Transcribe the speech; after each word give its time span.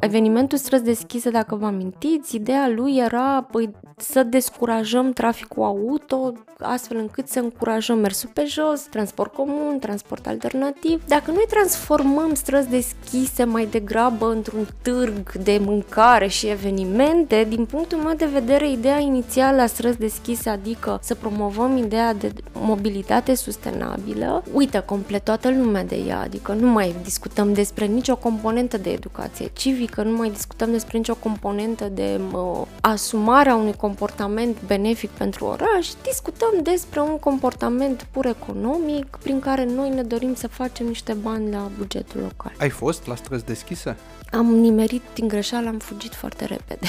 Evenimentul 0.00 0.58
străzi 0.58 0.84
deschise, 0.84 1.30
dacă 1.30 1.56
vă 1.56 1.66
amintiți, 1.66 2.36
ideea 2.36 2.68
lui 2.68 2.96
era 2.96 3.42
păi, 3.42 3.70
să 4.00 4.22
descurajăm 4.22 5.12
traficul 5.12 5.62
auto, 5.62 6.32
astfel 6.60 6.96
încât 6.96 7.28
să 7.28 7.38
încurajăm 7.38 7.98
mersul 7.98 8.30
pe 8.32 8.44
jos, 8.46 8.80
transport 8.80 9.34
comun, 9.34 9.78
transport 9.78 10.26
alternativ. 10.26 11.02
Dacă 11.06 11.30
noi 11.30 11.44
transformăm 11.48 12.34
străzi 12.34 12.68
deschise 12.68 13.44
mai 13.44 13.66
degrabă 13.66 14.30
într-un 14.30 14.66
târg 14.82 15.32
de 15.32 15.60
mâncare 15.64 16.26
și 16.26 16.46
evenimente, 16.46 17.46
din 17.48 17.64
punctul 17.64 17.98
meu 17.98 18.14
de 18.14 18.24
vedere, 18.26 18.70
ideea 18.70 18.98
inițială 18.98 19.62
a 19.62 19.66
străzi 19.66 19.98
deschise, 19.98 20.50
adică 20.50 20.98
să 21.02 21.14
promovăm 21.14 21.76
ideea 21.76 22.14
de 22.14 22.32
mobilitate 22.52 23.34
sustenabilă, 23.34 24.44
uită 24.52 24.80
complet 24.80 25.24
toată 25.24 25.50
lumea 25.50 25.84
de 25.84 25.96
ea, 25.96 26.20
adică 26.20 26.52
nu 26.52 26.66
mai 26.66 26.94
discutăm 27.02 27.52
despre 27.52 27.84
nicio 27.84 28.16
componentă 28.16 28.78
de 28.78 28.90
educație 28.90 29.50
civică, 29.52 30.02
nu 30.02 30.16
mai 30.16 30.30
discutăm 30.30 30.70
despre 30.70 30.96
nicio 30.96 31.14
componentă 31.14 31.84
de 31.84 32.20
uh, 32.32 32.62
asumarea 32.80 33.54
unui 33.54 33.74
comportament 33.88 34.56
benefic 34.66 35.10
pentru 35.10 35.44
oraș, 35.44 35.88
discutăm 36.02 36.52
despre 36.62 37.00
un 37.00 37.18
comportament 37.18 38.06
pur 38.10 38.26
economic 38.26 39.18
prin 39.22 39.40
care 39.40 39.64
noi 39.64 39.88
ne 39.88 40.02
dorim 40.02 40.34
să 40.34 40.48
facem 40.48 40.86
niște 40.86 41.12
bani 41.12 41.50
la 41.50 41.70
bugetul 41.78 42.20
local. 42.20 42.52
Ai 42.58 42.68
fost 42.68 43.06
la 43.06 43.14
străzi 43.14 43.44
deschise? 43.44 43.96
Am 44.32 44.46
nimerit 44.46 45.02
din 45.14 45.28
greșeală, 45.28 45.68
am 45.68 45.78
fugit 45.78 46.14
foarte 46.14 46.44
repede. 46.44 46.86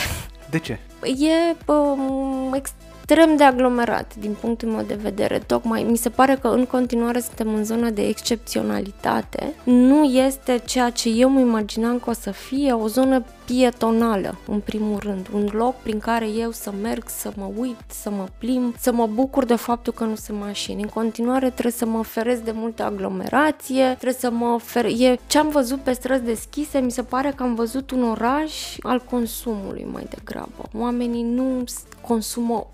De 0.50 0.60
ce? 0.60 0.80
E 1.04 1.56
um, 1.72 2.62
extrem 3.10 3.36
de 3.36 3.44
aglomerat 3.44 4.16
din 4.16 4.36
punctul 4.40 4.70
meu 4.70 4.84
de 4.88 5.00
vedere. 5.02 5.40
Tocmai 5.40 5.84
mi 5.84 5.98
se 5.98 6.10
pare 6.10 6.38
că 6.42 6.48
în 6.48 6.66
continuare 6.66 7.20
suntem 7.20 7.54
în 7.54 7.64
zona 7.64 7.90
de 7.90 8.08
excepționalitate. 8.08 9.54
Nu 9.64 10.04
este 10.04 10.62
ceea 10.66 10.90
ce 10.90 11.10
eu 11.10 11.30
îmi 11.30 11.42
imaginam 11.42 12.00
că 12.00 12.10
o 12.10 12.14
să 12.14 12.32
fie 12.32 12.72
o 12.72 12.88
zonă 12.88 13.24
pietonală, 13.46 14.38
în 14.48 14.60
primul 14.60 14.98
rând. 15.00 15.28
Un 15.34 15.50
loc 15.52 15.76
prin 15.76 16.00
care 16.00 16.28
eu 16.28 16.52
să 16.52 16.72
merg, 16.82 17.04
să 17.08 17.32
mă 17.38 17.50
uit, 17.58 17.78
să 17.88 18.10
mă 18.10 18.26
plim, 18.38 18.76
să 18.80 18.92
mă 18.92 19.08
bucur 19.14 19.46
de 19.46 19.56
faptul 19.56 19.94
că 19.94 20.04
nu 20.04 20.16
sunt 20.16 20.40
mașini. 20.40 20.82
În 20.82 20.90
continuare 20.90 21.50
trebuie 21.50 21.74
să 21.74 21.86
mă 21.86 22.04
feresc 22.04 22.42
de 22.42 22.52
multă 22.54 22.84
aglomerație, 22.84 23.84
trebuie 23.84 24.20
să 24.20 24.32
mă 24.32 24.60
fer... 24.64 24.86
E 24.86 25.20
ce 25.28 25.38
am 25.38 25.50
văzut 25.50 25.80
pe 25.80 25.92
străzi 25.92 26.24
deschise, 26.24 26.80
mi 26.80 26.92
se 26.92 27.04
pare 27.04 27.34
că 27.36 27.44
am 27.44 27.56
văzut 27.56 27.92
un 27.92 28.04
oraș 28.04 28.78
al 28.82 29.04
consumului 29.10 29.88
mai 29.92 30.08
degrabă. 30.16 30.70
Oamenii 30.78 31.24
nu 31.24 31.64
consumă 32.02 32.68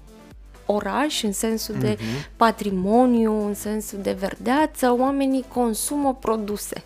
oraș, 0.66 1.24
în 1.24 1.32
sensul 1.32 1.76
de 1.80 1.96
uh-huh. 1.96 2.36
patrimoniu, 2.36 3.46
în 3.46 3.54
sensul 3.54 4.00
de 4.02 4.12
verdeață, 4.12 4.96
oamenii 5.00 5.46
consumă 5.54 6.18
produse. 6.20 6.84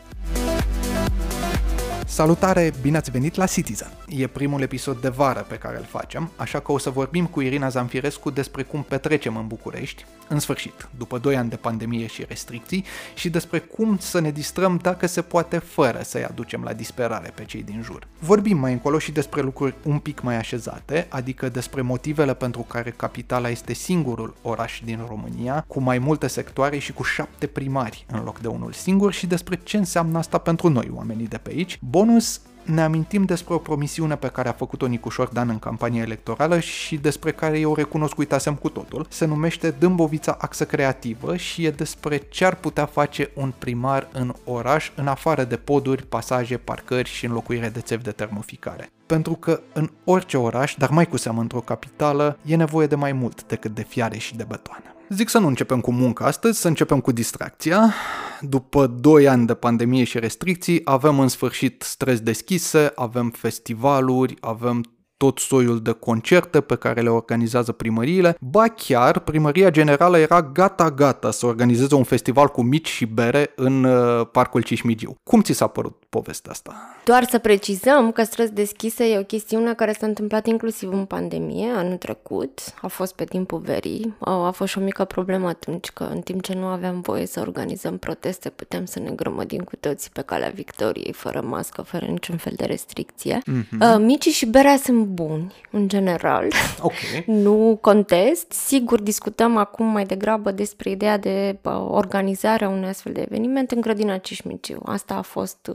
Salutare, 2.12 2.74
bine 2.82 2.98
ați 2.98 3.12
venit 3.12 3.36
la 3.36 3.46
Citizen! 3.46 3.92
E 4.08 4.28
primul 4.28 4.62
episod 4.62 5.02
de 5.02 5.10
vară 5.10 5.46
pe 5.50 5.56
care 5.56 5.78
îl 5.78 5.84
facem, 5.84 6.32
așa 6.36 6.60
că 6.60 6.72
o 6.72 6.78
să 6.78 6.90
vorbim 6.90 7.26
cu 7.26 7.42
Irina 7.42 7.70
Zanfirescu 7.70 8.30
despre 8.30 8.64
cum 8.64 8.84
petrecem 8.84 9.38
în 9.38 9.48
București, 9.48 10.06
în 10.28 10.40
sfârșit, 10.40 10.90
după 10.98 11.18
2 11.18 11.38
ani 11.38 11.50
de 11.50 11.56
pandemie 11.56 12.08
și 12.08 12.26
restricții, 12.28 12.86
și 13.16 13.30
despre 13.30 13.60
cum 13.60 13.98
să 13.98 14.20
ne 14.20 14.32
distrăm 14.32 14.80
dacă 14.82 15.08
se 15.08 15.22
poate 15.22 15.58
fără 15.58 16.00
să-i 16.04 16.24
aducem 16.24 16.64
la 16.64 16.74
disperare 16.74 17.32
pe 17.36 17.44
cei 17.44 17.64
din 17.64 17.82
jur. 17.84 18.08
Vorbim 18.20 18.58
mai 18.58 18.72
încolo 18.72 19.00
și 19.00 19.12
despre 19.12 19.42
lucruri 19.42 19.76
un 19.84 20.00
pic 20.00 20.22
mai 20.22 20.36
așezate, 20.36 21.06
adică 21.10 21.50
despre 21.50 21.82
motivele 21.82 22.34
pentru 22.34 22.62
care 22.62 22.94
capitala 22.96 23.50
este 23.50 23.74
singurul 23.74 24.36
oraș 24.42 24.82
din 24.86 25.00
România, 25.08 25.64
cu 25.68 25.80
mai 25.80 25.98
multe 25.98 26.28
sectoare 26.28 26.78
și 26.78 26.94
cu 26.94 27.04
șapte 27.04 27.48
primari 27.48 28.06
în 28.12 28.24
loc 28.24 28.40
de 28.40 28.48
unul 28.48 28.72
singur 28.72 29.14
și 29.14 29.28
despre 29.28 29.60
ce 29.64 29.78
înseamnă 29.78 30.18
asta 30.18 30.38
pentru 30.38 30.70
noi, 30.70 30.92
oamenii 30.94 31.28
de 31.28 31.38
pe 31.38 31.50
aici. 31.50 31.78
Bonus, 32.00 32.42
ne 32.64 32.82
amintim 32.82 33.24
despre 33.24 33.54
o 33.54 33.58
promisiune 33.58 34.16
pe 34.16 34.28
care 34.28 34.50
a 34.50 34.52
făcut-o 34.52 34.86
Nicușor 34.86 35.28
Dan 35.28 35.50
în 35.50 35.60
campania 35.60 36.02
electorală 36.02 36.60
și 36.60 36.98
despre 36.98 37.32
care 37.32 37.60
eu 37.60 37.76
recunosc 37.76 38.18
uitasem 38.18 38.56
cu 38.56 38.70
totul. 38.70 39.06
Se 39.10 39.26
numește 39.26 39.72
Dâmbovița 39.72 40.38
Axă 40.40 40.66
Creativă 40.66 41.36
și 41.36 41.66
e 41.66 41.72
despre 41.72 42.18
ce 42.18 42.46
ar 42.46 42.56
putea 42.56 42.86
face 42.86 43.32
un 43.36 43.54
primar 43.58 44.10
în 44.12 44.34
oraș 44.44 44.92
în 44.96 45.08
afară 45.08 45.44
de 45.44 45.56
poduri, 45.56 46.06
pasaje, 46.06 46.58
parcări 46.58 47.10
și 47.10 47.26
înlocuire 47.26 47.70
de 47.70 47.80
țevi 47.80 48.04
de 48.04 48.12
termoficare. 48.12 48.90
Pentru 49.06 49.34
că 49.34 49.62
în 49.74 49.90
orice 50.04 50.38
oraș, 50.38 50.76
dar 50.78 50.90
mai 50.90 51.08
cu 51.08 51.18
seamă 51.18 51.42
într-o 51.42 51.62
capitală, 51.62 52.38
e 52.46 52.56
nevoie 52.56 52.88
de 52.88 52.96
mai 52.96 53.12
mult 53.12 53.48
decât 53.48 53.76
de 53.76 53.84
fiare 53.84 54.18
și 54.18 54.36
de 54.36 54.46
betoane. 54.48 54.94
Zic 55.10 55.30
să 55.30 55.40
nu 55.40 55.48
începem 55.48 55.82
cu 55.82 55.92
munca 55.92 56.26
astăzi, 56.26 56.60
să 56.60 56.68
începem 56.68 57.00
cu 57.00 57.12
distracția. 57.12 57.94
După 58.42 58.88
2 58.88 59.28
ani 59.28 59.46
de 59.46 59.54
pandemie 59.54 60.04
și 60.04 60.20
restricții, 60.20 60.82
avem 60.84 61.20
în 61.20 61.28
sfârșit 61.28 61.82
străzi 61.82 62.24
deschise, 62.24 62.92
avem 62.96 63.30
festivaluri, 63.30 64.36
avem 64.40 64.84
tot 65.20 65.40
soiul 65.40 65.82
de 65.82 65.92
concerte 65.92 66.62
pe 66.62 66.76
care 66.76 67.02
le 67.02 67.10
organizează 67.10 67.72
primăriile. 67.72 68.38
Ba 68.40 68.68
chiar, 68.68 69.20
primăria 69.20 69.70
generală 69.70 70.18
era 70.18 70.42
gata-gata 70.42 71.32
să 71.32 71.46
organizeze 71.46 71.96
un 71.96 72.04
festival 72.04 72.48
cu 72.48 72.62
mici 72.62 72.88
și 72.88 73.06
bere 73.06 73.52
în 73.56 73.84
uh, 73.84 74.28
Parcul 74.32 74.62
Cismigiu. 74.62 75.16
Cum 75.24 75.42
ți 75.42 75.54
s-a 75.54 75.68
părut 75.68 76.04
povestea 76.10 76.52
asta? 76.52 76.76
Doar 77.04 77.24
să 77.30 77.38
precizăm 77.38 78.12
că 78.12 78.24
străzi 78.24 78.54
deschise 78.54 79.04
e 79.04 79.20
o 79.20 79.24
chestiune 79.24 79.74
care 79.74 79.92
s-a 80.00 80.06
întâmplat 80.06 80.48
inclusiv 80.48 80.92
în 80.92 81.06
pandemie, 81.06 81.70
anul 81.76 81.98
trecut, 81.98 82.60
a 82.82 82.88
fost 82.88 83.16
pe 83.16 83.24
timpul 83.24 83.60
verii, 83.60 84.16
a 84.20 84.52
fost 84.52 84.72
și 84.72 84.78
o 84.78 84.82
mică 84.82 85.04
problemă 85.04 85.48
atunci 85.48 85.90
că 85.90 86.04
în 86.04 86.20
timp 86.20 86.42
ce 86.42 86.54
nu 86.54 86.66
aveam 86.66 87.02
voie 87.02 87.26
să 87.26 87.40
organizăm 87.40 87.98
proteste, 87.98 88.50
putem 88.50 88.86
să 88.86 89.00
ne 89.00 89.10
grămădim 89.10 89.62
cu 89.62 89.76
toții 89.80 90.10
pe 90.14 90.22
calea 90.22 90.50
victoriei, 90.50 91.14
fără 91.14 91.42
mască, 91.42 91.82
fără 91.82 92.06
niciun 92.06 92.38
fel 92.38 92.54
de 92.56 92.66
restricție. 92.66 93.40
Mm-hmm. 93.40 93.98
Micii 93.98 94.32
și 94.32 94.46
berea 94.46 94.78
sunt 94.78 95.08
buni, 95.10 95.54
în 95.72 95.88
general. 95.88 96.48
Okay. 96.82 97.24
nu 97.26 97.78
contest. 97.82 98.52
Sigur, 98.52 99.02
discutăm 99.02 99.58
acum 99.58 99.86
mai 99.86 100.04
degrabă 100.04 100.52
despre 100.52 100.90
ideea 100.90 101.18
de 101.18 101.58
organizarea 101.90 102.70
unui 102.70 102.88
astfel 102.88 103.14
de 103.14 103.22
eveniment 103.22 103.72
în 103.72 103.82
grădina 103.82 104.18
Cismiciu. 104.18 104.82
Asta 104.86 105.14
a 105.14 105.22
fost 105.22 105.72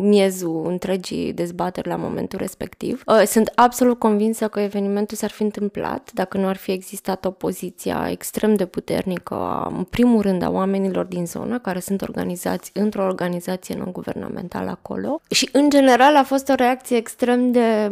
miezul 0.00 0.66
întregii 0.66 1.32
dezbateri 1.32 1.88
la 1.88 1.96
momentul 1.96 2.38
respectiv. 2.38 3.02
Uh, 3.06 3.22
sunt 3.26 3.52
absolut 3.54 3.98
convinsă 3.98 4.48
că 4.48 4.60
evenimentul 4.60 5.16
s-ar 5.16 5.30
fi 5.30 5.42
întâmplat 5.42 6.10
dacă 6.14 6.38
nu 6.38 6.46
ar 6.46 6.56
fi 6.56 6.70
existat 6.70 7.24
opoziția 7.24 8.08
extrem 8.10 8.54
de 8.54 8.66
puternică, 8.66 9.34
a, 9.34 9.72
în 9.76 9.84
primul 9.84 10.22
rând, 10.22 10.42
a 10.42 10.50
oamenilor 10.50 11.04
din 11.04 11.26
zonă, 11.26 11.58
care 11.58 11.80
sunt 11.80 12.02
organizați 12.02 12.70
într-o 12.74 13.04
organizație 13.04 13.76
non-guvernamentală 13.76 14.70
acolo. 14.70 15.20
Și, 15.30 15.48
în 15.52 15.70
general, 15.70 16.16
a 16.16 16.22
fost 16.22 16.48
o 16.48 16.54
reacție 16.54 16.96
extrem 16.96 17.50
de 17.52 17.90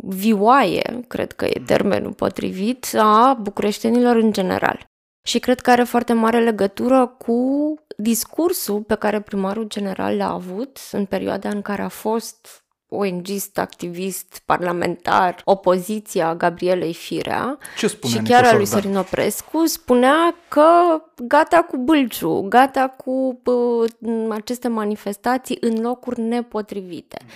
vioaie, 0.00 1.04
cred 1.08 1.32
că 1.32 1.44
e 1.44 1.62
termenul 1.66 2.12
potrivit, 2.12 2.86
a 2.98 3.38
bucureștenilor 3.40 4.16
în 4.16 4.32
general. 4.32 4.88
Și 5.22 5.38
cred 5.38 5.60
că 5.60 5.70
are 5.70 5.82
foarte 5.82 6.12
mare 6.12 6.40
legătură 6.40 7.06
cu 7.06 7.74
discursul 7.96 8.80
pe 8.80 8.94
care 8.94 9.20
primarul 9.20 9.64
general 9.64 10.16
l-a 10.16 10.32
avut 10.32 10.78
în 10.92 11.04
perioada 11.04 11.48
în 11.48 11.62
care 11.62 11.82
a 11.82 11.88
fost 11.88 12.64
ONGist, 12.92 13.58
activist, 13.58 14.42
parlamentar, 14.44 15.40
opoziția 15.44 16.34
Gabrielei 16.34 16.94
Firea 16.94 17.58
Ce 17.78 17.86
spune 17.86 18.12
și 18.12 18.22
chiar 18.22 18.44
a 18.44 18.56
lui 18.56 18.66
Sorin 18.66 18.96
Oprescu, 18.96 19.66
spunea 19.66 20.34
că 20.48 20.70
gata 21.22 21.62
cu 21.62 21.76
bâlciu, 21.76 22.40
gata 22.48 22.88
cu 22.88 23.40
uh, 23.44 23.90
aceste 24.30 24.68
manifestații 24.68 25.58
în 25.60 25.80
locuri 25.80 26.20
nepotrivite. 26.20 27.16
Mm. 27.22 27.28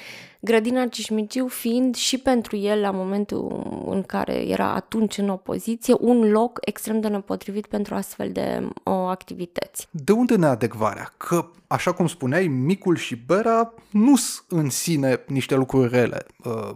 Grădina 0.44 0.86
Cismigiu 0.86 1.46
fiind 1.46 1.94
și 1.94 2.18
pentru 2.18 2.56
el, 2.56 2.80
la 2.80 2.90
momentul 2.90 3.66
în 3.88 4.02
care 4.02 4.48
era 4.48 4.74
atunci 4.74 5.18
în 5.18 5.28
opoziție, 5.28 5.94
un 6.00 6.30
loc 6.30 6.58
extrem 6.60 7.00
de 7.00 7.08
nepotrivit 7.08 7.66
pentru 7.66 7.94
astfel 7.94 8.30
de 8.32 8.68
o, 8.82 8.90
activități. 8.90 9.88
De 9.90 10.12
unde 10.12 10.36
neadecvarea? 10.36 11.12
Că, 11.16 11.46
așa 11.66 11.92
cum 11.92 12.06
spuneai, 12.06 12.46
micul 12.46 12.96
și 12.96 13.16
bera 13.26 13.74
nu 13.90 14.16
sunt 14.16 14.62
în 14.62 14.70
sine 14.70 15.24
niște 15.26 15.54
lucruri 15.54 15.88
rele. 15.88 16.26
Uh, 16.44 16.70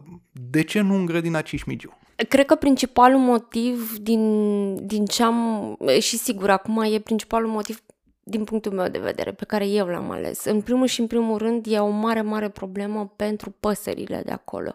de 0.51 0.63
ce 0.63 0.81
nu 0.81 0.95
în 0.95 1.07
grădina 1.07 1.41
Cismigiu? 1.41 1.99
Cred 2.29 2.47
că 2.47 2.55
principalul 2.55 3.19
motiv 3.19 3.99
din, 3.99 4.87
din 4.87 5.05
ce 5.05 5.23
am, 5.23 5.77
și 6.01 6.17
sigur, 6.17 6.51
acum 6.51 6.81
e 6.81 6.99
principalul 6.99 7.51
motiv 7.51 7.83
din 8.29 8.45
punctul 8.45 8.73
meu 8.73 8.89
de 8.89 8.99
vedere, 8.99 9.33
pe 9.33 9.45
care 9.45 9.67
eu 9.67 9.87
l-am 9.87 10.11
ales. 10.11 10.45
În 10.45 10.61
primul 10.61 10.87
și 10.87 11.01
în 11.01 11.07
primul 11.07 11.39
rând, 11.39 11.67
e 11.69 11.79
o 11.79 11.89
mare, 11.89 12.23
mare 12.23 12.49
problemă 12.49 13.13
pentru 13.17 13.55
păsările 13.61 14.23
de 14.25 14.33
acolo. 14.33 14.75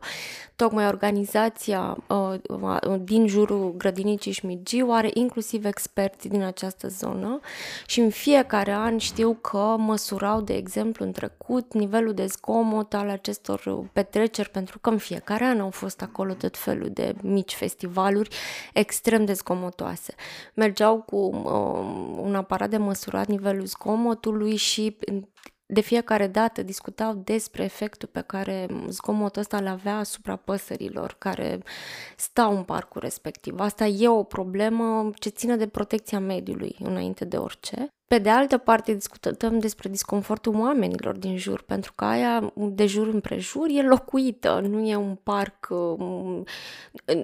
Tocmai 0.55 0.87
organizația 0.87 1.97
uh, 2.07 2.33
uh, 2.49 2.99
din 3.03 3.27
jurul 3.27 3.73
grădinii 3.77 4.17
Cismigiu 4.17 4.91
are 4.91 5.09
inclusiv 5.13 5.65
experți 5.65 6.27
din 6.27 6.41
această 6.41 6.87
zonă 6.87 7.39
și 7.85 7.99
în 7.99 8.09
fiecare 8.09 8.71
an 8.71 8.97
știu 8.97 9.37
că 9.41 9.75
măsurau, 9.77 10.41
de 10.41 10.53
exemplu, 10.53 11.05
în 11.05 11.11
trecut 11.11 11.73
nivelul 11.73 12.13
de 12.13 12.25
zgomot 12.25 12.93
al 12.93 13.09
acestor 13.09 13.89
petreceri, 13.93 14.49
pentru 14.49 14.79
că 14.79 14.89
în 14.89 14.97
fiecare 14.97 15.43
an 15.43 15.59
au 15.59 15.69
fost 15.69 16.01
acolo 16.01 16.33
tot 16.33 16.57
felul 16.57 16.89
de 16.93 17.15
mici 17.21 17.53
festivaluri 17.53 18.29
extrem 18.73 19.25
de 19.25 19.33
zgomotoase. 19.33 20.13
Mergeau 20.53 21.01
cu 21.01 21.15
uh, 21.15 22.21
un 22.21 22.35
aparat 22.35 22.69
de 22.69 22.77
măsurat 22.77 23.27
nivel 23.27 23.42
nivelul 23.43 23.65
zgomotului 23.65 24.55
și 24.55 24.97
de 25.65 25.81
fiecare 25.81 26.27
dată 26.27 26.63
discutau 26.63 27.13
despre 27.13 27.63
efectul 27.63 28.09
pe 28.11 28.21
care 28.21 28.67
zgomotul 28.87 29.41
ăsta 29.41 29.57
îl 29.57 29.67
avea 29.67 29.97
asupra 29.97 30.35
păsărilor 30.35 31.15
care 31.17 31.59
stau 32.17 32.55
în 32.55 32.63
parcul 32.63 33.01
respectiv. 33.01 33.59
Asta 33.59 33.85
e 33.85 34.07
o 34.07 34.23
problemă 34.23 35.09
ce 35.15 35.29
ține 35.29 35.55
de 35.55 35.67
protecția 35.67 36.19
mediului 36.19 36.75
înainte 36.79 37.25
de 37.25 37.37
orice. 37.37 37.87
Pe 38.07 38.17
de 38.17 38.29
altă 38.29 38.57
parte, 38.57 38.93
discutăm 38.93 39.59
despre 39.59 39.89
disconfortul 39.89 40.55
oamenilor 40.55 41.17
din 41.17 41.37
jur, 41.37 41.61
pentru 41.61 41.91
că 41.95 42.05
aia 42.05 42.53
de 42.55 42.85
jur 42.85 43.07
împrejur 43.07 43.67
e 43.69 43.81
locuită, 43.81 44.65
nu 44.69 44.87
e 44.87 44.95
un 44.95 45.17
parc 45.23 45.67
um, 45.69 46.43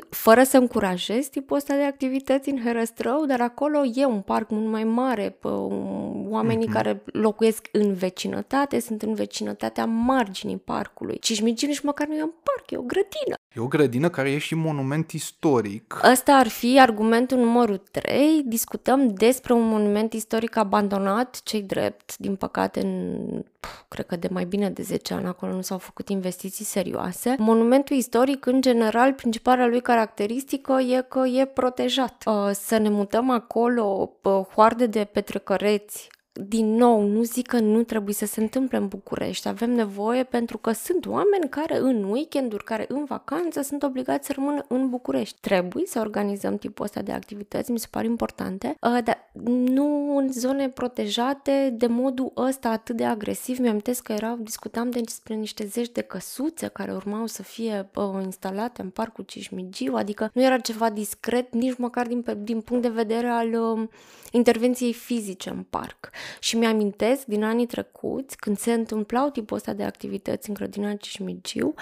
fără 0.09 0.43
să 0.43 0.57
încurajez 0.57 1.27
tipul 1.27 1.57
ăsta 1.57 1.75
de 1.75 1.83
activități 1.83 2.49
în 2.49 2.61
Herăstrău, 2.63 3.25
dar 3.25 3.41
acolo 3.41 3.81
e 3.93 4.05
un 4.05 4.21
parc 4.21 4.49
mult 4.49 4.71
mai 4.71 4.83
mare. 4.83 5.37
Um, 5.43 6.31
oamenii 6.31 6.67
mm-hmm. 6.67 6.73
care 6.73 7.03
locuiesc 7.05 7.67
în 7.71 7.93
vecinătate 7.93 8.79
sunt 8.79 9.01
în 9.01 9.13
vecinătatea 9.13 9.85
marginii 9.85 10.57
parcului. 10.57 11.19
Cismigil 11.19 11.67
nici 11.67 11.81
măcar 11.81 12.07
nu 12.07 12.15
e 12.15 12.23
un 12.23 12.33
parc, 12.43 12.71
e 12.71 12.77
o 12.77 12.81
grădină. 12.81 13.35
E 13.55 13.59
o 13.59 13.67
grădină 13.67 14.09
care 14.09 14.31
e 14.31 14.37
și 14.37 14.55
monument 14.55 15.11
istoric. 15.11 16.01
Ăsta 16.11 16.33
ar 16.33 16.47
fi 16.47 16.79
argumentul 16.79 17.37
numărul 17.37 17.77
3. 17.91 18.43
Discutăm 18.45 19.13
despre 19.13 19.53
un 19.53 19.67
monument 19.67 20.13
istoric 20.13 20.57
abandonat, 20.69 21.41
cei 21.43 21.61
drept, 21.61 22.17
din 22.17 22.35
păcate, 22.35 22.79
în, 22.79 23.43
cred 23.87 24.05
că 24.05 24.15
de 24.15 24.27
mai 24.31 24.45
bine 24.45 24.69
de 24.69 24.81
10 24.81 25.13
ani 25.13 25.25
acolo 25.25 25.53
nu 25.53 25.61
s-au 25.61 25.77
făcut 25.77 26.09
investiții 26.09 26.65
serioase. 26.65 27.35
Monumentul 27.37 27.95
istoric, 27.95 28.45
în 28.45 28.61
general, 28.61 29.13
principala 29.13 29.67
lui 29.67 29.81
caracteristică 29.81 30.73
e 30.73 31.05
că 31.07 31.27
e 31.27 31.45
protejat. 31.45 32.23
Uh, 32.25 32.49
să 32.53 32.77
ne 32.77 32.89
mutăm 32.89 33.29
acolo 33.29 34.11
uh, 34.21 34.41
hoarde 34.55 34.85
de 34.85 35.03
petrecăreți 35.11 36.09
din 36.47 36.75
nou, 36.75 37.01
nu 37.01 37.23
zic 37.23 37.47
că 37.47 37.59
nu 37.59 37.83
trebuie 37.83 38.13
să 38.13 38.25
se 38.25 38.41
întâmple 38.41 38.77
în 38.77 38.87
București. 38.87 39.47
Avem 39.47 39.71
nevoie 39.71 40.23
pentru 40.23 40.57
că 40.57 40.71
sunt 40.71 41.05
oameni 41.05 41.49
care 41.49 41.77
în 41.77 42.03
weekenduri, 42.03 42.63
care 42.63 42.85
în 42.87 43.05
vacanță 43.05 43.61
sunt 43.61 43.83
obligați 43.83 44.27
să 44.27 44.33
rămână 44.35 44.65
în 44.67 44.89
București. 44.89 45.39
Trebuie 45.39 45.85
să 45.85 45.99
organizăm 45.99 46.57
tipul 46.57 46.85
ăsta 46.85 47.01
de 47.01 47.11
activități, 47.11 47.71
mi 47.71 47.79
se 47.79 47.87
pare 47.89 48.05
importante, 48.05 48.77
uh, 48.81 49.03
dar 49.03 49.31
nu 49.53 50.17
în 50.17 50.31
zone 50.31 50.69
protejate 50.69 51.73
de 51.77 51.87
modul 51.87 52.31
ăsta 52.35 52.69
atât 52.69 52.95
de 52.95 53.05
agresiv. 53.05 53.59
Mi-am 53.59 53.79
că 54.03 54.11
erau, 54.11 54.35
discutam 54.35 54.89
despre 54.89 55.33
niște 55.33 55.65
zeci 55.65 55.91
de 55.91 56.01
căsuțe 56.01 56.67
care 56.67 56.93
urmau 56.93 57.25
să 57.25 57.43
fie 57.43 57.89
uh, 57.95 58.23
instalate 58.23 58.81
în 58.81 58.89
parcul 58.89 59.23
Cismigiu, 59.23 59.95
adică 59.95 60.29
nu 60.33 60.41
era 60.41 60.57
ceva 60.57 60.89
discret 60.89 61.53
nici 61.53 61.77
măcar 61.77 62.07
din, 62.07 62.25
din 62.37 62.61
punct 62.61 62.83
de 62.83 62.89
vedere 62.89 63.27
al 63.27 63.53
uh, 63.53 63.87
intervenției 64.31 64.93
fizice 64.93 65.49
în 65.49 65.65
parc. 65.69 66.09
Și 66.39 66.57
mi-amintesc 66.57 67.25
din 67.25 67.43
anii 67.43 67.65
trecuți, 67.65 68.37
când 68.37 68.57
se 68.57 68.73
întâmplau 68.73 69.29
tipul 69.29 69.57
ăsta 69.57 69.73
de 69.73 69.83
activități 69.83 70.47
în 70.49 70.53
grădina 70.53 70.93
Cismigiu, 70.93 71.73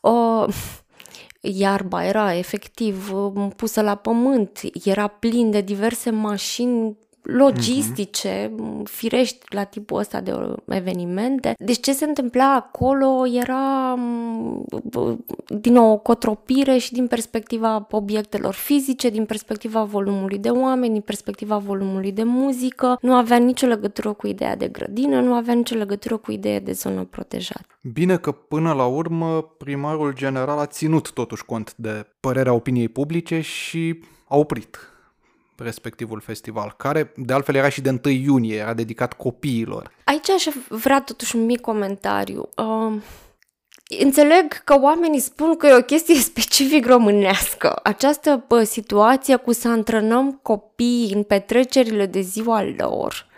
o, 0.00 0.46
iarba 1.40 2.04
era 2.04 2.34
efectiv 2.34 3.12
pusă 3.56 3.80
la 3.80 3.94
pământ, 3.94 4.60
era 4.84 5.06
plin 5.06 5.50
de 5.50 5.60
diverse 5.60 6.10
mașini 6.10 6.96
logistice, 7.22 8.50
uh-huh. 8.50 8.82
firești 8.84 9.54
la 9.54 9.64
tipul 9.64 9.98
ăsta 9.98 10.20
de 10.20 10.54
evenimente. 10.68 11.54
Deci 11.58 11.80
ce 11.80 11.92
se 11.92 12.04
întâmpla 12.04 12.54
acolo 12.54 13.26
era 13.26 13.94
din 15.46 15.72
nou 15.72 15.92
o 15.92 15.96
cotropire 15.96 16.76
și 16.76 16.92
din 16.92 17.06
perspectiva 17.06 17.86
obiectelor 17.90 18.54
fizice, 18.54 19.10
din 19.10 19.24
perspectiva 19.24 19.82
volumului 19.82 20.38
de 20.38 20.48
oameni, 20.48 20.92
din 20.92 21.02
perspectiva 21.02 21.56
volumului 21.56 22.12
de 22.12 22.22
muzică. 22.22 22.98
Nu 23.00 23.14
avea 23.14 23.36
nicio 23.36 23.66
legătură 23.66 24.12
cu 24.12 24.26
ideea 24.26 24.56
de 24.56 24.68
grădină, 24.68 25.20
nu 25.20 25.34
avea 25.34 25.54
nicio 25.54 25.76
legătură 25.76 26.16
cu 26.16 26.32
ideea 26.32 26.60
de 26.60 26.72
zonă 26.72 27.04
protejată. 27.04 27.66
Bine 27.92 28.16
că 28.16 28.32
până 28.32 28.72
la 28.72 28.86
urmă 28.86 29.42
primarul 29.58 30.14
general 30.14 30.58
a 30.58 30.66
ținut 30.66 31.12
totuși 31.12 31.44
cont 31.44 31.74
de 31.76 32.06
părerea 32.20 32.52
opiniei 32.52 32.88
publice 32.88 33.40
și 33.40 34.00
a 34.28 34.36
oprit 34.36 34.91
respectivul 35.62 36.20
festival, 36.20 36.74
care 36.76 37.12
de 37.16 37.32
altfel 37.32 37.54
era 37.54 37.68
și 37.68 37.80
de 37.80 38.00
1 38.04 38.14
iunie, 38.14 38.56
era 38.56 38.74
dedicat 38.74 39.12
copiilor. 39.12 39.90
Aici 40.04 40.30
aș 40.30 40.44
vrea 40.68 41.00
totuși 41.00 41.36
un 41.36 41.44
mic 41.44 41.60
comentariu. 41.60 42.48
Uh, 42.56 42.92
Înțeleg 43.98 44.52
că 44.64 44.78
oamenii 44.80 45.20
spun 45.20 45.56
că 45.56 45.66
e 45.66 45.74
o 45.74 45.82
chestie 45.82 46.14
specific 46.30 46.86
românească. 46.86 47.80
Această 47.82 48.44
bă, 48.48 48.62
situație 48.62 49.36
cu 49.36 49.52
să 49.52 49.68
antrenăm 49.68 50.38
copii 50.42 51.10
în 51.14 51.22
petrecerile 51.22 52.06
de 52.06 52.20
ziua 52.20 52.64
lor 52.76 53.30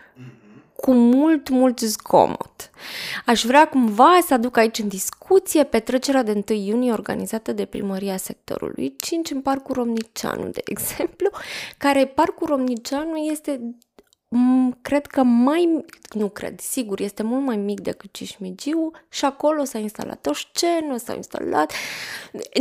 cu 0.85 0.93
mult, 0.93 1.49
mult 1.49 1.79
zgomot. 1.79 2.71
Aș 3.27 3.45
vrea 3.45 3.69
cumva 3.69 4.19
să 4.27 4.35
aduc 4.35 4.57
aici 4.57 4.79
în 4.79 4.89
discuție 4.89 5.65
petrecerea 5.65 6.23
de 6.23 6.43
1 6.51 6.59
iunie 6.59 6.93
organizată 6.93 7.53
de 7.53 7.65
primăria 7.65 8.17
sectorului 8.17 8.95
5 8.97 9.31
în 9.31 9.41
Parcul 9.41 9.75
Romnicianu, 9.75 10.49
de 10.49 10.61
exemplu, 10.75 11.31
care 11.79 12.07
Parcul 12.07 12.47
Romnicianu 12.47 13.17
este 13.17 13.61
cred 14.83 15.07
că 15.07 15.23
mai, 15.23 15.85
nu 16.13 16.29
cred, 16.29 16.61
sigur, 16.61 17.01
este 17.01 17.23
mult 17.23 17.45
mai 17.45 17.57
mic 17.57 17.81
decât 17.81 18.13
Cismigiu 18.13 18.91
și 19.09 19.25
acolo 19.25 19.65
s-a 19.65 19.79
instalat 19.79 20.27
o 20.27 20.33
scenă, 20.35 20.97
s-au 20.97 21.17
instalat 21.17 21.73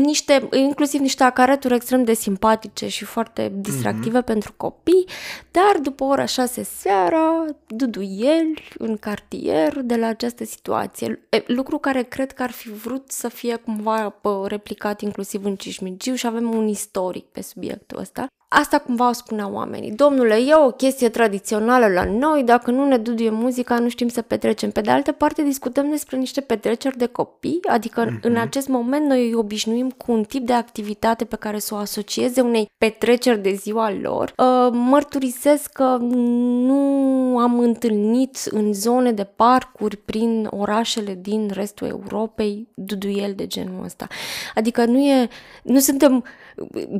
niște, 0.02 0.50
inclusiv 0.52 1.00
niște 1.00 1.24
acareturi 1.24 1.76
extrem 1.76 2.04
de 2.04 2.14
simpatice 2.14 2.88
și 2.88 3.06
foarte 3.06 3.52
distractive 3.56 4.22
mm-hmm. 4.22 4.26
pentru 4.26 4.54
copii, 4.58 5.08
dar 5.52 5.78
după 5.82 6.04
ora 6.04 6.26
6 6.26 6.64
seara, 6.64 7.46
duduiel 7.68 8.54
în 8.78 8.98
cartier 8.98 9.82
de 9.82 9.96
la 9.96 10.08
această 10.08 10.46
situație. 10.46 11.28
Lucru 11.46 11.78
care 11.78 12.04
cred 12.04 12.32
că 12.32 12.44
ar 12.44 12.52
fi 12.52 12.70
vrut 12.70 13.12
să 13.12 13.28
fie 13.28 13.56
cumva 13.56 14.16
replicat 14.46 15.02
inclusiv 15.02 15.46
în 15.46 15.56
Cismigiu 15.56 16.16
și 16.16 16.26
avem 16.26 16.54
un 16.54 16.68
istoric 16.68 17.26
pe 17.26 17.42
subiectul 17.42 18.00
ăsta. 18.00 18.28
Asta 18.56 18.80
cumva 18.80 19.10
o 19.10 19.14
spuneau 19.14 19.54
oamenii. 19.54 19.92
Domnule, 19.92 20.36
e 20.36 20.56
o 20.56 20.72
chestie 20.72 21.10
tradițională 21.10 21.88
la 21.88 22.04
noi, 22.04 22.44
dacă 22.44 22.72
nu 22.72 22.86
ne 22.86 22.98
duduie 22.98 23.30
muzica, 23.30 23.80
nu 23.80 23.90
știm 23.90 24.08
să 24.08 24.22
petrecem. 24.22 24.72
Pe 24.72 24.82
de 24.82 24.92
altă 24.92 25.12
parte, 25.12 25.44
discutăm 25.44 25.90
despre 25.90 26.18
niște 26.18 26.42
petreceri 26.42 26.98
de 26.98 27.06
copii, 27.06 27.60
adică 27.70 28.06
mm-hmm. 28.06 28.22
în 28.22 28.36
acest 28.36 28.68
moment 28.68 29.06
noi 29.06 29.28
îi 29.28 29.34
obișnuim 29.34 29.90
cu 29.90 30.12
un 30.12 30.24
tip 30.24 30.46
de 30.46 30.54
activitate 30.54 31.26
pe 31.26 31.36
care 31.36 31.60
să 31.60 31.74
o 31.74 31.78
asocieze 31.78 32.42
unei 32.42 32.70
petreceri 32.78 33.42
de 33.42 33.54
ziua 33.54 33.92
lor. 34.02 34.34
Uh, 34.38 34.70
mărturisesc 34.72 35.72
că 35.72 35.98
nu 36.02 37.38
am 37.38 37.60
întâlnit 37.60 38.38
în 38.50 38.74
zone 38.74 39.12
de 39.12 39.24
parcuri 39.24 39.98
prin 39.98 40.48
orașele 40.52 41.18
din 41.22 41.50
restul 41.54 41.88
Europei 41.88 42.68
duduiel 42.74 43.34
de 43.36 43.48
genul 43.48 43.84
ăsta. 43.84 44.08
Adică 44.56 44.86
nu 44.86 45.00
e, 45.00 45.28
nu 45.64 45.80
suntem 45.80 46.24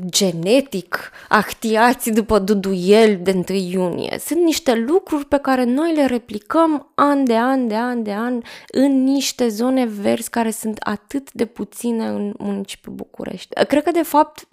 genetic 0.06 1.12
actiați 1.30 2.12
după 2.12 2.40
duduiel 2.40 3.20
de 3.22 3.44
1 3.50 3.58
iunie. 3.58 4.18
Sunt 4.20 4.44
niște 4.44 4.76
lucruri 4.76 5.26
pe 5.26 5.38
care 5.38 5.64
noi 5.64 5.94
le 5.96 6.06
replicăm 6.06 6.92
an 6.96 7.26
de 7.26 7.36
an, 7.36 7.68
de 7.68 7.76
an, 7.76 8.04
de 8.04 8.12
an 8.12 8.42
în 8.72 9.04
niște 9.04 9.48
zone 9.48 9.86
verzi 9.86 10.30
care 10.30 10.52
sunt 10.52 10.78
atât 10.80 11.32
de 11.32 11.46
puține 11.46 12.06
în 12.06 12.34
municipiul 12.38 12.96
București. 12.96 13.54
Cred 13.68 13.84
că, 13.84 13.92
de 13.92 14.04
fapt, 14.04 14.48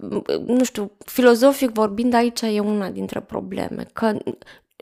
nu 0.46 0.64
știu, 0.64 0.90
filozofic 1.04 1.70
vorbind, 1.70 2.14
aici 2.14 2.40
e 2.40 2.60
una 2.60 2.90
dintre 2.90 3.20
probleme, 3.20 3.86
că 3.92 4.16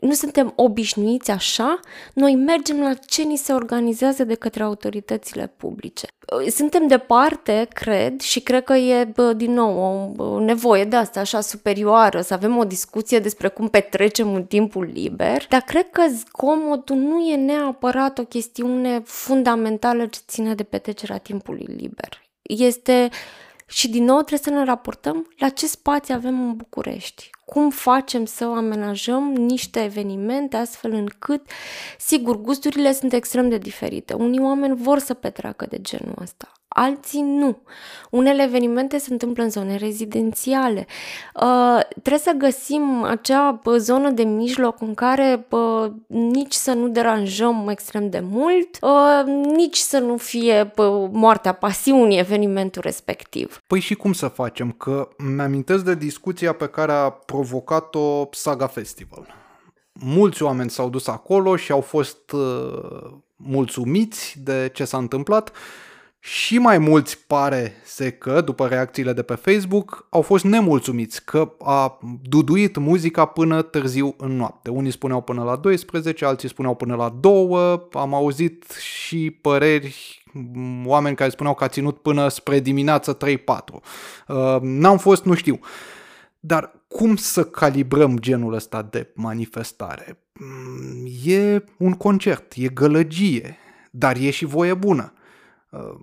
nu 0.01 0.13
suntem 0.13 0.53
obișnuiți 0.55 1.31
așa, 1.31 1.79
noi 2.13 2.35
mergem 2.35 2.79
la 2.79 2.93
ce 2.93 3.23
ni 3.23 3.35
se 3.35 3.53
organizează 3.53 4.23
de 4.23 4.35
către 4.35 4.63
autoritățile 4.63 5.53
publice. 5.57 6.07
Suntem 6.49 6.87
departe, 6.87 7.67
cred, 7.73 8.19
și 8.19 8.41
cred 8.41 8.63
că 8.63 8.73
e, 8.73 9.03
bă, 9.15 9.33
din 9.33 9.53
nou, 9.53 10.13
o 10.17 10.39
nevoie 10.39 10.85
de 10.85 10.95
asta 10.95 11.19
așa 11.19 11.41
superioară, 11.41 12.21
să 12.21 12.33
avem 12.33 12.57
o 12.57 12.63
discuție 12.63 13.19
despre 13.19 13.47
cum 13.47 13.67
petrecem 13.67 14.31
un 14.31 14.43
timpul 14.43 14.89
liber, 14.93 15.45
dar 15.49 15.61
cred 15.61 15.89
că 15.89 16.01
zgomotul 16.07 16.95
nu 16.95 17.19
e 17.19 17.35
neapărat 17.35 18.17
o 18.17 18.23
chestiune 18.23 19.01
fundamentală 19.05 20.05
ce 20.05 20.19
ține 20.27 20.53
de 20.53 20.63
petrecerea 20.63 21.17
timpului 21.17 21.65
liber. 21.77 22.21
Este 22.41 23.09
și 23.69 23.89
din 23.89 24.03
nou 24.03 24.17
trebuie 24.17 24.39
să 24.39 24.49
ne 24.49 24.63
raportăm 24.63 25.33
la 25.37 25.49
ce 25.49 25.67
spații 25.67 26.13
avem 26.13 26.41
în 26.41 26.55
București, 26.55 27.29
cum 27.45 27.69
facem 27.69 28.25
să 28.25 28.43
amenajăm 28.43 29.33
niște 29.33 29.83
evenimente 29.83 30.57
astfel 30.57 30.91
încât, 30.91 31.49
sigur, 31.97 32.41
gusturile 32.41 32.93
sunt 32.93 33.13
extrem 33.13 33.49
de 33.49 33.57
diferite. 33.57 34.13
Unii 34.13 34.39
oameni 34.39 34.75
vor 34.75 34.99
să 34.99 35.13
petreacă 35.13 35.65
de 35.65 35.81
genul 35.81 36.15
ăsta, 36.21 36.51
alții 36.69 37.21
nu. 37.21 37.57
Unele 38.09 38.43
evenimente 38.43 38.97
se 38.97 39.11
întâmplă 39.11 39.43
în 39.43 39.49
zone 39.49 39.75
rezidențiale. 39.75 40.87
Uh, 41.35 41.79
trebuie 41.91 42.21
să 42.21 42.33
găsim 42.37 43.03
acea 43.03 43.59
uh, 43.63 43.75
zonă 43.77 44.09
de 44.09 44.23
mijloc 44.23 44.81
în 44.81 44.93
care 44.93 45.45
uh, 45.49 45.91
nici 46.07 46.53
să 46.53 46.73
nu 46.73 46.87
deranjăm 46.87 47.67
extrem 47.69 48.09
de 48.09 48.19
mult, 48.23 48.77
uh, 48.81 49.33
nici 49.55 49.77
să 49.77 49.99
nu 49.99 50.17
fie 50.17 50.73
uh, 50.75 51.09
moartea 51.11 51.53
pasiunii 51.53 52.19
evenimentul 52.19 52.81
respectiv. 52.81 53.61
Păi 53.67 53.79
și 53.79 53.95
cum 53.95 54.13
să 54.13 54.27
facem? 54.27 54.71
Că 54.71 55.07
mi-amintesc 55.17 55.83
de 55.83 55.95
discuția 55.95 56.53
pe 56.53 56.67
care 56.67 56.91
a 56.91 57.09
provocat-o 57.09 58.27
Saga 58.31 58.67
Festival 58.67 59.37
mulți 60.01 60.43
oameni 60.43 60.69
s-au 60.69 60.89
dus 60.89 61.07
acolo 61.07 61.55
și 61.55 61.71
au 61.71 61.81
fost 61.81 62.31
uh, 62.31 63.11
mulțumiți 63.35 64.39
de 64.43 64.69
ce 64.73 64.85
s-a 64.85 64.97
întâmplat 64.97 65.51
și 66.19 66.57
mai 66.57 66.77
mulți 66.77 67.17
pare 67.27 67.73
se 67.83 68.11
că, 68.11 68.41
după 68.41 68.67
reacțiile 68.67 69.13
de 69.13 69.21
pe 69.21 69.35
Facebook, 69.35 70.07
au 70.09 70.21
fost 70.21 70.43
nemulțumiți 70.43 71.25
că 71.25 71.53
a 71.59 71.99
duduit 72.21 72.77
muzica 72.77 73.25
până 73.25 73.61
târziu 73.61 74.15
în 74.17 74.35
noapte. 74.35 74.69
Unii 74.69 74.91
spuneau 74.91 75.21
până 75.21 75.43
la 75.43 75.55
12, 75.55 76.25
alții 76.25 76.49
spuneau 76.49 76.75
până 76.75 76.95
la 76.95 77.09
2, 77.19 77.49
am 77.91 78.13
auzit 78.13 78.71
și 78.71 79.31
păreri 79.31 80.23
oameni 80.85 81.15
care 81.15 81.29
spuneau 81.29 81.55
că 81.55 81.63
a 81.63 81.67
ținut 81.67 82.01
până 82.01 82.27
spre 82.27 82.59
dimineață 82.59 83.17
3-4. 83.17 83.19
Uh, 84.27 84.57
n-am 84.61 84.97
fost, 84.97 85.23
nu 85.23 85.33
știu. 85.33 85.59
Dar 86.39 86.71
cum 86.87 87.15
să 87.15 87.43
calibrăm 87.43 88.17
genul 88.17 88.53
ăsta 88.53 88.81
de 88.81 89.11
manifestare? 89.13 90.19
Mm, 90.33 91.07
e 91.25 91.63
un 91.77 91.93
concert, 91.93 92.53
e 92.55 92.67
gălăgie, 92.67 93.57
dar 93.91 94.15
e 94.15 94.29
și 94.29 94.45
voie 94.45 94.73
bună. 94.73 95.13
Uh, 95.69 95.95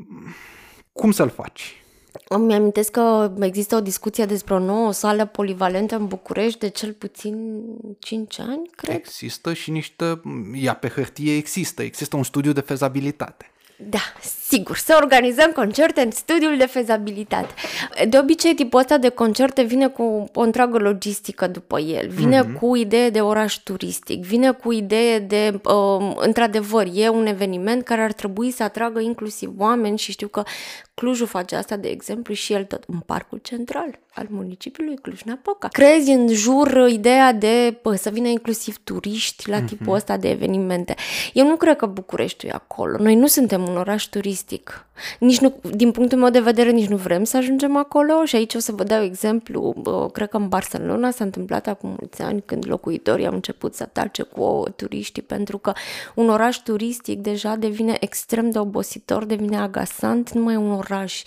cum 0.93 1.11
să-l 1.11 1.29
faci? 1.29 1.81
Îmi 2.29 2.55
amintesc 2.55 2.91
că 2.91 3.33
există 3.41 3.77
o 3.77 3.81
discuție 3.81 4.25
despre 4.25 4.55
o 4.55 4.59
nouă 4.59 4.93
sală 4.93 5.27
polivalentă 5.27 5.97
în 5.97 6.07
București 6.07 6.59
de 6.59 6.69
cel 6.69 6.93
puțin 6.93 7.63
5 7.99 8.39
ani, 8.39 8.71
cred. 8.77 8.97
Există 8.97 9.53
și 9.53 9.71
niște... 9.71 10.21
Ea 10.55 10.75
pe 10.75 10.89
hârtie 10.89 11.37
există. 11.37 11.83
Există 11.83 12.17
un 12.17 12.23
studiu 12.23 12.53
de 12.53 12.61
fezabilitate. 12.61 13.51
Da, 13.79 13.99
sigur, 14.49 14.77
să 14.77 14.99
organizăm 15.01 15.51
concerte 15.51 16.01
în 16.01 16.11
studiul 16.11 16.57
de 16.57 16.67
fezabilitate. 16.67 17.55
De 18.09 18.19
obicei, 18.19 18.55
tipul 18.55 18.81
ăsta 18.81 18.99
de 18.99 19.09
concerte 19.09 19.63
vine 19.63 19.89
cu 19.89 20.31
o 20.35 20.41
întreagă 20.41 20.79
logistică 20.79 21.47
după 21.47 21.81
el. 21.81 22.09
Vine 22.09 22.43
mm-hmm. 22.43 22.59
cu 22.61 22.77
idee 22.77 23.11
de 23.11 23.21
oraș 23.21 23.55
turistic, 23.55 24.25
vine 24.25 24.51
cu 24.51 24.73
idee 24.73 25.19
de, 25.19 25.61
uh, 25.65 26.13
într-adevăr, 26.17 26.87
e 26.95 27.09
un 27.09 27.27
eveniment 27.27 27.85
care 27.85 28.03
ar 28.03 28.13
trebui 28.13 28.51
să 28.51 28.63
atragă 28.63 29.01
inclusiv 29.01 29.53
oameni 29.59 29.99
și 29.99 30.13
știu 30.13 30.29
că 30.29 30.43
Clujul 30.95 31.27
face 31.27 31.57
asta, 31.57 31.77
de 31.77 31.89
exemplu, 31.89 32.35
și 32.35 32.53
el 32.53 32.65
tot 32.65 32.85
în 32.87 32.99
parcul 32.99 33.39
central 33.43 33.99
al 34.17 34.27
municipiului 34.31 34.97
Cluj-Napoca. 34.97 35.69
Crezi 35.69 36.11
în 36.11 36.29
jur 36.29 36.87
ideea 36.89 37.33
de 37.33 37.79
pă, 37.83 37.95
să 37.95 38.11
vină 38.11 38.29
inclusiv 38.29 38.77
turiști 38.85 39.51
la 39.51 39.61
mm-hmm. 39.61 39.65
tipul 39.67 39.95
ăsta 39.95 40.17
de 40.17 40.31
evenimente. 40.31 40.95
Eu 41.33 41.47
nu 41.47 41.57
cred 41.57 41.77
că 41.77 41.87
Bucureștiul 41.87 42.51
e 42.51 42.55
acolo. 42.55 42.97
Noi 42.99 43.15
nu 43.15 43.27
suntem 43.27 43.69
un 43.69 43.77
oraș 43.77 44.05
turistic. 44.05 44.86
Nici 45.19 45.39
nu, 45.39 45.61
din 45.75 45.91
punctul 45.91 46.19
meu 46.19 46.31
de 46.31 46.41
vedere, 46.41 46.71
nici 46.71 46.89
nu 46.89 46.97
vrem 46.97 47.25
să 47.25 47.37
ajungem 47.37 47.77
acolo 47.77 48.25
și 48.25 48.37
aici 48.37 48.55
o 48.55 48.59
să 48.59 48.73
vă 48.73 48.85
dau 48.85 49.03
exemplu. 49.03 49.75
Cred 50.13 50.29
că 50.29 50.37
în 50.37 50.49
Barcelona 50.49 51.11
s-a 51.11 51.25
întâmplat 51.25 51.67
acum 51.67 51.89
mulți 51.89 52.23
ani 52.23 52.43
când 52.45 52.65
locuitorii 52.69 53.27
au 53.27 53.35
început 53.35 53.75
să 53.75 53.83
atace 53.83 54.23
cu 54.23 54.41
ouă 54.41 54.69
turiștii 54.69 55.23
pentru 55.23 55.59
că 55.59 55.73
un 56.15 56.29
oraș 56.29 56.57
turistic 56.57 57.19
deja 57.19 57.57
devine 57.57 57.97
extrem 58.01 58.51
de 58.51 58.59
obositor, 58.59 59.25
devine 59.25 59.59
agasant, 59.59 60.31
nu 60.33 60.43
mai 60.43 60.55
e 60.55 60.57
un 60.57 60.73
oraș 60.73 61.23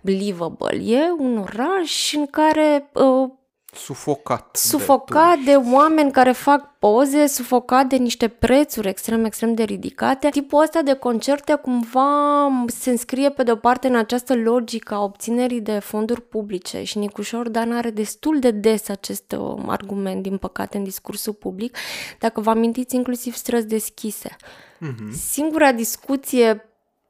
believable. 0.00 0.82
E 0.84 1.00
un 1.18 1.38
oraș 1.38 2.14
în 2.14 2.26
care 2.26 2.90
uh, 2.92 3.30
Sufocat. 3.72 4.56
Sufocat 4.56 5.36
de, 5.36 5.44
de 5.44 5.56
oameni 5.56 6.10
care 6.10 6.32
fac 6.32 6.78
poze, 6.78 7.26
sufocat 7.26 7.86
de 7.86 7.96
niște 7.96 8.28
prețuri 8.28 8.88
extrem, 8.88 9.24
extrem 9.24 9.54
de 9.54 9.62
ridicate. 9.62 10.28
Tipul 10.28 10.62
ăsta 10.62 10.82
de 10.82 10.94
concerte 10.94 11.54
cumva 11.54 12.48
se 12.66 12.90
înscrie 12.90 13.30
pe 13.30 13.42
de-o 13.42 13.56
parte 13.56 13.86
în 13.86 13.96
această 13.96 14.34
logică 14.34 14.94
a 14.94 15.02
obținerii 15.02 15.60
de 15.60 15.78
fonduri 15.78 16.22
publice 16.22 16.82
și 16.82 16.98
Nicușor 16.98 17.48
Dan 17.48 17.72
are 17.72 17.90
destul 17.90 18.38
de 18.38 18.50
des 18.50 18.88
acest 18.88 19.34
uh, 19.38 19.62
argument, 19.66 20.22
din 20.22 20.36
păcate, 20.36 20.76
în 20.76 20.84
discursul 20.84 21.32
public. 21.32 21.76
Dacă 22.18 22.40
vă 22.40 22.50
amintiți, 22.50 22.94
inclusiv 22.94 23.34
străzi 23.34 23.66
deschise. 23.66 24.36
Mm-hmm. 24.36 25.12
Singura 25.12 25.72
discuție 25.72 26.64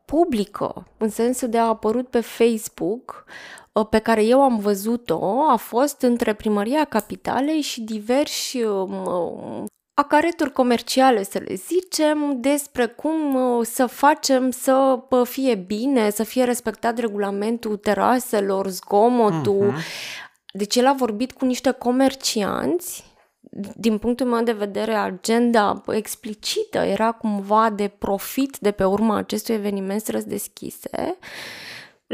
publică, 0.04 0.86
în 0.96 1.08
sensul 1.08 1.48
de 1.48 1.58
a 1.58 1.66
apărut 1.66 2.08
pe 2.08 2.20
Facebook, 2.20 3.24
Uh, 3.24 3.59
pe 3.90 3.98
care 3.98 4.24
eu 4.24 4.42
am 4.42 4.58
văzut-o 4.58 5.50
a 5.50 5.56
fost 5.56 6.02
între 6.02 6.32
Primăria 6.32 6.84
Capitalei 6.84 7.60
și 7.60 7.80
diversi 7.80 8.62
um, 8.62 9.06
uh, 9.06 9.64
acareturi 9.94 10.52
comerciale, 10.52 11.22
să 11.22 11.38
le 11.38 11.54
zicem, 11.54 12.40
despre 12.40 12.86
cum 12.86 13.34
uh, 13.34 13.66
să 13.66 13.86
facem 13.86 14.50
să 14.50 14.98
fie 15.24 15.54
bine, 15.54 16.10
să 16.10 16.22
fie 16.22 16.44
respectat 16.44 16.98
regulamentul 16.98 17.76
teraselor, 17.76 18.68
zgomotul. 18.68 19.72
Uh-huh. 19.72 20.18
Deci 20.52 20.76
el 20.76 20.86
a 20.86 20.92
vorbit 20.92 21.32
cu 21.32 21.44
niște 21.44 21.70
comercianți 21.70 23.08
din 23.76 23.98
punctul 23.98 24.26
meu 24.26 24.42
de 24.42 24.52
vedere, 24.52 24.94
agenda 24.94 25.82
explicită 25.88 26.78
era 26.78 27.12
cumva 27.12 27.70
de 27.70 27.88
profit 27.98 28.58
de 28.58 28.70
pe 28.70 28.84
urma 28.84 29.16
acestui 29.16 29.54
eveniment 29.54 30.00
străzi 30.00 30.28
deschise 30.28 31.18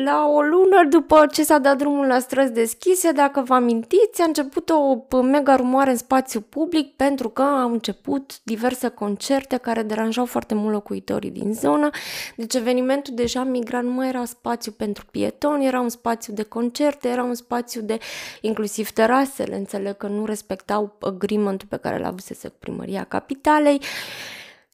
la 0.05 0.26
o 0.26 0.41
lună 0.41 0.85
după 0.88 1.26
ce 1.33 1.43
s-a 1.43 1.59
dat 1.59 1.76
drumul 1.76 2.07
la 2.07 2.19
străzi 2.19 2.53
deschise, 2.53 3.12
dacă 3.12 3.41
vă 3.41 3.55
amintiți, 3.55 4.23
a 4.23 4.25
început 4.25 4.71
o 5.11 5.21
mega 5.21 5.57
rumoare 5.57 5.91
în 5.91 5.97
spațiu 5.97 6.41
public 6.41 6.97
pentru 6.97 7.29
că 7.29 7.43
au 7.43 7.73
început 7.73 8.33
diverse 8.43 8.88
concerte 8.88 9.57
care 9.57 9.83
deranjau 9.83 10.25
foarte 10.25 10.55
mult 10.55 10.73
locuitorii 10.73 11.31
din 11.31 11.55
zonă. 11.55 11.91
Deci 12.37 12.55
evenimentul 12.55 13.15
deja 13.15 13.43
migrat 13.43 13.83
nu 13.83 13.91
mai 13.91 14.09
era 14.09 14.25
spațiu 14.25 14.73
pentru 14.73 15.05
pietoni, 15.11 15.67
era 15.67 15.81
un 15.81 15.88
spațiu 15.88 16.33
de 16.33 16.43
concerte, 16.43 17.09
era 17.09 17.23
un 17.23 17.35
spațiu 17.35 17.81
de 17.81 17.99
inclusiv 18.41 18.91
terasele, 18.91 19.57
înțeleg 19.57 19.97
că 19.97 20.07
nu 20.07 20.25
respectau 20.25 20.97
agreement-ul 21.00 21.69
pe 21.69 21.76
care 21.76 21.99
l-a 21.99 22.09
avusese 22.09 22.49
primăria 22.49 23.05
capitalei. 23.05 23.81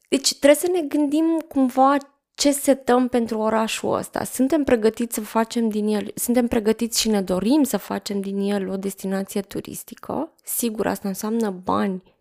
Deci 0.09 0.35
trebuie 0.35 0.61
să 0.61 0.71
ne 0.73 0.81
gândim 0.81 1.45
cumva 1.49 1.97
ce 2.35 2.53
setăm 2.53 3.09
pentru 3.09 3.39
orașul 3.39 3.95
ăsta. 3.95 4.25
Suntem 4.25 4.65
pregătiți 4.65 5.15
să 5.15 5.21
facem 5.21 5.69
din 5.69 5.87
el, 5.87 6.13
suntem 6.15 6.47
pregătiți 6.47 7.01
și 7.01 7.09
ne 7.09 7.23
dorim 7.23 7.63
să 7.63 7.77
facem 7.77 8.21
din 8.21 8.39
el 8.39 8.69
o 8.69 8.77
destinație 8.77 9.41
turistică. 9.41 10.33
Sigur, 10.45 10.87
asta 10.87 11.09
înseamnă 11.09 11.51
bani 11.51 12.12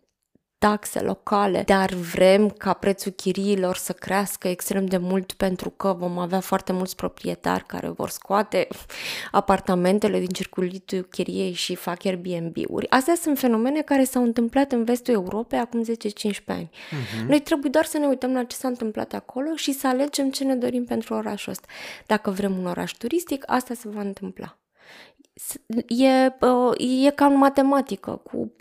taxe 0.68 1.00
locale, 1.00 1.62
dar 1.66 1.92
vrem 1.92 2.48
ca 2.48 2.72
prețul 2.72 3.12
chiriilor 3.12 3.76
să 3.76 3.92
crească 3.92 4.48
extrem 4.48 4.86
de 4.86 4.96
mult 4.96 5.32
pentru 5.32 5.70
că 5.70 5.92
vom 5.98 6.18
avea 6.18 6.40
foarte 6.40 6.72
mulți 6.72 6.96
proprietari 6.96 7.66
care 7.66 7.88
vor 7.88 8.08
scoate 8.08 8.68
apartamentele 9.30 10.18
din 10.18 10.28
circuitul 10.28 11.02
chiriei 11.02 11.52
și 11.52 11.74
fac 11.74 12.04
Airbnb-uri. 12.04 12.90
Astea 12.90 13.14
sunt 13.14 13.38
fenomene 13.38 13.80
care 13.80 14.04
s-au 14.04 14.22
întâmplat 14.22 14.72
în 14.72 14.84
vestul 14.84 15.14
Europei 15.14 15.58
acum 15.58 15.84
10-15 15.84 15.86
ani. 16.46 16.70
Uh-huh. 16.70 17.26
Noi 17.28 17.40
trebuie 17.40 17.70
doar 17.70 17.84
să 17.84 17.98
ne 17.98 18.06
uităm 18.06 18.32
la 18.32 18.44
ce 18.44 18.56
s-a 18.56 18.68
întâmplat 18.68 19.12
acolo 19.12 19.54
și 19.54 19.72
să 19.72 19.86
alegem 19.86 20.30
ce 20.30 20.44
ne 20.44 20.54
dorim 20.54 20.84
pentru 20.84 21.14
orașul 21.14 21.52
ăsta. 21.52 21.66
Dacă 22.06 22.30
vrem 22.30 22.58
un 22.58 22.66
oraș 22.66 22.92
turistic, 22.92 23.44
asta 23.46 23.74
se 23.74 23.88
va 23.88 24.00
întâmpla 24.00 24.56
e, 25.86 26.34
e 27.06 27.10
ca 27.10 27.26
în 27.26 27.36
matematică. 27.36 28.20
Cu 28.22 28.52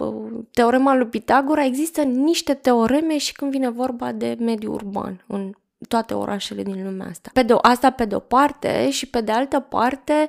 teorema 0.51 0.95
lui 0.95 1.07
Pitagora 1.07 1.65
există 1.65 2.01
niște 2.01 2.53
teoreme 2.53 3.17
și 3.17 3.33
când 3.33 3.51
vine 3.51 3.69
vorba 3.69 4.11
de 4.11 4.35
mediu 4.39 4.73
urban 4.73 5.23
în 5.27 5.51
toate 5.87 6.13
orașele 6.13 6.63
din 6.63 6.83
lumea 6.83 7.07
asta. 7.07 7.29
Pe 7.33 7.43
de, 7.43 7.55
asta 7.61 7.89
pe 7.89 8.05
de 8.05 8.15
o 8.15 8.19
parte 8.19 8.89
și 8.89 9.09
pe 9.09 9.21
de 9.21 9.31
altă 9.31 9.59
parte 9.59 10.27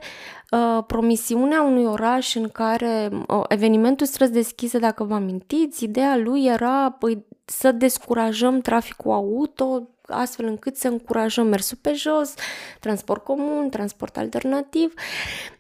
uh, 0.51 0.85
promisiunea 0.87 1.63
unui 1.63 1.85
oraș 1.85 2.35
în 2.35 2.49
care 2.49 3.09
uh, 3.29 3.43
evenimentul 3.49 4.07
străzi 4.07 4.33
deschise, 4.33 4.79
dacă 4.79 5.05
vă 5.05 5.15
amintiți, 5.15 5.85
ideea 5.85 6.17
lui 6.17 6.45
era 6.45 6.91
păi, 6.91 7.25
să 7.45 7.73
descurajăm 7.73 8.61
traficul 8.61 9.13
auto, 9.13 9.89
astfel 10.13 10.47
încât 10.47 10.77
să 10.77 10.89
încurajăm 10.89 11.47
mersul 11.47 11.79
pe 11.81 11.93
jos, 11.93 12.35
transport 12.81 13.25
comun, 13.25 13.69
transport 13.69 14.17
alternativ. 14.17 14.95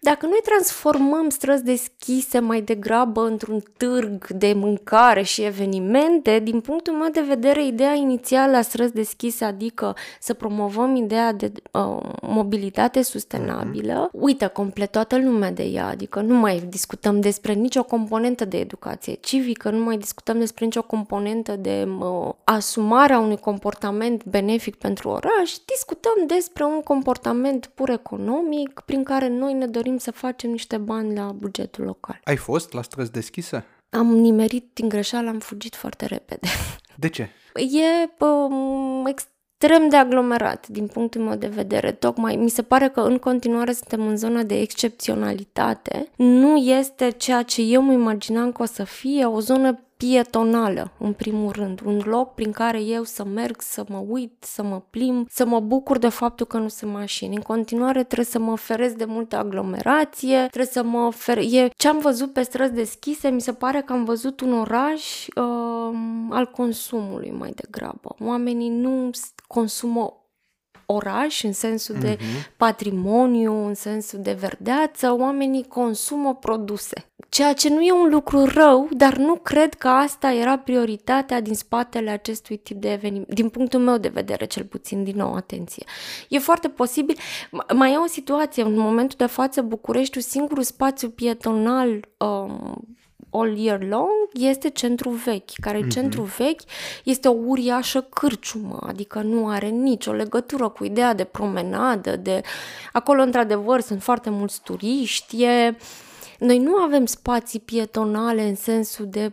Dacă 0.01 0.27
noi 0.27 0.41
transformăm 0.45 1.29
străzi 1.29 1.65
deschise 1.65 2.39
mai 2.39 2.61
degrabă 2.61 3.27
într-un 3.27 3.63
târg 3.77 4.27
de 4.27 4.53
mâncare 4.53 5.23
și 5.23 5.43
evenimente, 5.43 6.39
din 6.39 6.61
punctul 6.61 6.93
meu 6.93 7.09
de 7.11 7.21
vedere, 7.21 7.67
ideea 7.67 7.95
inițială 7.95 8.57
a 8.57 8.63
străzi 8.63 8.93
deschise, 8.93 9.45
adică 9.45 9.97
să 10.21 10.35
promovăm 10.35 10.97
ideea 10.97 11.33
de 11.33 11.53
uh, 11.73 11.99
mobilitate 12.23 13.03
sustenabilă, 13.03 14.09
uh-huh. 14.09 14.21
uită 14.21 14.49
complet 14.49 14.91
toată 14.91 15.19
lumea 15.19 15.51
de 15.51 15.63
ea, 15.63 15.87
adică 15.87 16.21
nu 16.21 16.35
mai 16.35 16.63
discutăm 16.69 17.21
despre 17.21 17.53
nicio 17.53 17.83
componentă 17.83 18.45
de 18.45 18.59
educație 18.59 19.15
civică, 19.15 19.71
nu 19.71 19.85
mai 19.85 19.97
discutăm 19.97 20.39
despre 20.39 20.65
nicio 20.65 20.83
componentă 20.83 21.57
de 21.57 21.89
uh, 21.99 22.33
asumarea 22.45 23.19
unui 23.19 23.37
comportament 23.39 24.25
benefic 24.25 24.42
pentru 24.79 25.09
oraș, 25.09 25.53
discutăm 25.65 26.27
despre 26.27 26.65
un 26.65 26.81
comportament 26.81 27.67
pur 27.67 27.91
economic 27.91 28.83
prin 28.85 29.03
care 29.03 29.29
noi 29.29 29.53
ne 29.53 29.67
dorim 29.67 29.99
să 29.99 30.11
facem 30.11 30.51
niște 30.51 30.77
bani 30.77 31.15
la 31.15 31.33
bugetul 31.33 31.85
local. 31.85 32.21
Ai 32.25 32.37
fost 32.37 32.73
la 32.73 32.83
străzi 32.83 33.11
deschise? 33.11 33.65
Am 33.91 34.07
nimerit 34.07 34.71
din 34.73 34.89
greșeală, 34.89 35.29
am 35.29 35.39
fugit 35.39 35.75
foarte 35.75 36.07
repede. 36.07 36.49
De 36.97 37.09
ce? 37.09 37.29
E 37.55 38.25
um, 38.25 39.07
extrem 39.07 39.89
de 39.89 39.97
aglomerat 39.97 40.69
din 40.69 40.87
punctul 40.87 41.21
meu 41.21 41.37
de 41.37 41.47
vedere. 41.47 41.93
Tocmai 41.93 42.37
mi 42.37 42.51
se 42.51 42.63
pare 42.63 42.89
că 42.89 43.01
în 43.01 43.19
continuare 43.19 43.73
suntem 43.73 44.07
în 44.07 44.17
zona 44.17 44.43
de 44.43 44.61
excepționalitate. 44.61 46.09
Nu 46.17 46.57
este 46.57 47.11
ceea 47.11 47.43
ce 47.43 47.63
eu 47.63 47.83
mă 47.83 47.93
imaginam 47.93 48.53
că 48.53 48.63
o 48.63 48.67
să 48.67 48.85
fie 48.85 49.25
o 49.25 49.41
zonă 49.41 49.79
pietonală, 50.03 50.91
în 50.99 51.13
primul 51.13 51.51
rând, 51.51 51.81
un 51.85 52.03
loc 52.05 52.35
prin 52.35 52.53
care 52.53 52.81
eu 52.81 53.03
să 53.03 53.25
merg, 53.25 53.61
să 53.61 53.85
mă 53.89 54.05
uit, 54.09 54.33
să 54.41 54.63
mă 54.63 54.83
plim, 54.91 55.27
să 55.31 55.47
mă 55.47 55.61
bucur 55.61 55.99
de 55.99 56.09
faptul 56.09 56.47
că 56.47 56.59
nu 56.59 56.69
sunt 56.69 56.93
mașini. 56.93 57.35
În 57.35 57.41
continuare 57.43 58.05
trebuie 58.05 58.27
să 58.27 58.39
mă 58.39 58.57
feresc 58.57 58.95
de 58.95 59.05
multă 59.05 59.37
aglomerație, 59.37 60.37
trebuie 60.37 60.73
să 60.73 60.83
mă 60.83 61.11
fer... 61.11 61.39
E... 61.39 61.69
Ce 61.77 61.89
am 61.89 61.99
văzut 61.99 62.33
pe 62.33 62.43
străzi 62.43 62.73
deschise, 62.73 63.29
mi 63.29 63.41
se 63.41 63.53
pare 63.53 63.81
că 63.81 63.93
am 63.93 64.05
văzut 64.05 64.41
un 64.41 64.53
oraș 64.53 65.27
uh, 65.27 65.97
al 66.31 66.47
consumului 66.47 67.35
mai 67.39 67.53
degrabă. 67.55 68.15
Oamenii 68.21 68.69
nu 68.69 69.11
consumă 69.47 70.22
oraș, 70.87 71.43
în 71.43 71.53
sensul 71.53 71.97
de 72.01 72.17
uh-huh. 72.17 72.57
patrimoniu, 72.57 73.67
în 73.67 73.75
sensul 73.75 74.19
de 74.23 74.33
verdeață, 74.33 75.17
oamenii 75.19 75.67
consumă 75.69 76.35
produse. 76.35 77.07
Ceea 77.29 77.53
ce 77.53 77.69
nu 77.69 77.81
e 77.81 77.93
un 77.93 78.09
lucru 78.11 78.45
rău, 78.45 78.89
dar 78.91 79.17
nu 79.17 79.35
cred 79.35 79.75
că 79.75 79.89
asta 79.89 80.33
era 80.33 80.59
prioritatea 80.59 81.41
din 81.41 81.55
spatele 81.55 82.11
acestui 82.11 82.57
tip 82.57 82.81
de 82.81 82.93
eveniment, 82.93 83.35
din 83.35 83.49
punctul 83.49 83.81
meu 83.81 83.99
de 83.99 84.09
vedere, 84.09 84.45
cel 84.45 84.65
puțin, 84.65 85.05
din 85.05 85.17
nou, 85.17 85.35
atenție. 85.35 85.85
E 86.29 86.39
foarte 86.39 86.69
posibil, 86.69 87.17
mai 87.75 87.93
e 87.93 87.97
o 87.97 88.07
situație, 88.07 88.62
în 88.62 88.79
momentul 88.79 89.17
de 89.19 89.27
față, 89.27 89.62
Bucureștiul, 89.62 90.23
singurul 90.23 90.62
spațiu 90.62 91.09
pietonal 91.09 92.09
um, 92.17 92.85
all 93.33 93.59
year 93.59 93.83
long 93.83 94.11
este 94.33 94.69
centru 94.69 95.11
vechi, 95.11 95.51
care 95.61 95.81
mm-hmm. 95.81 95.89
centru 95.89 96.23
vechi 96.23 96.61
este 97.05 97.29
o 97.29 97.37
uriașă 97.47 98.01
cârciumă, 98.01 98.79
adică 98.87 99.21
nu 99.21 99.49
are 99.49 99.69
nicio 99.69 100.12
legătură 100.12 100.69
cu 100.69 100.85
ideea 100.85 101.15
de 101.15 101.25
promenadă, 101.25 102.17
de 102.17 102.41
acolo 102.93 103.23
într-adevăr 103.23 103.81
sunt 103.81 104.03
foarte 104.03 104.31
mulți 104.31 104.61
turiști, 104.62 105.43
e 105.43 105.77
noi 106.43 106.59
nu 106.59 106.75
avem 106.75 107.07
spații 107.07 107.61
pietonale 107.61 108.43
în 108.43 108.55
sensul 108.55 109.07
de 109.09 109.33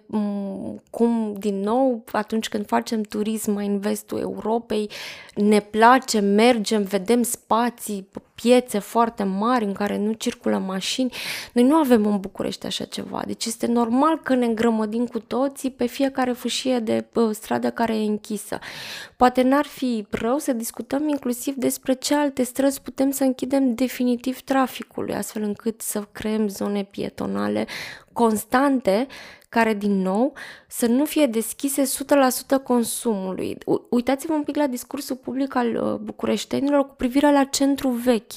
cum, 0.90 1.36
din 1.40 1.60
nou, 1.60 2.04
atunci 2.12 2.50
când 2.50 2.66
facem 2.66 3.02
turism 3.02 3.52
mai 3.52 3.66
în 3.66 3.80
vestul 3.80 4.20
Europei, 4.20 4.90
ne 5.36 5.60
place, 5.60 6.20
mergem, 6.20 6.84
vedem 6.84 7.24
spații, 7.24 8.08
piețe 8.42 8.80
foarte 8.80 9.24
mari 9.24 9.66
în 9.66 9.74
care 9.74 9.98
nu 9.98 10.12
circulă 10.12 10.58
mașini. 10.58 11.14
Noi 11.54 11.64
nu 11.64 11.76
avem 11.76 12.06
în 12.06 12.20
București 12.20 12.66
așa 12.66 12.86
ceva. 12.86 13.24
Deci 13.26 13.46
este 13.46 13.68
normal 13.68 14.20
că 14.20 14.36
ne 14.36 14.46
îngrămădim 14.46 15.06
cu 15.06 15.20
toții 15.20 15.72
pe 15.72 15.86
fiecare 15.86 16.32
fâșie 16.32 16.80
de 16.80 17.06
stradă 17.32 17.70
care 17.72 17.96
e 17.96 18.06
închisă. 18.06 18.60
Poate 19.18 19.42
n-ar 19.42 19.66
fi 19.66 20.06
rău 20.10 20.38
să 20.38 20.54
discutăm 20.54 21.08
inclusiv 21.08 21.54
despre 21.54 21.94
ce 21.94 22.16
alte 22.16 22.44
străzi 22.44 22.82
putem 22.82 23.12
să 23.12 23.24
închidem 23.24 23.76
definitiv 23.76 24.42
traficului, 24.42 25.14
astfel 25.14 25.42
încât 25.42 25.82
să 25.82 26.08
creăm 26.12 26.48
zone 26.48 26.84
pietonale 26.84 27.66
constante 28.14 29.08
care, 29.50 29.74
din 29.74 30.02
nou, 30.02 30.34
să 30.68 30.86
nu 30.86 31.06
fie 31.06 31.26
deschise 31.26 31.84
100% 31.84 32.64
consumului. 32.64 33.58
Uitați-vă 33.90 34.34
un 34.34 34.44
pic 34.44 34.56
la 34.56 34.68
discursul 34.68 35.16
public 35.16 35.56
al 35.56 35.76
uh, 35.76 35.94
bucureștenilor 35.94 36.88
cu 36.88 36.96
privire 36.96 37.32
la 37.32 37.44
centru 37.44 37.90
vechi. 37.90 38.32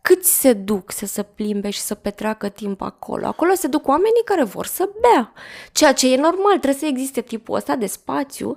Câți 0.00 0.40
se 0.40 0.52
duc 0.52 0.92
să 0.92 1.06
se 1.06 1.22
plimbe 1.22 1.70
și 1.70 1.80
să 1.80 1.94
petreacă 1.94 2.48
timp 2.48 2.82
acolo? 2.82 3.26
Acolo 3.26 3.54
se 3.54 3.66
duc 3.66 3.88
oamenii 3.88 4.22
care 4.24 4.44
vor 4.44 4.66
să 4.66 4.88
bea. 5.00 5.32
Ceea 5.72 5.92
ce 5.92 6.12
e 6.12 6.16
normal, 6.16 6.58
trebuie 6.58 6.74
să 6.74 6.86
existe 6.86 7.20
tipul 7.20 7.54
ăsta 7.54 7.76
de 7.76 7.86
spațiu 7.86 8.56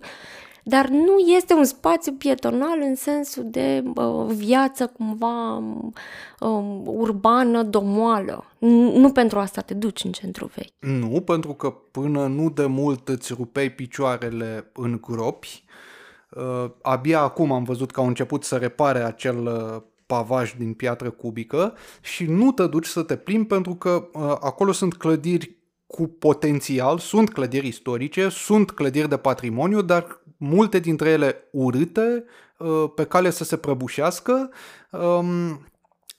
dar 0.68 0.88
nu 0.88 1.18
este 1.38 1.54
un 1.54 1.64
spațiu 1.64 2.12
pietonal 2.12 2.80
în 2.82 2.96
sensul 2.96 3.44
de 3.48 3.84
uh, 3.96 4.26
viață 4.28 4.88
cumva 4.88 5.58
uh, 5.58 6.82
urbană, 6.86 7.64
domoală. 7.64 8.44
Nu 8.60 9.12
pentru 9.12 9.40
asta 9.40 9.62
te 9.62 9.74
duci 9.74 10.04
în 10.04 10.12
centru 10.12 10.52
vechi. 10.56 10.74
Nu, 10.80 11.22
pentru 11.22 11.54
că 11.54 11.70
până 11.70 12.28
nu 12.28 12.50
de 12.50 12.66
mult 12.66 13.10
îți 13.10 13.34
rupeai 13.34 13.70
picioarele 13.70 14.72
în 14.74 14.98
gropi. 15.02 15.64
Uh, 16.30 16.72
abia 16.82 17.20
acum 17.20 17.52
am 17.52 17.64
văzut 17.64 17.92
că 17.92 18.00
au 18.00 18.08
început 18.08 18.44
să 18.44 18.56
repare 18.56 19.00
acel 19.00 19.46
uh, 19.46 19.82
pavaj 20.06 20.56
din 20.58 20.74
piatră 20.74 21.10
cubică 21.10 21.74
și 22.02 22.26
nu 22.26 22.52
te 22.52 22.68
duci 22.68 22.86
să 22.86 23.04
te 23.04 23.16
plimbi 23.16 23.48
pentru 23.48 23.76
că 23.76 24.08
uh, 24.14 24.22
acolo 24.40 24.72
sunt 24.72 24.94
clădiri 24.94 25.56
cu 25.88 26.08
potențial, 26.08 27.00
sunt 27.00 27.34
clădiri 27.34 27.68
istorice, 27.68 28.30
sunt 28.30 28.72
clădiri 28.72 29.10
de 29.10 29.18
patrimoniu, 29.18 29.82
dar 29.82 30.24
multe 30.38 30.80
dintre 30.80 31.10
ele 31.10 31.48
urâte, 31.52 32.24
uh, 32.58 32.92
pe 32.96 33.06
cale 33.06 33.30
să 33.30 33.44
se 33.44 33.58
prăbușească 33.58 34.50
um, 34.92 35.66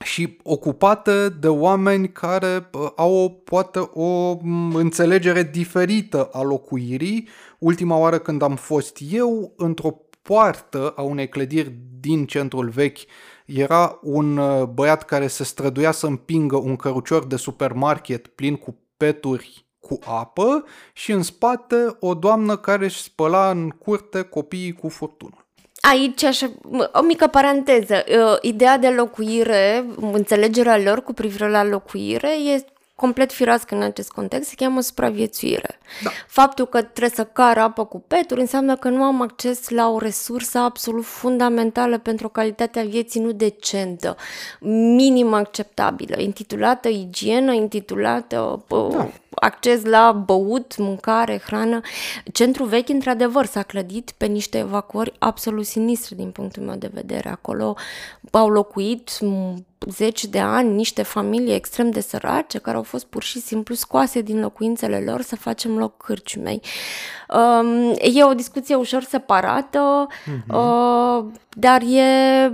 și 0.04 0.38
ocupate 0.42 1.28
de 1.28 1.48
oameni 1.48 2.12
care 2.12 2.70
uh, 2.72 2.88
au 2.96 3.14
o, 3.14 3.28
poate 3.28 3.78
o 3.78 4.38
mm, 4.42 4.74
înțelegere 4.74 5.42
diferită 5.42 6.28
a 6.32 6.42
locuirii. 6.42 7.28
Ultima 7.58 7.96
oară 7.96 8.18
când 8.18 8.42
am 8.42 8.56
fost 8.56 8.98
eu 9.10 9.52
într-o 9.56 10.00
poartă 10.22 10.92
a 10.96 11.02
unei 11.02 11.28
clădiri 11.28 11.74
din 12.00 12.26
centrul 12.26 12.68
vechi 12.68 12.98
era 13.46 13.98
un 14.02 14.36
uh, 14.36 14.64
băiat 14.64 15.04
care 15.04 15.26
se 15.26 15.44
străduia 15.44 15.90
să 15.90 16.06
împingă 16.06 16.56
un 16.56 16.76
cărucior 16.76 17.26
de 17.26 17.36
supermarket 17.36 18.26
plin 18.26 18.56
cu 18.56 18.78
peturi 18.96 19.65
cu 19.88 19.98
apă 20.04 20.64
și 20.92 21.12
în 21.12 21.22
spate 21.22 21.96
o 22.00 22.14
doamnă 22.14 22.56
care 22.56 22.84
își 22.84 23.02
spăla 23.02 23.50
în 23.50 23.68
curte 23.68 24.22
copiii 24.22 24.72
cu 24.72 24.88
furtună. 24.88 25.46
Aici, 25.80 26.22
așa, 26.22 26.50
o 26.92 27.02
mică 27.02 27.26
paranteză, 27.26 28.04
ideea 28.40 28.78
de 28.78 28.88
locuire, 28.88 29.84
înțelegerea 30.12 30.78
lor 30.78 31.02
cu 31.02 31.12
privire 31.12 31.50
la 31.50 31.64
locuire 31.64 32.28
e 32.54 32.64
complet 32.96 33.32
firească 33.32 33.74
în 33.74 33.82
acest 33.82 34.10
context, 34.10 34.48
se 34.48 34.54
cheamă 34.56 34.80
supraviețuire. 34.80 35.78
Da. 36.02 36.10
Faptul 36.26 36.66
că 36.66 36.82
trebuie 36.82 37.10
să 37.14 37.24
car 37.24 37.58
apă 37.58 37.84
cu 37.84 38.04
peturi 38.06 38.40
înseamnă 38.40 38.76
că 38.76 38.88
nu 38.88 39.02
am 39.02 39.20
acces 39.20 39.68
la 39.68 39.88
o 39.88 39.98
resursă 39.98 40.58
absolut 40.58 41.04
fundamentală 41.04 41.98
pentru 41.98 42.26
o 42.26 42.30
calitatea 42.30 42.82
vieții 42.82 43.20
nu 43.20 43.32
decentă, 43.32 44.16
minim 44.60 45.32
acceptabilă, 45.32 46.20
intitulată 46.20 46.88
igienă, 46.88 47.52
intitulată 47.52 48.64
da 48.68 49.08
acces 49.40 49.84
la 49.84 50.12
băut, 50.12 50.76
mâncare, 50.76 51.40
hrană. 51.44 51.80
Centrul 52.32 52.66
vechi, 52.66 52.88
într-adevăr, 52.88 53.46
s-a 53.46 53.62
clădit 53.62 54.12
pe 54.16 54.26
niște 54.26 54.58
evacuări 54.58 55.12
absolut 55.18 55.66
sinistre 55.66 56.16
din 56.16 56.30
punctul 56.30 56.62
meu 56.62 56.76
de 56.76 56.90
vedere. 56.92 57.28
Acolo 57.28 57.76
au 58.30 58.48
locuit 58.48 59.10
zeci 59.88 60.24
de 60.24 60.38
ani 60.38 60.74
niște 60.74 61.02
familii 61.02 61.54
extrem 61.54 61.90
de 61.90 62.00
sărace 62.00 62.58
care 62.58 62.76
au 62.76 62.82
fost 62.82 63.04
pur 63.04 63.22
și 63.22 63.40
simplu 63.40 63.74
scoase 63.74 64.20
din 64.20 64.40
locuințele 64.40 65.02
lor 65.06 65.22
să 65.22 65.36
facem 65.36 65.78
loc 65.78 65.96
cârciumei. 65.96 66.60
Um, 67.28 67.94
e 67.98 68.24
o 68.24 68.34
discuție 68.34 68.74
ușor 68.74 69.02
separată, 69.02 70.06
uh-huh. 70.08 70.54
uh, 70.54 71.24
dar 71.48 71.82
e, 71.82 72.50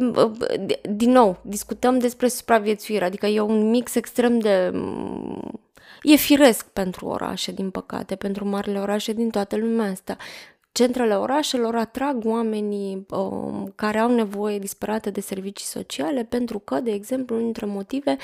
din 0.91 1.11
nou, 1.11 1.39
discutăm 1.43 1.99
despre 1.99 2.29
supraviețuire, 2.29 3.05
adică 3.05 3.27
e 3.27 3.41
un 3.41 3.71
mix 3.71 3.95
extrem 3.95 4.39
de 4.39 4.73
E 6.03 6.17
firesc 6.17 6.67
pentru 6.67 7.07
orașe, 7.07 7.53
din 7.53 7.71
păcate, 7.71 8.15
pentru 8.17 8.49
marile 8.49 8.79
orașe 8.79 9.13
din 9.13 9.31
toată 9.31 9.57
lumea 9.57 9.91
asta. 9.91 10.17
Centrele 10.73 11.15
orașelor 11.15 11.75
atrag 11.75 12.25
oamenii 12.25 13.07
um, 13.11 13.73
care 13.75 13.99
au 13.99 14.15
nevoie 14.15 14.59
disperată 14.59 15.11
de 15.11 15.21
servicii 15.21 15.67
sociale 15.67 16.25
pentru 16.25 16.59
că, 16.59 16.81
de 16.81 16.91
exemplu, 16.91 17.35
unul 17.35 17.45
dintre 17.45 17.67
motive 17.67 18.17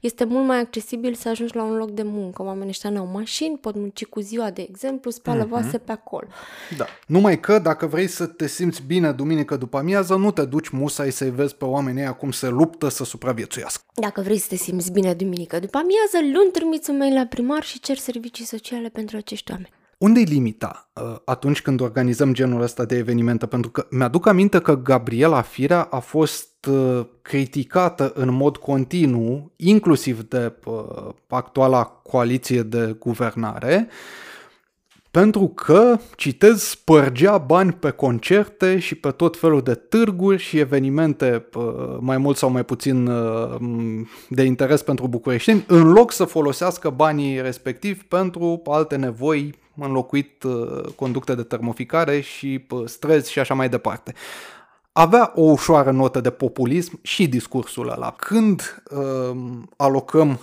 este 0.00 0.24
mult 0.24 0.46
mai 0.46 0.58
accesibil 0.60 1.14
să 1.14 1.28
ajungi 1.28 1.56
la 1.56 1.62
un 1.62 1.76
loc 1.76 1.90
de 1.90 2.02
muncă. 2.02 2.42
Oamenii 2.42 2.68
ăștia 2.68 2.90
nu 2.90 2.98
au 2.98 3.06
mașini, 3.06 3.58
pot 3.58 3.74
munci 3.74 4.04
cu 4.04 4.20
ziua, 4.20 4.50
de 4.50 4.66
exemplu, 4.68 5.10
spală 5.10 5.44
mm-hmm. 5.44 5.48
vase 5.48 5.78
pe 5.78 5.92
acolo. 5.92 6.26
Da. 6.76 6.86
Numai 7.06 7.40
că 7.40 7.58
dacă 7.58 7.86
vrei 7.86 8.06
să 8.06 8.26
te 8.26 8.46
simți 8.46 8.82
bine 8.82 9.12
duminică 9.12 9.56
după 9.56 9.76
amiază, 9.76 10.14
nu 10.14 10.30
te 10.30 10.44
duci 10.44 10.68
musai 10.68 11.10
să-i 11.10 11.30
vezi 11.30 11.54
pe 11.54 11.64
oamenii 11.64 12.00
ăia 12.00 12.12
cum 12.12 12.30
se 12.30 12.48
luptă 12.48 12.88
să 12.88 13.04
supraviețuiască. 13.04 13.84
Dacă 13.94 14.20
vrei 14.20 14.38
să 14.38 14.46
te 14.48 14.56
simți 14.56 14.92
bine 14.92 15.14
duminică 15.14 15.58
după 15.58 15.78
amiază, 15.78 16.36
luni 16.38 16.50
trimiți 16.50 16.90
un 16.90 16.96
mail 16.96 17.14
la 17.14 17.26
primar 17.26 17.62
și 17.62 17.80
cer 17.80 17.96
servicii 17.96 18.44
sociale 18.44 18.88
pentru 18.88 19.16
acești 19.16 19.50
oameni. 19.50 19.70
Unde 19.98 20.20
e 20.20 20.24
limita 20.24 20.90
uh, 20.92 21.16
atunci 21.24 21.62
când 21.62 21.80
organizăm 21.80 22.32
genul 22.32 22.62
ăsta 22.62 22.84
de 22.84 22.96
evenimente? 22.96 23.46
Pentru 23.46 23.70
că 23.70 23.86
mi-aduc 23.90 24.26
aminte 24.26 24.58
că 24.58 24.76
Gabriela 24.76 25.40
Firea 25.40 25.82
a 25.82 25.98
fost 25.98 26.66
uh, 26.70 27.06
criticată 27.22 28.12
în 28.14 28.32
mod 28.32 28.56
continuu, 28.56 29.52
inclusiv 29.56 30.22
de 30.28 30.52
uh, 30.64 31.08
actuala 31.28 31.84
coaliție 31.84 32.62
de 32.62 32.96
guvernare, 32.98 33.88
pentru 35.10 35.46
că, 35.48 35.98
citez, 36.16 36.62
spărgea 36.62 37.38
bani 37.38 37.72
pe 37.72 37.90
concerte 37.90 38.78
și 38.78 38.94
pe 38.94 39.10
tot 39.10 39.36
felul 39.38 39.60
de 39.62 39.74
târguri 39.74 40.42
și 40.42 40.58
evenimente 40.58 41.48
mai 42.00 42.18
mult 42.18 42.36
sau 42.36 42.50
mai 42.50 42.64
puțin 42.64 43.10
de 44.28 44.42
interes 44.42 44.82
pentru 44.82 45.08
bucureștini, 45.08 45.64
în 45.66 45.92
loc 45.92 46.12
să 46.12 46.24
folosească 46.24 46.90
banii 46.90 47.40
respectivi 47.40 48.04
pentru 48.04 48.62
alte 48.64 48.96
nevoi 48.96 49.54
înlocuit 49.84 50.42
uh, 50.42 50.80
conducte 50.96 51.34
de 51.34 51.42
termoficare 51.42 52.20
și 52.20 52.66
uh, 52.70 52.82
străzi 52.84 53.30
și 53.30 53.38
așa 53.38 53.54
mai 53.54 53.68
departe. 53.68 54.14
Avea 54.92 55.32
o 55.34 55.42
ușoară 55.42 55.90
notă 55.90 56.20
de 56.20 56.30
populism 56.30 56.98
și 57.02 57.28
discursul 57.28 57.90
ăla. 57.90 58.10
Când 58.10 58.82
uh, 58.90 59.36
alocăm 59.76 60.38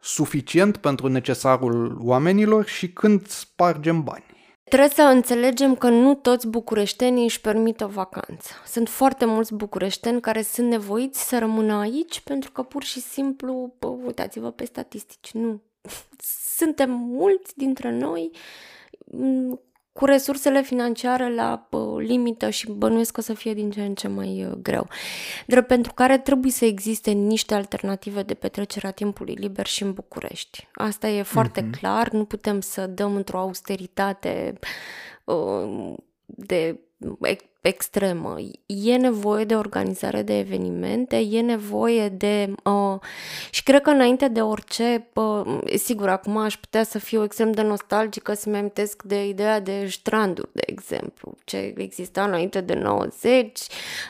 suficient 0.00 0.76
pentru 0.76 1.08
necesarul 1.08 1.98
oamenilor 2.00 2.66
și 2.66 2.92
când 2.92 3.26
spargem 3.26 4.02
bani. 4.02 4.24
trebuie 4.64 4.88
să 4.88 5.02
înțelegem 5.02 5.74
că 5.74 5.88
nu 5.88 6.14
toți 6.14 6.46
bucureștenii 6.46 7.24
își 7.24 7.40
permit 7.40 7.80
o 7.80 7.86
vacanță. 7.86 8.50
Sunt 8.66 8.88
foarte 8.88 9.24
mulți 9.24 9.54
bucureșteni 9.54 10.20
care 10.20 10.42
sunt 10.42 10.68
nevoiți 10.68 11.28
să 11.28 11.38
rămână 11.38 11.74
aici 11.74 12.20
pentru 12.20 12.50
că 12.50 12.62
pur 12.62 12.82
și 12.82 13.00
simplu, 13.00 13.74
bă, 13.78 13.86
uitați-vă 13.86 14.50
pe 14.50 14.64
statistici, 14.64 15.30
nu. 15.32 15.62
Suntem 16.56 16.90
mulți 16.90 17.56
dintre 17.56 17.90
noi 17.90 18.30
cu 19.94 20.04
resursele 20.04 20.62
financiare 20.62 21.34
la 21.34 21.66
pă, 21.68 21.94
limită 21.98 22.50
și 22.50 22.70
bănuiesc 22.70 23.12
că 23.12 23.20
o 23.20 23.22
să 23.22 23.34
fie 23.34 23.54
din 23.54 23.70
ce 23.70 23.82
în 23.82 23.94
ce 23.94 24.08
mai 24.08 24.44
uh, 24.44 24.52
greu. 24.52 24.88
Drept 25.46 25.66
pentru 25.66 25.92
care 25.92 26.18
trebuie 26.18 26.52
să 26.52 26.64
existe 26.64 27.10
niște 27.10 27.54
alternative 27.54 28.22
de 28.22 28.34
petrecere 28.34 28.86
a 28.86 28.90
timpului 28.90 29.34
liber 29.34 29.66
și 29.66 29.82
în 29.82 29.92
București. 29.92 30.68
Asta 30.72 31.08
e 31.08 31.22
foarte 31.22 31.62
mm-hmm. 31.62 31.78
clar, 31.80 32.10
nu 32.10 32.24
putem 32.24 32.60
să 32.60 32.86
dăm 32.86 33.14
într-o 33.14 33.38
austeritate 33.38 34.58
uh, 35.24 35.94
de 36.24 36.80
extremă. 37.68 38.36
E 38.66 38.96
nevoie 38.96 39.44
de 39.44 39.54
organizare 39.54 40.22
de 40.22 40.38
evenimente, 40.38 41.16
e 41.16 41.40
nevoie 41.40 42.08
de... 42.08 42.52
Uh, 42.64 42.98
și 43.50 43.62
cred 43.62 43.82
că 43.82 43.90
înainte 43.90 44.28
de 44.28 44.40
orice, 44.40 45.06
uh, 45.14 45.58
sigur, 45.76 46.08
acum 46.08 46.36
aș 46.36 46.56
putea 46.56 46.84
să 46.84 46.98
fiu 46.98 47.22
extrem 47.22 47.52
de 47.52 47.62
nostalgică, 47.62 48.34
să-mi 48.34 48.56
amintesc 48.56 49.02
de 49.02 49.28
ideea 49.28 49.60
de 49.60 49.86
stranduri, 49.90 50.48
de 50.52 50.62
exemplu, 50.66 51.34
ce 51.44 51.74
exista 51.76 52.24
înainte 52.24 52.60
de 52.60 52.74
90, 52.74 53.60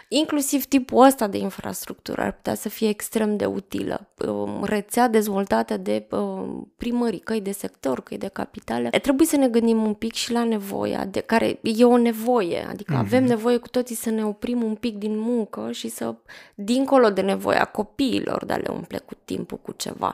inclusiv 0.09 0.64
tipul 0.64 1.05
ăsta 1.05 1.27
de 1.27 1.38
infrastructură 1.38 2.23
ar 2.23 2.33
putea 2.33 2.55
să 2.55 2.69
fie 2.69 2.88
extrem 2.88 3.37
de 3.37 3.45
utilă. 3.45 4.09
Uh, 4.27 4.49
rețea 4.62 5.09
dezvoltată 5.09 5.77
de 5.77 6.07
uh, 6.11 6.45
primării, 6.77 7.19
căi 7.19 7.40
de 7.40 7.53
sector, 7.53 8.03
căi 8.03 8.19
de 8.19 8.31
capitale. 8.33 8.88
Trebuie 8.88 9.27
să 9.27 9.37
ne 9.37 9.49
gândim 9.49 9.85
un 9.85 9.95
pic 9.95 10.12
și 10.12 10.33
la 10.33 10.45
nevoia, 10.45 11.05
de 11.05 11.21
care 11.21 11.59
e 11.62 11.85
o 11.85 11.97
nevoie, 11.97 12.67
adică 12.69 12.95
mm-hmm. 12.95 12.99
avem 12.99 13.25
nevoie 13.25 13.43
nevoie 13.45 13.63
cu 13.63 13.69
toții 13.69 13.95
să 13.95 14.11
ne 14.11 14.25
oprim 14.27 14.63
un 14.63 14.75
pic 14.75 14.97
din 14.97 15.19
muncă 15.19 15.73
și 15.73 15.89
să, 15.89 16.15
dincolo 16.55 17.11
de 17.11 17.21
nevoia 17.21 17.65
copiilor 17.65 18.45
de 18.45 18.53
a 18.53 18.57
le 18.57 18.69
umple 18.73 18.99
cu 18.99 19.15
timpul 19.25 19.59
cu 19.59 19.73
ceva, 19.73 20.13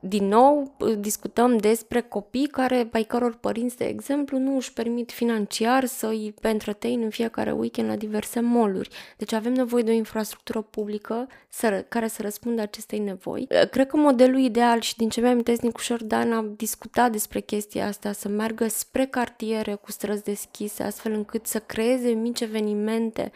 din 0.00 0.28
nou 0.28 0.76
discutăm 0.98 1.56
despre 1.56 2.00
copii 2.00 2.46
care, 2.46 2.88
ai 2.92 3.02
căror 3.02 3.34
părinți, 3.34 3.76
de 3.76 3.84
exemplu, 3.84 4.38
nu 4.38 4.56
își 4.56 4.72
permit 4.72 5.12
financiar 5.12 5.84
să 5.84 6.06
îi 6.06 6.34
întrețin 6.42 7.02
în 7.02 7.10
fiecare 7.10 7.52
weekend 7.52 7.88
la 7.88 7.96
diverse 7.96 8.40
moluri. 8.40 8.88
Deci 9.16 9.32
avem 9.32 9.52
nevoie 9.52 9.82
de 9.82 9.90
o 9.90 9.94
infrastructură 9.94 10.60
publică 10.60 11.28
să, 11.48 11.84
care 11.88 12.08
să 12.08 12.22
răspundă 12.22 12.62
acestei 12.62 12.98
nevoi. 12.98 13.46
Cred 13.70 13.86
că 13.86 13.96
modelul 13.96 14.38
ideal 14.38 14.80
și 14.80 14.96
din 14.96 15.08
ce 15.08 15.20
mi-am 15.20 15.32
amintesc 15.32 15.60
Nicușor 15.60 16.02
Dan 16.02 16.32
a 16.32 16.44
discutat 16.56 17.12
despre 17.12 17.40
chestia 17.40 17.86
asta, 17.86 18.12
să 18.12 18.28
meargă 18.28 18.68
spre 18.68 19.06
cartiere 19.06 19.74
cu 19.74 19.90
străzi 19.90 20.22
deschise, 20.22 20.82
astfel 20.82 21.12
încât 21.12 21.46
să 21.46 21.58
creeze 21.58 22.08
mici 22.08 22.40
evenimente 22.40 23.32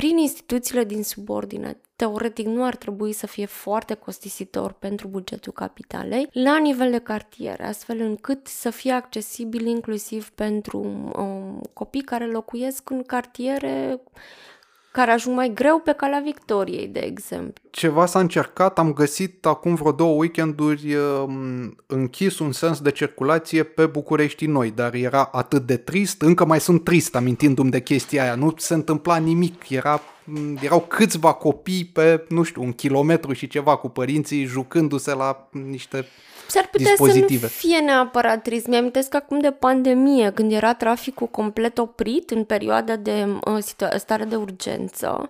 prin 0.00 0.18
instituțiile 0.18 0.84
din 0.84 1.02
subordine, 1.02 1.80
teoretic 2.00 2.46
nu 2.46 2.64
ar 2.64 2.76
trebui 2.76 3.12
să 3.12 3.26
fie 3.26 3.46
foarte 3.46 3.94
costisitor 3.94 4.72
pentru 4.72 5.08
bugetul 5.08 5.52
capitalei, 5.52 6.28
la 6.32 6.58
nivel 6.58 6.90
de 6.90 6.98
cartier, 6.98 7.60
astfel 7.60 8.00
încât 8.00 8.46
să 8.46 8.70
fie 8.70 8.92
accesibil 8.92 9.66
inclusiv 9.66 10.30
pentru 10.30 10.78
um, 11.16 11.60
copii 11.72 12.02
care 12.02 12.26
locuiesc 12.26 12.90
în 12.90 13.02
cartiere 13.02 14.00
care 14.92 15.10
ajung 15.10 15.36
mai 15.36 15.52
greu 15.54 15.78
pe 15.78 15.92
calea 15.92 16.20
Victoriei, 16.24 16.86
de 16.86 17.00
exemplu. 17.00 17.62
Ceva 17.70 18.06
s-a 18.06 18.18
încercat, 18.18 18.78
am 18.78 18.92
găsit 18.92 19.46
acum 19.46 19.74
vreo 19.74 19.92
două 19.92 20.16
weekenduri 20.16 20.94
um, 20.94 21.76
închis 21.86 22.38
un 22.38 22.52
sens 22.52 22.80
de 22.80 22.90
circulație 22.90 23.62
pe 23.62 23.86
București 23.86 24.46
Noi, 24.46 24.70
dar 24.70 24.94
era 24.94 25.28
atât 25.32 25.66
de 25.66 25.76
trist, 25.76 26.22
încă 26.22 26.44
mai 26.44 26.60
sunt 26.60 26.84
trist 26.84 27.16
amintindu-mi 27.16 27.70
de 27.70 27.80
chestia 27.80 28.22
aia, 28.22 28.34
nu 28.34 28.54
se 28.56 28.74
întâmpla 28.74 29.16
nimic, 29.16 29.68
era, 29.68 30.00
mm, 30.24 30.58
erau 30.62 30.80
câțiva 30.80 31.32
copii 31.32 31.84
pe, 31.84 32.24
nu 32.28 32.42
știu, 32.42 32.62
un 32.62 32.72
kilometru 32.72 33.32
și 33.32 33.46
ceva 33.46 33.76
cu 33.76 33.88
părinții 33.88 34.44
jucându-se 34.44 35.14
la 35.14 35.48
niște 35.50 36.06
S-ar 36.50 36.68
putea 36.70 36.92
să 36.96 37.18
nu 37.18 37.48
fie 37.48 37.78
neapărat 37.78 38.42
trist. 38.42 38.66
Mi-am 38.66 38.90
acum 39.14 39.38
de 39.38 39.50
pandemie, 39.50 40.30
când 40.30 40.52
era 40.52 40.74
traficul 40.74 41.26
complet 41.26 41.78
oprit 41.78 42.30
în 42.30 42.44
perioada 42.44 42.96
de 42.96 43.26
uh, 43.44 43.58
stare 43.96 44.24
de 44.24 44.36
urgență 44.36 45.28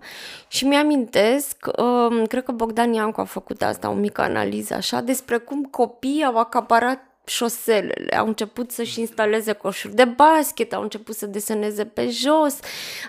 și 0.48 0.66
mi-amintesc, 0.66 1.66
uh, 1.66 2.28
cred 2.28 2.42
că 2.42 2.52
Bogdan 2.52 2.92
Iancu 2.92 3.20
a 3.20 3.24
făcut 3.24 3.62
asta, 3.62 3.90
o 3.90 3.94
mică 3.94 4.20
analiză 4.20 4.74
așa, 4.74 5.00
despre 5.00 5.37
cum 5.37 5.62
copiii 5.62 6.24
au 6.24 6.37
acaparat 6.37 7.10
șoselele, 7.24 8.16
au 8.16 8.26
început 8.26 8.70
să-și 8.70 9.00
instaleze 9.00 9.52
coșuri 9.52 9.94
de 9.94 10.04
basket, 10.04 10.72
au 10.72 10.83
început 10.83 11.14
să 11.14 11.26
deseneze 11.26 11.85
pe 11.85 12.09
jos. 12.09 12.59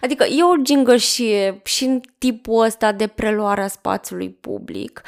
Adică 0.02 0.26
e 0.26 0.44
o 0.44 0.56
gingășie 0.62 1.62
și 1.64 1.84
în 1.84 2.02
tipul 2.18 2.64
ăsta 2.64 2.92
de 2.92 3.08
preluare 3.08 3.62
a 3.62 3.68
spațiului 3.68 4.30
public. 4.30 5.02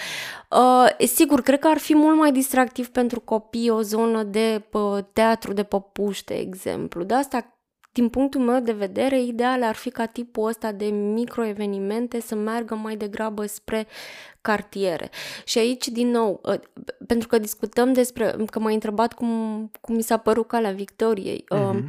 Uh, 0.50 1.08
sigur, 1.08 1.42
cred 1.42 1.60
că 1.60 1.68
ar 1.68 1.78
fi 1.78 1.96
mult 1.96 2.18
mai 2.18 2.32
distractiv 2.32 2.88
pentru 2.88 3.20
copii 3.20 3.70
o 3.70 3.82
zonă 3.82 4.24
de 4.24 4.64
uh, 4.72 4.98
teatru 5.14 5.54
de 5.54 5.64
păpuși, 5.64 6.24
de 6.24 6.34
exemplu. 6.34 7.04
De 7.04 7.14
asta 7.14 7.53
din 7.94 8.10
punctul 8.10 8.42
meu 8.42 8.60
de 8.60 8.72
vedere, 8.72 9.22
ideal 9.22 9.64
ar 9.64 9.76
fi 9.76 9.90
ca 9.90 10.06
tipul 10.06 10.48
ăsta 10.48 10.72
de 10.72 10.86
microevenimente 10.86 12.20
să 12.20 12.36
meargă 12.36 12.76
mai 12.76 12.96
degrabă 12.96 13.46
spre 13.46 13.88
cartiere. 14.42 15.10
Și 15.46 15.58
aici, 15.58 15.88
din 15.88 16.10
nou, 16.10 16.40
ă, 16.44 16.60
pentru 17.08 17.28
că 17.28 17.38
discutăm 17.38 17.94
despre, 17.94 18.36
că 18.50 18.60
m-ai 18.60 18.74
întrebat 18.74 19.14
cum, 19.14 19.72
cum 19.82 19.96
mi 19.96 20.02
s-a 20.02 20.18
părut 20.18 20.48
Calea 20.48 20.72
Victoriei. 20.72 21.46
Uh-huh. 21.56 21.84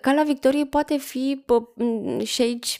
Calea 0.00 0.22
Victoriei 0.22 0.66
poate 0.66 0.96
fi, 0.96 1.44
și 2.22 2.42
aici, 2.42 2.78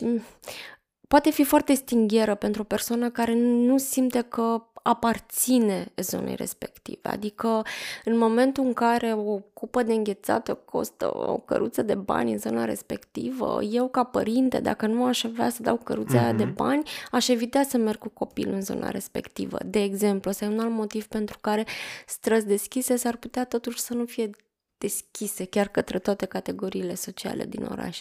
poate 1.09 1.31
fi 1.31 1.45
foarte 1.45 1.75
stinghieră 1.75 2.35
pentru 2.35 2.63
o 2.63 2.65
persoană 2.65 3.11
care 3.11 3.35
nu 3.35 3.79
simte 3.79 4.21
că 4.21 4.68
aparține 4.89 5.93
zonei 5.97 6.35
respective. 6.35 7.09
Adică 7.09 7.63
în 8.05 8.19
momentul 8.19 8.65
în 8.65 8.73
care 8.73 9.13
o 9.13 9.39
cupă 9.53 9.83
de 9.83 9.93
înghețată 9.93 10.55
costă 10.55 11.17
o 11.17 11.37
căruță 11.39 11.83
de 11.83 11.95
bani 11.95 12.33
în 12.33 12.39
zona 12.39 12.65
respectivă, 12.65 13.63
eu 13.63 13.89
ca 13.89 14.05
părinte, 14.05 14.61
dacă 14.61 14.87
nu 14.87 15.05
aș 15.05 15.25
avea 15.25 15.51
să 15.51 15.63
dau 15.63 15.77
căruța 15.77 16.19
mm-hmm. 16.19 16.23
aia 16.23 16.33
de 16.33 16.45
mhm. 16.45 16.55
bani, 16.55 16.83
aș 17.11 17.29
evita 17.29 17.63
să 17.63 17.77
merg 17.77 17.99
cu 17.99 18.09
copilul 18.09 18.55
în 18.55 18.63
zona 18.63 18.91
respectivă. 18.91 19.59
De 19.65 19.83
exemplu, 19.83 20.31
ăsta 20.31 20.45
e 20.45 20.49
un 20.49 20.61
alt 20.61 20.73
motiv 20.73 21.07
pentru 21.07 21.39
care 21.41 21.67
străzi 22.07 22.47
deschise 22.47 22.97
s-ar 22.97 23.17
putea 23.17 23.45
totuși 23.45 23.81
să 23.81 23.95
nu 23.95 24.05
fie 24.05 24.31
deschise 24.79 25.45
chiar 25.45 25.69
către 25.69 25.99
toate 25.99 26.27
categoriile 26.27 26.95
sociale 26.95 27.45
din 27.45 27.67
oraș. 27.71 28.01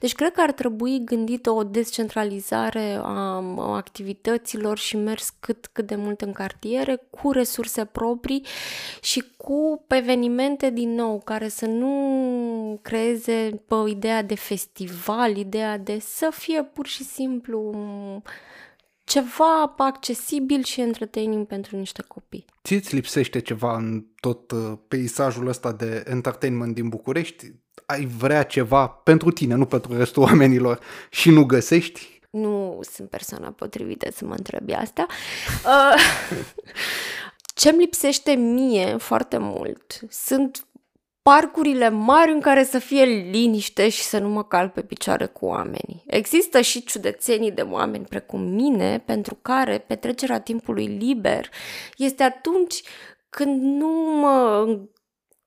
Deci 0.00 0.14
cred 0.14 0.32
că 0.32 0.40
ar 0.40 0.52
trebui 0.52 1.04
gândită 1.04 1.50
o 1.50 1.62
descentralizare 1.62 2.98
a 3.02 3.42
activităților 3.74 4.78
și 4.78 4.96
mers 4.96 5.34
cât, 5.40 5.68
cât 5.72 5.86
de 5.86 5.94
mult 5.94 6.20
în 6.20 6.32
cartiere, 6.32 7.02
cu 7.10 7.32
resurse 7.32 7.84
proprii 7.84 8.46
și 9.02 9.24
cu 9.36 9.84
evenimente 9.88 10.70
din 10.70 10.94
nou 10.94 11.20
care 11.24 11.48
să 11.48 11.66
nu 11.66 12.78
creeze 12.82 13.62
pe 13.66 13.74
ideea 13.88 14.22
de 14.22 14.34
festival, 14.34 15.36
ideea 15.36 15.78
de 15.78 15.98
să 15.98 16.28
fie 16.32 16.62
pur 16.62 16.86
și 16.86 17.04
simplu 17.04 17.74
ceva 19.06 19.74
accesibil 19.76 20.64
și 20.64 20.80
entertaining 20.80 21.46
pentru 21.46 21.76
niște 21.76 22.02
copii. 22.08 22.44
Ți 22.64 22.74
îți 22.74 22.94
lipsește 22.94 23.40
ceva 23.40 23.76
în 23.76 24.04
tot 24.20 24.50
uh, 24.50 24.72
peisajul 24.88 25.46
ăsta 25.46 25.72
de 25.72 26.04
entertainment 26.06 26.74
din 26.74 26.88
București? 26.88 27.52
Ai 27.86 28.04
vrea 28.04 28.42
ceva 28.42 28.86
pentru 28.86 29.30
tine, 29.30 29.54
nu 29.54 29.66
pentru 29.66 29.96
restul 29.96 30.22
oamenilor 30.28 30.80
și 31.10 31.30
nu 31.30 31.44
găsești? 31.44 32.20
Nu 32.30 32.80
sunt 32.92 33.08
persoana 33.08 33.50
potrivită 33.50 34.10
să 34.12 34.24
mă 34.24 34.34
întrebi 34.36 34.72
asta. 34.72 35.06
Uh, 35.66 36.00
ce-mi 37.60 37.78
lipsește 37.78 38.32
mie 38.32 38.96
foarte 38.96 39.38
mult 39.38 40.00
sunt 40.08 40.66
parcurile 41.32 41.88
mari 41.88 42.32
în 42.32 42.40
care 42.40 42.64
să 42.64 42.78
fie 42.78 43.04
liniște 43.04 43.88
și 43.88 44.02
să 44.02 44.18
nu 44.18 44.28
mă 44.28 44.44
cal 44.44 44.68
pe 44.68 44.82
picioare 44.82 45.26
cu 45.26 45.46
oamenii. 45.46 46.02
Există 46.06 46.60
și 46.60 46.84
ciudățenii 46.84 47.52
de 47.52 47.62
oameni 47.62 48.04
precum 48.04 48.40
mine, 48.40 48.98
pentru 48.98 49.38
care 49.42 49.78
petrecerea 49.78 50.40
timpului 50.40 50.86
liber 50.86 51.50
este 51.96 52.22
atunci 52.22 52.82
când 53.30 53.62
nu 53.62 53.88
mă 54.20 54.66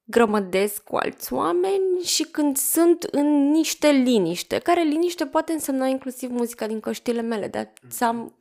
grămădesc 0.10 0.84
cu 0.84 0.96
alți 0.96 1.34
oameni 1.34 2.04
și 2.04 2.24
când 2.24 2.58
sunt 2.58 3.04
în 3.04 3.50
niște 3.50 3.88
liniște, 3.88 4.58
care 4.58 4.82
liniște 4.82 5.26
poate 5.26 5.52
însemna 5.52 5.88
inclusiv 5.88 6.30
muzica 6.32 6.68
din 6.68 6.80
căștile 6.80 7.22
mele, 7.22 7.48
dar 7.48 7.74
să 7.88 8.06
am 8.06 8.36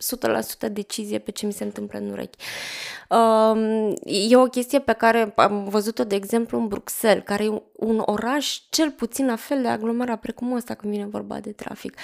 100% 0.68 0.72
decizie 0.72 1.18
pe 1.18 1.30
ce 1.30 1.46
mi 1.46 1.52
se 1.52 1.64
întâmplă 1.64 1.98
în 1.98 2.10
urechi. 2.10 2.38
Um, 3.08 3.94
e 4.04 4.36
o 4.36 4.44
chestie 4.44 4.78
pe 4.78 4.92
care 4.92 5.32
am 5.36 5.68
văzut-o, 5.68 6.04
de 6.04 6.14
exemplu, 6.14 6.58
în 6.58 6.66
Bruxelles, 6.66 7.24
care 7.24 7.44
e 7.44 7.62
un 7.72 8.02
oraș 8.06 8.60
cel 8.70 8.90
puțin 8.90 9.26
la 9.26 9.36
fel 9.36 9.62
de 9.62 9.68
aglomerat 9.68 10.20
precum 10.20 10.52
ăsta 10.52 10.74
când 10.74 10.92
vine 10.92 11.06
vorba 11.06 11.40
de 11.40 11.52
trafic. 11.52 11.96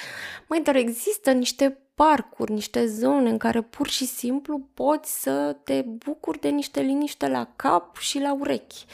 Mai 0.49 0.61
dar 0.61 0.77
există 0.77 1.31
niște 1.31 1.79
parcuri, 1.95 2.53
niște 2.53 2.87
zone 2.87 3.31
în 3.31 3.39
care 3.39 3.61
pur 3.61 3.89
și 3.89 4.07
simplu 4.07 4.61
poți 4.75 5.23
să 5.23 5.57
te 5.65 5.83
bucuri 5.83 6.41
de 6.41 6.49
niște 6.49 6.81
liniște 6.81 7.29
la 7.29 7.49
cap 7.57 7.97
și 7.97 8.19
la 8.19 8.35
urechi. 8.35 8.85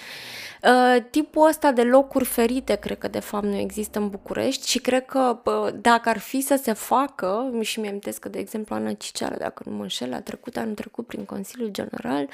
Uh, 0.62 1.02
tipul 1.10 1.48
ăsta 1.48 1.72
de 1.72 1.82
locuri 1.82 2.24
ferite, 2.24 2.74
cred 2.74 2.98
că 2.98 3.08
de 3.08 3.20
fapt 3.20 3.44
nu 3.44 3.56
există 3.56 3.98
în 3.98 4.08
București 4.08 4.68
și 4.68 4.78
cred 4.78 5.04
că 5.06 5.40
dacă 5.80 6.08
ar 6.08 6.18
fi 6.18 6.40
să 6.40 6.60
se 6.62 6.72
facă, 6.72 7.58
și 7.60 7.80
mi-am 7.80 7.98
că 8.20 8.28
de 8.28 8.38
exemplu 8.38 8.74
Ana 8.74 8.92
Ciceară, 8.92 9.36
dacă 9.38 9.62
nu 9.66 9.76
mă 9.76 9.82
înșel, 9.82 10.12
a 10.12 10.20
trecut 10.20 10.56
anul 10.56 10.74
trecut 10.74 11.06
prin 11.06 11.24
Consiliul 11.24 11.68
General 11.68 12.28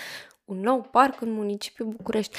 un 0.47 0.61
nou 0.61 0.89
parc 0.91 1.21
în 1.21 1.33
municipiul 1.33 1.89
București. 1.89 2.37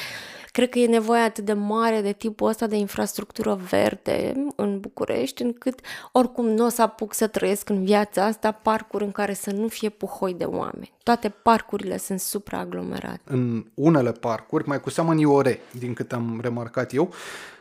Cred 0.52 0.70
că 0.70 0.80
e 0.80 0.88
nevoie 0.88 1.22
atât 1.22 1.46
de 1.46 1.54
mare 1.54 2.02
de 2.02 2.12
tipul 2.12 2.48
ăsta 2.48 2.68
de 2.68 2.76
infrastructură 2.76 3.56
verde 3.56 4.34
în 4.56 4.80
București, 4.80 5.42
încât 5.42 5.80
oricum 6.12 6.46
nu 6.46 6.66
o 6.66 6.70
să 6.70 6.82
apuc 6.82 7.14
să 7.14 7.28
trăiesc 7.28 7.70
în 7.70 7.84
viața 7.84 8.24
asta 8.24 8.52
parcuri 8.52 9.04
în 9.04 9.12
care 9.12 9.34
să 9.34 9.52
nu 9.52 9.68
fie 9.68 9.90
puhoi 9.90 10.34
de 10.34 10.44
oameni. 10.44 10.94
Toate 11.04 11.30
parcurile 11.30 11.98
sunt 11.98 12.20
supraaglomerate. 12.20 13.22
În 13.24 13.66
unele 13.74 14.12
parcuri, 14.12 14.68
mai 14.68 14.82
cu 14.82 14.90
seamă 14.90 15.12
în 15.12 15.18
Iore, 15.18 15.60
din 15.80 15.94
cât 15.94 16.14
am 16.14 16.40
remarcat 16.42 16.94
eu, 16.94 17.14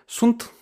sunt 0.06 0.52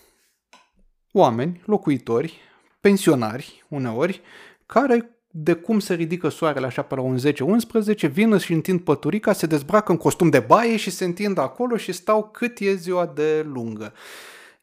oameni, 1.12 1.62
locuitori, 1.64 2.40
pensionari 2.80 3.64
uneori, 3.68 4.20
care 4.66 5.13
de 5.36 5.52
cum 5.52 5.80
se 5.80 5.94
ridică 5.94 6.28
soarele 6.28 6.66
așa 6.66 6.82
pe 6.82 6.94
la 6.94 7.00
un 7.00 7.18
10-11, 7.18 8.10
vin 8.10 8.38
și 8.38 8.52
întind 8.52 8.80
păturica, 8.80 9.32
se 9.32 9.46
dezbracă 9.46 9.92
în 9.92 9.98
costum 9.98 10.28
de 10.28 10.38
baie 10.38 10.76
și 10.76 10.90
se 10.90 11.04
întind 11.04 11.38
acolo 11.38 11.76
și 11.76 11.92
stau 11.92 12.28
cât 12.32 12.58
e 12.58 12.74
ziua 12.74 13.06
de 13.06 13.46
lungă. 13.52 13.92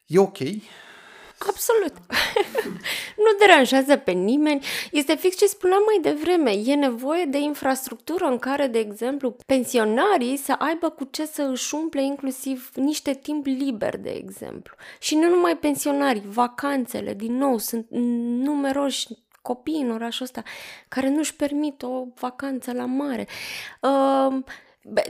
E 0.06 0.18
ok? 0.18 0.38
Absolut. 1.48 1.92
nu 3.24 3.46
deranjează 3.46 3.96
pe 3.96 4.10
nimeni. 4.10 4.64
Este 4.90 5.14
fix 5.14 5.36
ce 5.36 5.46
spuneam 5.46 5.82
mai 5.86 6.14
devreme. 6.14 6.50
E 6.50 6.74
nevoie 6.74 7.24
de 7.24 7.38
infrastructură 7.38 8.24
în 8.24 8.38
care, 8.38 8.66
de 8.66 8.78
exemplu, 8.78 9.36
pensionarii 9.46 10.36
să 10.36 10.54
aibă 10.58 10.88
cu 10.88 11.08
ce 11.10 11.26
să 11.26 11.48
își 11.50 11.74
umple 11.74 12.04
inclusiv 12.04 12.70
niște 12.74 13.12
timp 13.14 13.46
liber, 13.46 13.96
de 13.96 14.10
exemplu. 14.10 14.74
Și 15.00 15.14
nu 15.14 15.28
numai 15.28 15.56
pensionarii, 15.56 16.24
vacanțele, 16.26 17.14
din 17.14 17.36
nou, 17.36 17.58
sunt 17.58 17.86
numeroși 18.44 19.06
copii 19.42 19.80
în 19.80 19.90
orașul 19.90 20.24
ăsta 20.24 20.42
care 20.88 21.08
nu-și 21.08 21.36
permit 21.36 21.82
o 21.82 22.04
vacanță 22.14 22.72
la 22.72 22.84
mare. 22.84 23.26
Uh, 23.80 24.42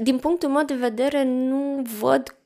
din 0.02 0.18
punctul 0.18 0.48
meu 0.48 0.64
de 0.64 0.74
vedere, 0.74 1.22
nu 1.24 1.82
văd 1.98 2.36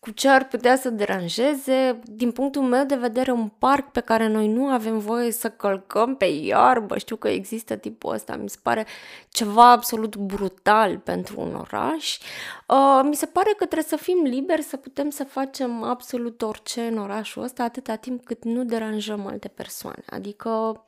cu 0.00 0.10
ce 0.10 0.28
ar 0.28 0.48
putea 0.48 0.76
să 0.76 0.90
deranjeze. 0.90 2.00
Din 2.04 2.32
punctul 2.32 2.62
meu 2.62 2.84
de 2.84 2.94
vedere, 2.94 3.32
un 3.32 3.48
parc 3.48 3.90
pe 3.90 4.00
care 4.00 4.28
noi 4.28 4.48
nu 4.48 4.66
avem 4.66 4.98
voie 4.98 5.30
să 5.32 5.50
călcăm 5.50 6.16
pe 6.16 6.24
iarbă, 6.24 6.98
știu 6.98 7.16
că 7.16 7.28
există 7.28 7.76
tipul 7.76 8.12
ăsta, 8.12 8.36
mi 8.36 8.48
se 8.48 8.58
pare 8.62 8.86
ceva 9.28 9.70
absolut 9.70 10.16
brutal 10.16 10.98
pentru 10.98 11.40
un 11.40 11.54
oraș. 11.54 12.18
Uh, 12.68 13.00
mi 13.02 13.14
se 13.14 13.26
pare 13.26 13.50
că 13.50 13.64
trebuie 13.64 13.88
să 13.88 13.96
fim 13.96 14.22
liberi 14.22 14.62
să 14.62 14.76
putem 14.76 15.10
să 15.10 15.24
facem 15.24 15.82
absolut 15.82 16.42
orice 16.42 16.80
în 16.80 16.98
orașul 16.98 17.42
ăsta, 17.42 17.62
atâta 17.62 17.94
timp 17.94 18.24
cât 18.24 18.44
nu 18.44 18.64
deranjăm 18.64 19.26
alte 19.26 19.48
persoane. 19.48 20.02
Adică 20.10 20.84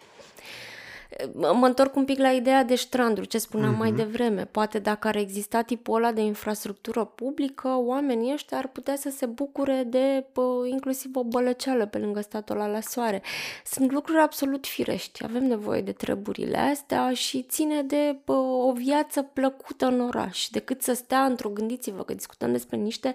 Mă 1.34 1.66
întorc 1.66 1.96
un 1.96 2.04
pic 2.04 2.18
la 2.18 2.30
ideea 2.30 2.64
de 2.64 2.74
stranduri, 2.74 3.26
ce 3.26 3.38
spuneam 3.38 3.74
uh-huh. 3.74 3.78
mai 3.78 3.90
mhm. 3.90 3.98
devreme. 3.98 4.44
Poate 4.44 4.78
dacă 4.78 5.08
ar 5.08 5.16
exista 5.16 5.62
tipul 5.62 5.96
ăla 5.96 6.12
de 6.12 6.20
infrastructură 6.20 7.04
publică, 7.04 7.68
oamenii 7.76 8.32
ăștia 8.32 8.58
ar 8.58 8.68
putea 8.68 8.96
să 8.96 9.10
se 9.10 9.26
bucure 9.26 9.82
de 9.86 10.26
pă, 10.32 10.66
inclusiv 10.70 11.16
o 11.16 11.24
bălăceală 11.24 11.86
pe 11.86 11.98
lângă 11.98 12.20
statul 12.20 12.56
ăla 12.56 12.66
la 12.66 12.80
soare. 12.80 13.22
Sunt 13.64 13.92
lucruri 13.92 14.20
absolut 14.20 14.66
firești. 14.66 15.24
Avem 15.24 15.46
nevoie 15.46 15.80
de 15.80 15.92
treburile 15.92 16.58
astea 16.58 17.12
și 17.12 17.42
ține 17.42 17.82
de 17.82 18.18
pă, 18.24 18.32
o 18.32 18.72
viață 18.72 19.22
plăcută 19.22 19.86
în 19.86 20.00
oraș, 20.00 20.48
decât 20.48 20.82
să 20.82 20.92
stea 20.92 21.24
într-o, 21.24 21.48
gândiți-vă 21.48 22.02
că 22.02 22.14
discutăm 22.14 22.52
despre 22.52 22.76
niște 22.76 23.14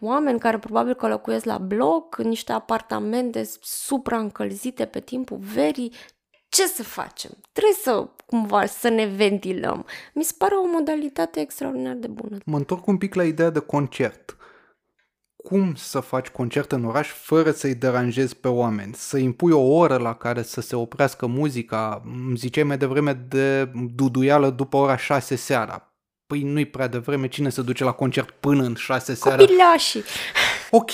oameni 0.00 0.38
care 0.38 0.58
probabil 0.58 0.94
că 0.94 1.08
locuiesc 1.08 1.44
la 1.44 1.58
bloc, 1.58 2.18
în 2.18 2.28
niște 2.28 2.52
apartamente 2.52 3.48
supraîncălzite 3.60 4.84
pe 4.84 5.00
timpul 5.00 5.38
verii, 5.54 5.92
ce 6.58 6.66
să 6.66 6.82
facem? 6.82 7.30
Trebuie 7.52 7.76
să 7.82 8.08
cumva 8.26 8.66
să 8.66 8.88
ne 8.88 9.06
ventilăm. 9.06 9.86
Mi 10.14 10.22
se 10.22 10.34
pare 10.38 10.54
o 10.54 10.66
modalitate 10.72 11.40
extraordinar 11.40 11.94
de 11.94 12.06
bună. 12.06 12.38
Mă 12.44 12.56
întorc 12.56 12.86
un 12.86 12.96
pic 12.96 13.14
la 13.14 13.24
ideea 13.24 13.50
de 13.50 13.58
concert. 13.58 14.36
Cum 15.36 15.74
să 15.74 16.00
faci 16.00 16.28
concert 16.28 16.72
în 16.72 16.84
oraș 16.84 17.08
fără 17.08 17.50
să-i 17.50 17.74
deranjezi 17.74 18.36
pe 18.36 18.48
oameni? 18.48 18.94
Să 18.94 19.18
impui 19.18 19.52
o 19.52 19.60
oră 19.60 19.96
la 19.96 20.14
care 20.14 20.42
să 20.42 20.60
se 20.60 20.76
oprească 20.76 21.26
muzica? 21.26 22.02
Ziceai 22.34 22.64
mai 22.64 22.78
devreme 22.78 23.12
de 23.12 23.70
duduială 23.94 24.50
după 24.50 24.76
ora 24.76 24.96
6 24.96 25.36
seara. 25.36 25.87
Păi 26.28 26.42
nu-i 26.42 26.64
prea 26.64 26.86
devreme, 26.86 27.28
cine 27.28 27.48
se 27.48 27.62
duce 27.62 27.84
la 27.84 27.92
concert 27.92 28.30
până 28.30 28.62
în 28.62 28.74
6 28.74 29.14
seara? 29.14 29.36
Copilașii! 29.36 30.02
Ok, 30.70 30.90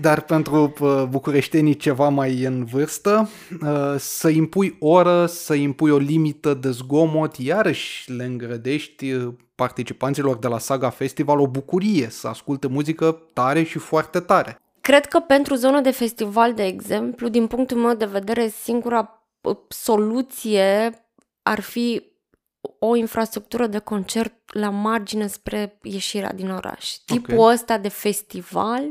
dar 0.00 0.20
pentru 0.20 0.74
uh, 0.80 1.02
bucureștenii 1.08 1.76
ceva 1.76 2.08
mai 2.08 2.42
în 2.44 2.64
vârstă, 2.64 3.28
uh, 3.62 3.94
să 3.98 4.28
impui 4.28 4.76
oră, 4.80 5.26
să 5.26 5.54
impui 5.54 5.90
o 5.90 5.96
limită 5.96 6.54
de 6.54 6.70
zgomot, 6.70 7.36
iarăși 7.36 8.12
le 8.12 8.24
îngrădești 8.24 9.12
uh, 9.12 9.32
participanților 9.54 10.36
de 10.36 10.48
la 10.48 10.58
Saga 10.58 10.90
Festival 10.90 11.40
o 11.40 11.46
bucurie 11.46 12.08
să 12.10 12.28
asculte 12.28 12.66
muzică 12.66 13.22
tare 13.32 13.62
și 13.62 13.78
foarte 13.78 14.20
tare. 14.20 14.58
Cred 14.80 15.06
că 15.06 15.18
pentru 15.18 15.54
zonă 15.54 15.80
de 15.80 15.90
festival, 15.90 16.54
de 16.54 16.64
exemplu, 16.64 17.28
din 17.28 17.46
punctul 17.46 17.76
meu 17.76 17.94
de 17.94 18.04
vedere, 18.04 18.52
singura 18.62 19.26
soluție 19.68 20.92
ar 21.42 21.60
fi 21.60 22.09
o 22.78 22.96
infrastructură 22.96 23.66
de 23.66 23.78
concert 23.78 24.32
la 24.46 24.70
margine 24.70 25.26
spre 25.26 25.78
ieșirea 25.82 26.32
din 26.32 26.50
oraș. 26.50 26.90
Tipul 27.04 27.38
okay. 27.38 27.52
ăsta 27.52 27.78
de 27.78 27.88
festival 27.88 28.90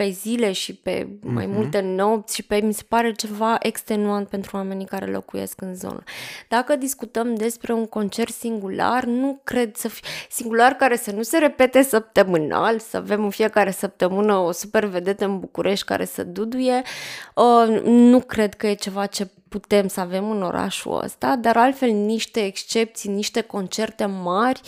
pe 0.00 0.08
zile 0.08 0.52
și 0.52 0.74
pe 0.74 1.08
mai 1.22 1.44
uh-huh. 1.44 1.48
multe 1.48 1.80
nopți 1.80 2.34
și 2.34 2.42
pe 2.42 2.56
mi 2.56 2.74
se 2.74 2.82
pare 2.88 3.12
ceva 3.12 3.56
extenuant 3.62 4.28
pentru 4.28 4.56
oamenii 4.56 4.86
care 4.86 5.06
locuiesc 5.06 5.60
în 5.60 5.74
zonă. 5.74 6.02
Dacă 6.48 6.76
discutăm 6.76 7.34
despre 7.34 7.72
un 7.72 7.86
concert 7.86 8.32
singular, 8.32 9.04
nu 9.04 9.40
cred 9.44 9.76
să 9.76 9.88
fie 9.88 10.08
singular 10.30 10.72
care 10.72 10.96
să 10.96 11.12
nu 11.12 11.22
se 11.22 11.38
repete 11.38 11.82
săptămânal, 11.82 12.78
să 12.78 12.96
avem 12.96 13.24
în 13.24 13.30
fiecare 13.30 13.70
săptămână 13.70 14.36
o 14.36 14.52
super 14.52 14.84
vedetă 14.84 15.24
în 15.24 15.38
București 15.38 15.84
care 15.84 16.04
să 16.04 16.22
duduie, 16.24 16.82
uh, 17.34 17.80
nu 17.84 18.20
cred 18.20 18.54
că 18.54 18.66
e 18.66 18.74
ceva 18.74 19.06
ce 19.06 19.28
putem 19.50 19.88
să 19.88 20.00
avem 20.00 20.30
în 20.30 20.42
orașul 20.42 21.00
ăsta, 21.04 21.36
dar 21.36 21.56
altfel 21.56 21.90
niște 21.90 22.44
excepții, 22.44 23.10
niște 23.10 23.40
concerte 23.40 24.04
mari. 24.04 24.60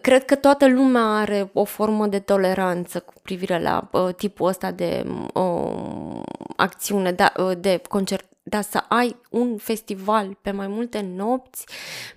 Cred 0.00 0.24
că 0.24 0.34
toată 0.34 0.68
lumea 0.68 1.02
are 1.02 1.50
o 1.52 1.64
formă 1.64 2.06
de 2.06 2.18
toleranță 2.18 3.00
cu 3.00 3.12
privire 3.22 3.62
la 3.62 3.88
uh, 3.92 4.14
tipul 4.14 4.46
ăsta 4.48 4.70
de 4.70 5.06
uh, 5.34 6.20
acțiune, 6.56 7.12
da, 7.12 7.32
uh, 7.36 7.52
de 7.58 7.80
concert. 7.88 8.26
Dar 8.42 8.62
să 8.62 8.84
ai 8.88 9.16
un 9.30 9.56
festival 9.56 10.38
pe 10.42 10.50
mai 10.50 10.66
multe 10.66 11.00
nopți, 11.16 11.66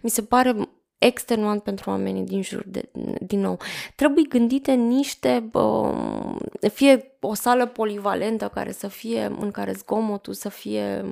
mi 0.02 0.10
se 0.10 0.22
pare 0.22 0.56
extenuant 0.98 1.64
pentru 1.64 1.90
oamenii 1.90 2.24
din 2.24 2.42
jur, 2.42 2.64
de, 2.66 2.90
din 3.22 3.40
nou. 3.40 3.58
Trebuie 3.96 4.26
gândite 4.30 4.72
niște, 4.72 5.50
uh, 5.54 6.36
fie 6.74 7.15
o 7.26 7.34
sală 7.34 7.66
polivalentă 7.66 8.52
care 8.54 8.72
să 8.72 8.88
fie, 8.88 9.36
în 9.40 9.52
care 9.52 9.72
zgomotul 9.72 10.34
să 10.34 10.50
fie 10.50 11.06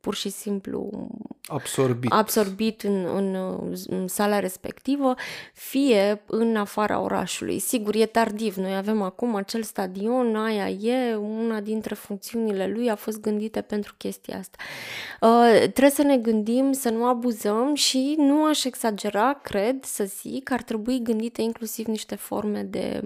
pur 0.00 0.14
și 0.14 0.28
simplu 0.28 1.08
absorbit, 1.46 2.12
absorbit 2.12 2.82
în, 2.82 3.06
în, 3.14 3.36
în 3.86 4.08
sala 4.08 4.38
respectivă, 4.38 5.14
fie 5.54 6.22
în 6.26 6.56
afara 6.56 7.00
orașului. 7.00 7.58
Sigur, 7.58 7.94
e 7.94 8.06
tardiv. 8.06 8.56
Noi 8.56 8.76
avem 8.76 9.02
acum 9.02 9.34
acel 9.34 9.62
stadion, 9.62 10.36
aia 10.36 10.68
e, 10.68 11.14
una 11.14 11.60
dintre 11.60 11.94
funcțiunile 11.94 12.66
lui 12.66 12.90
a 12.90 12.94
fost 12.94 13.20
gândită 13.20 13.60
pentru 13.60 13.94
chestia 13.98 14.38
asta. 14.38 14.56
Uh, 15.20 15.58
trebuie 15.58 15.90
să 15.90 16.02
ne 16.02 16.16
gândim, 16.16 16.72
să 16.72 16.90
nu 16.90 17.04
abuzăm 17.04 17.74
și 17.74 18.14
nu 18.18 18.44
aș 18.44 18.64
exagera, 18.64 19.40
cred, 19.42 19.84
să 19.84 20.04
zic, 20.04 20.44
că 20.44 20.52
ar 20.52 20.62
trebui 20.62 21.02
gândite 21.02 21.42
inclusiv 21.42 21.86
niște 21.86 22.14
forme 22.14 22.62
de 22.62 23.02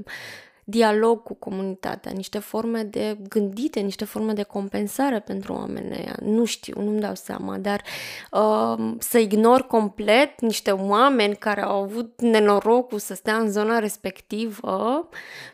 dialog 0.68 1.22
cu 1.22 1.34
comunitatea, 1.34 2.12
niște 2.12 2.38
forme 2.38 2.82
de 2.82 3.18
gândite, 3.28 3.80
niște 3.80 4.04
forme 4.04 4.32
de 4.32 4.42
compensare 4.42 5.20
pentru 5.20 5.52
oamenii 5.52 5.98
ăia. 5.98 6.16
Nu 6.22 6.44
știu, 6.44 6.82
nu-mi 6.82 7.00
dau 7.00 7.14
seama, 7.14 7.58
dar 7.58 7.82
uh, 8.30 8.94
să 8.98 9.18
ignor 9.18 9.62
complet 9.62 10.40
niște 10.40 10.70
oameni 10.70 11.36
care 11.36 11.62
au 11.62 11.82
avut 11.82 12.20
nenorocul 12.20 12.98
să 12.98 13.14
stea 13.14 13.36
în 13.36 13.50
zona 13.50 13.78
respectivă, 13.78 15.08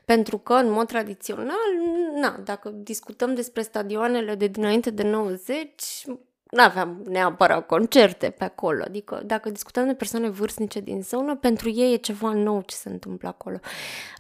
pentru 0.05 0.39
că, 0.39 0.53
în 0.53 0.71
mod 0.71 0.87
tradițional, 0.87 1.71
na, 2.21 2.41
dacă 2.45 2.69
discutăm 2.75 3.35
despre 3.35 3.63
stadioanele 3.63 4.35
de 4.35 4.47
dinainte 4.47 4.91
de 4.91 5.03
90, 5.03 6.05
nu 6.53 6.63
aveam 6.63 7.03
neapărat 7.09 7.67
concerte 7.67 8.31
pe 8.31 8.45
acolo. 8.45 8.83
Adică 8.87 9.23
dacă 9.25 9.51
discutăm 9.51 9.87
de 9.87 9.95
persoane 9.95 10.29
vârstnice 10.29 10.81
din 10.81 11.03
zonă, 11.03 11.37
pentru 11.37 11.71
ei 11.71 11.93
e 11.93 11.97
ceva 11.97 12.33
nou 12.33 12.61
ce 12.61 12.75
se 12.75 12.89
întâmplă 12.89 13.29
acolo. 13.29 13.59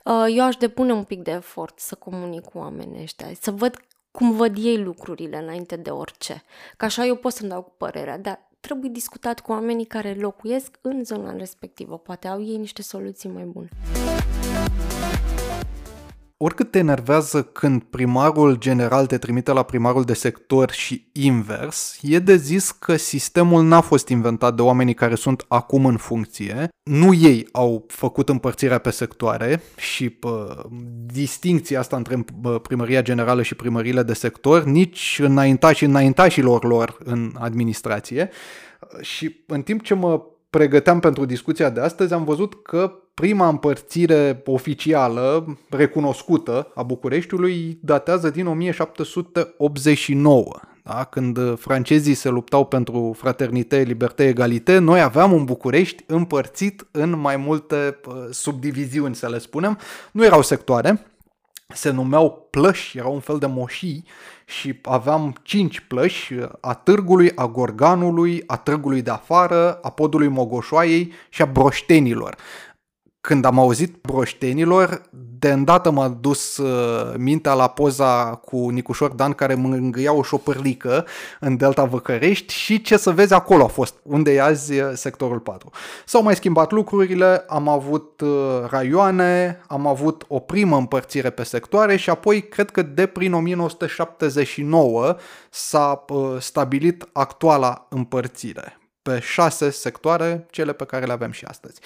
Uh, 0.05 0.25
eu 0.37 0.45
aș 0.45 0.57
depune 0.57 0.93
un 0.93 1.05
pic 1.05 1.23
de 1.23 1.31
efort 1.31 1.79
să 1.79 1.95
comunic 1.95 2.45
cu 2.45 2.59
oamenii 2.59 3.03
ăștia, 3.03 3.27
să 3.41 3.51
văd 3.51 3.77
cum 4.11 4.33
văd 4.33 4.57
ei 4.59 4.79
lucrurile 4.79 5.37
înainte 5.37 5.77
de 5.77 5.91
orice. 5.91 6.43
Că 6.77 6.85
așa 6.85 7.07
eu 7.07 7.17
pot 7.17 7.33
să-mi 7.33 7.51
dau 7.51 7.63
cu 7.63 7.73
părerea, 7.77 8.19
dar 8.19 8.51
trebuie 8.61 8.91
discutat 8.91 9.41
cu 9.41 9.53
oamenii 9.53 9.85
care 9.85 10.15
locuiesc 10.15 10.79
în 10.81 11.05
zona 11.05 11.37
respectivă. 11.37 11.99
Poate 11.99 12.29
au 12.29 12.43
ei 12.43 12.57
niște 12.57 12.83
soluții 12.83 13.29
mai 13.29 13.45
bune 13.45 13.69
oricât 16.45 16.71
te 16.71 16.79
enervează 16.79 17.43
când 17.43 17.83
primarul 17.83 18.57
general 18.57 19.07
te 19.07 19.19
trimite 19.19 19.53
la 19.53 19.63
primarul 19.63 20.05
de 20.05 20.15
sector 20.15 20.71
și 20.71 21.07
invers, 21.13 21.99
e 22.03 22.19
de 22.19 22.37
zis 22.37 22.71
că 22.71 22.97
sistemul 22.97 23.65
n-a 23.65 23.81
fost 23.81 24.09
inventat 24.09 24.55
de 24.55 24.63
oamenii 24.63 24.95
care 24.95 25.15
sunt 25.15 25.45
acum 25.49 25.87
în 25.87 25.97
funcție. 25.97 26.69
Nu 26.83 27.15
ei 27.15 27.49
au 27.53 27.85
făcut 27.89 28.29
împărțirea 28.29 28.79
pe 28.79 28.91
sectoare 28.91 29.63
și 29.77 30.11
pă, 30.11 30.67
distincția 31.07 31.79
asta 31.79 31.97
între 31.97 32.25
primăria 32.63 33.03
generală 33.03 33.43
și 33.43 33.55
primările 33.55 34.03
de 34.03 34.15
sector, 34.15 34.65
nici 34.65 35.19
înaintașii 35.23 35.87
înaintașilor 35.87 36.65
lor 36.65 36.99
în 37.05 37.33
administrație. 37.39 38.31
Și 39.01 39.37
în 39.47 39.63
timp 39.63 39.83
ce 39.83 39.95
mă 39.95 40.23
pregăteam 40.53 41.01
pentru 41.01 41.25
discuția 41.25 41.71
de 41.71 41.81
astăzi, 41.81 42.13
am 42.13 42.25
văzut 42.25 42.63
că 42.63 42.93
prima 43.15 43.49
împărțire 43.49 44.43
oficială, 44.45 45.57
recunoscută 45.71 46.73
a 46.75 46.83
Bucureștiului, 46.83 47.79
datează 47.83 48.31
din 48.31 48.47
1789. 48.47 50.61
Da? 50.83 51.05
Când 51.05 51.59
francezii 51.59 52.15
se 52.15 52.29
luptau 52.29 52.67
pentru 52.67 53.15
fraternite, 53.19 53.83
liberté, 53.83 54.27
egalité, 54.27 54.79
noi 54.79 55.01
aveam 55.01 55.33
un 55.33 55.45
București 55.45 56.05
împărțit 56.07 56.87
în 56.91 57.19
mai 57.19 57.37
multe 57.37 58.01
subdiviziuni, 58.31 59.15
să 59.15 59.29
le 59.29 59.39
spunem. 59.39 59.79
Nu 60.13 60.25
erau 60.25 60.43
sectoare, 60.43 61.07
se 61.69 61.91
numeau 61.91 62.49
plăși, 62.51 62.99
erau 62.99 63.15
un 63.15 63.21
fel 63.21 63.39
de 63.39 63.47
moșii 63.47 64.05
și 64.59 64.79
aveam 64.83 65.35
cinci 65.43 65.81
plăși 65.81 66.35
a 66.61 66.75
târgului, 66.75 67.33
a 67.35 67.47
gorganului, 67.47 68.43
a 68.47 68.57
târgului 68.57 69.03
de 69.03 69.11
afară, 69.11 69.79
a 69.83 69.91
podului 69.91 70.29
Mogoșoaiei 70.29 71.13
și 71.29 71.43
a 71.43 71.47
broștenilor 71.47 72.37
când 73.23 73.45
am 73.45 73.59
auzit 73.59 73.97
broștenilor, 74.01 75.03
de 75.39 75.53
îndată 75.53 75.91
m-a 75.91 76.09
dus 76.09 76.57
uh, 76.57 77.15
mintea 77.17 77.53
la 77.53 77.69
poza 77.69 78.35
cu 78.35 78.69
Nicușor 78.69 79.11
Dan 79.11 79.33
care 79.33 79.55
mângâia 79.55 80.13
o 80.13 80.23
șopârlică 80.23 81.07
în 81.41 81.57
Delta 81.57 81.85
Văcărești 81.85 82.55
și 82.55 82.83
ce 82.83 82.97
să 82.97 83.11
vezi 83.11 83.33
acolo 83.33 83.65
a 83.65 83.67
fost, 83.67 83.95
unde 84.03 84.33
e 84.33 84.43
azi 84.43 84.81
uh, 84.81 84.91
sectorul 84.95 85.39
4. 85.39 85.71
S-au 86.05 86.23
mai 86.23 86.35
schimbat 86.35 86.71
lucrurile, 86.71 87.45
am 87.49 87.69
avut 87.69 88.21
uh, 88.21 88.29
raioane, 88.71 89.61
am 89.67 89.87
avut 89.87 90.25
o 90.29 90.39
primă 90.39 90.77
împărțire 90.77 91.31
pe 91.31 91.43
sectoare 91.43 91.97
și 91.97 92.11
apoi 92.11 92.49
cred 92.49 92.71
că 92.71 92.83
de 92.83 93.07
prin 93.07 93.33
1979 93.33 95.17
s-a 95.51 96.05
stabilit 96.39 97.09
actuala 97.13 97.87
împărțire 97.89 98.79
pe 99.03 99.19
șase 99.21 99.71
sectoare, 99.71 100.47
cele 100.51 100.73
pe 100.73 100.85
care 100.85 101.05
le 101.05 101.13
avem 101.13 101.31
și 101.31 101.45
astăzi 101.45 101.81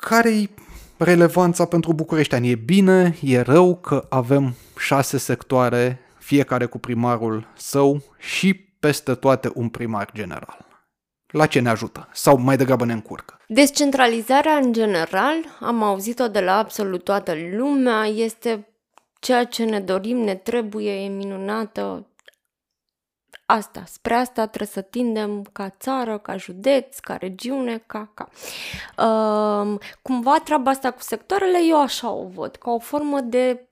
care-i 0.00 0.50
relevanța 0.96 1.64
pentru 1.64 1.92
bucureșteani? 1.92 2.50
E 2.50 2.54
bine, 2.54 3.16
e 3.22 3.40
rău 3.40 3.76
că 3.76 4.06
avem 4.08 4.54
șase 4.78 5.18
sectoare, 5.18 6.00
fiecare 6.18 6.66
cu 6.66 6.78
primarul 6.78 7.46
său 7.56 8.02
și 8.18 8.54
peste 8.54 9.14
toate 9.14 9.50
un 9.54 9.68
primar 9.68 10.10
general. 10.14 10.66
La 11.26 11.46
ce 11.46 11.60
ne 11.60 11.68
ajută? 11.68 12.08
Sau 12.12 12.38
mai 12.38 12.56
degrabă 12.56 12.84
ne 12.84 12.92
încurcă? 12.92 13.38
Descentralizarea 13.48 14.56
în 14.56 14.72
general, 14.72 15.34
am 15.60 15.82
auzit-o 15.82 16.28
de 16.28 16.40
la 16.40 16.56
absolut 16.56 17.04
toată 17.04 17.34
lumea, 17.56 18.04
este 18.04 18.68
ceea 19.20 19.44
ce 19.44 19.64
ne 19.64 19.80
dorim, 19.80 20.16
ne 20.16 20.34
trebuie, 20.34 20.92
e 20.92 21.08
minunată, 21.08 22.06
asta, 23.50 23.82
spre 23.86 24.14
asta 24.14 24.46
trebuie 24.46 24.68
să 24.68 24.80
tindem 24.80 25.42
ca 25.52 25.74
țară, 25.78 26.18
ca 26.18 26.36
județ, 26.36 26.98
ca 26.98 27.16
regiune, 27.16 27.82
ca... 27.86 28.10
ca. 28.14 28.28
Uh, 29.04 29.78
cumva 30.02 30.40
treaba 30.44 30.70
asta 30.70 30.90
cu 30.90 31.00
sectoarele 31.00 31.58
eu 31.68 31.80
așa 31.80 32.10
o 32.10 32.26
văd, 32.26 32.56
ca 32.56 32.70
o 32.70 32.78
formă 32.78 33.20
de 33.20 33.64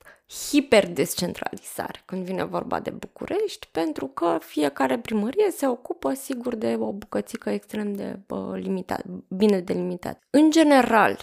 hiperdescentralizare 0.51 2.03
când 2.05 2.25
vine 2.25 2.45
vorba 2.45 2.81
de 2.81 2.91
București, 2.91 3.69
pentru 3.73 4.07
că 4.07 4.39
fiecare 4.41 4.99
primărie 4.99 5.51
se 5.51 5.67
ocupă 5.67 6.13
sigur 6.13 6.55
de 6.55 6.77
o 6.79 6.93
bucățică 6.93 7.51
extrem 7.51 7.95
de 7.95 8.19
uh, 8.29 8.39
limitat, 8.55 9.05
bine 9.29 9.61
delimitat. 9.61 10.23
În 10.31 10.51
general, 10.51 11.19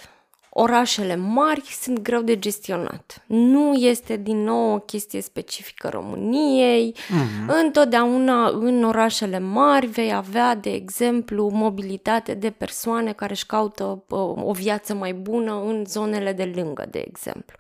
orașele 0.58 1.16
mari 1.16 1.62
sunt 1.82 2.00
greu 2.00 2.22
de 2.22 2.40
gestionat. 2.40 3.24
Nu 3.26 3.74
este 3.74 4.16
din 4.18 4.44
nou 4.44 4.74
o 4.74 4.80
chestie 4.80 5.22
specifică 5.22 5.90
României. 5.90 6.96
Uh-huh. 6.96 7.64
Întotdeauna 7.64 8.48
în 8.48 8.84
orașele 8.84 9.40
mari 9.40 9.86
vei 9.86 10.14
avea, 10.14 10.56
de 10.56 10.70
exemplu, 10.74 11.50
mobilitate 11.50 12.34
de 12.34 12.50
persoane 12.50 13.14
care 13.14 13.32
își 13.32 13.46
caută 13.46 14.04
o 14.44 14.52
viață 14.52 14.94
mai 14.94 15.14
bună 15.14 15.64
în 15.66 15.84
zonele 15.88 16.34
de 16.34 16.52
lângă, 16.56 16.86
de 16.90 17.04
exemplu. 17.08 17.56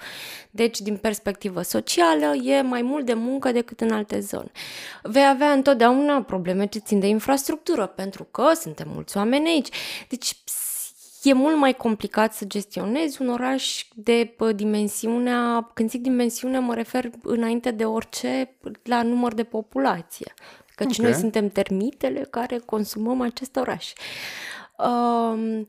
Deci, 0.52 0.80
din 0.80 0.98
perspectivă 0.98 1.62
socială, 1.62 2.36
e 2.36 2.62
mai 2.62 2.82
mult 2.82 3.06
de 3.06 3.14
muncă 3.14 3.52
decât 3.52 3.82
în 3.82 3.92
alte 3.92 4.20
zone. 4.20 4.52
Vei 5.04 5.28
avea 5.28 5.52
întotdeauna 5.52 6.22
probleme 6.22 6.66
ce 6.66 6.80
țin 6.80 7.00
de 7.00 7.08
infrastructură, 7.08 7.86
pentru 7.86 8.24
că 8.32 8.52
suntem 8.54 8.88
mulți 8.94 9.18
oameni 9.18 9.48
aici. 9.48 9.70
Deci, 10.10 10.38
e 11.26 11.34
mult 11.34 11.58
mai 11.58 11.74
complicat 11.74 12.34
să 12.34 12.46
gestionezi 12.46 13.22
un 13.22 13.30
oraș 13.30 13.86
de 13.96 14.36
dimensiunea, 14.56 15.72
când 15.74 15.90
zic 15.90 16.02
dimensiune 16.02 16.60
mă 16.60 16.74
refer 16.74 17.10
înainte 17.24 17.72
de 17.72 17.86
orice 17.86 18.56
la 18.84 19.02
număr 19.02 19.34
de 19.34 19.44
populație. 19.44 20.34
Căci 20.76 20.98
okay. 20.98 21.12
noi 21.12 21.20
suntem 21.20 21.50
termitele 21.50 22.28
care 22.30 22.58
consumăm 22.66 23.22
acest 23.22 23.56
oraș. 23.56 23.94
Uh, 24.78 25.62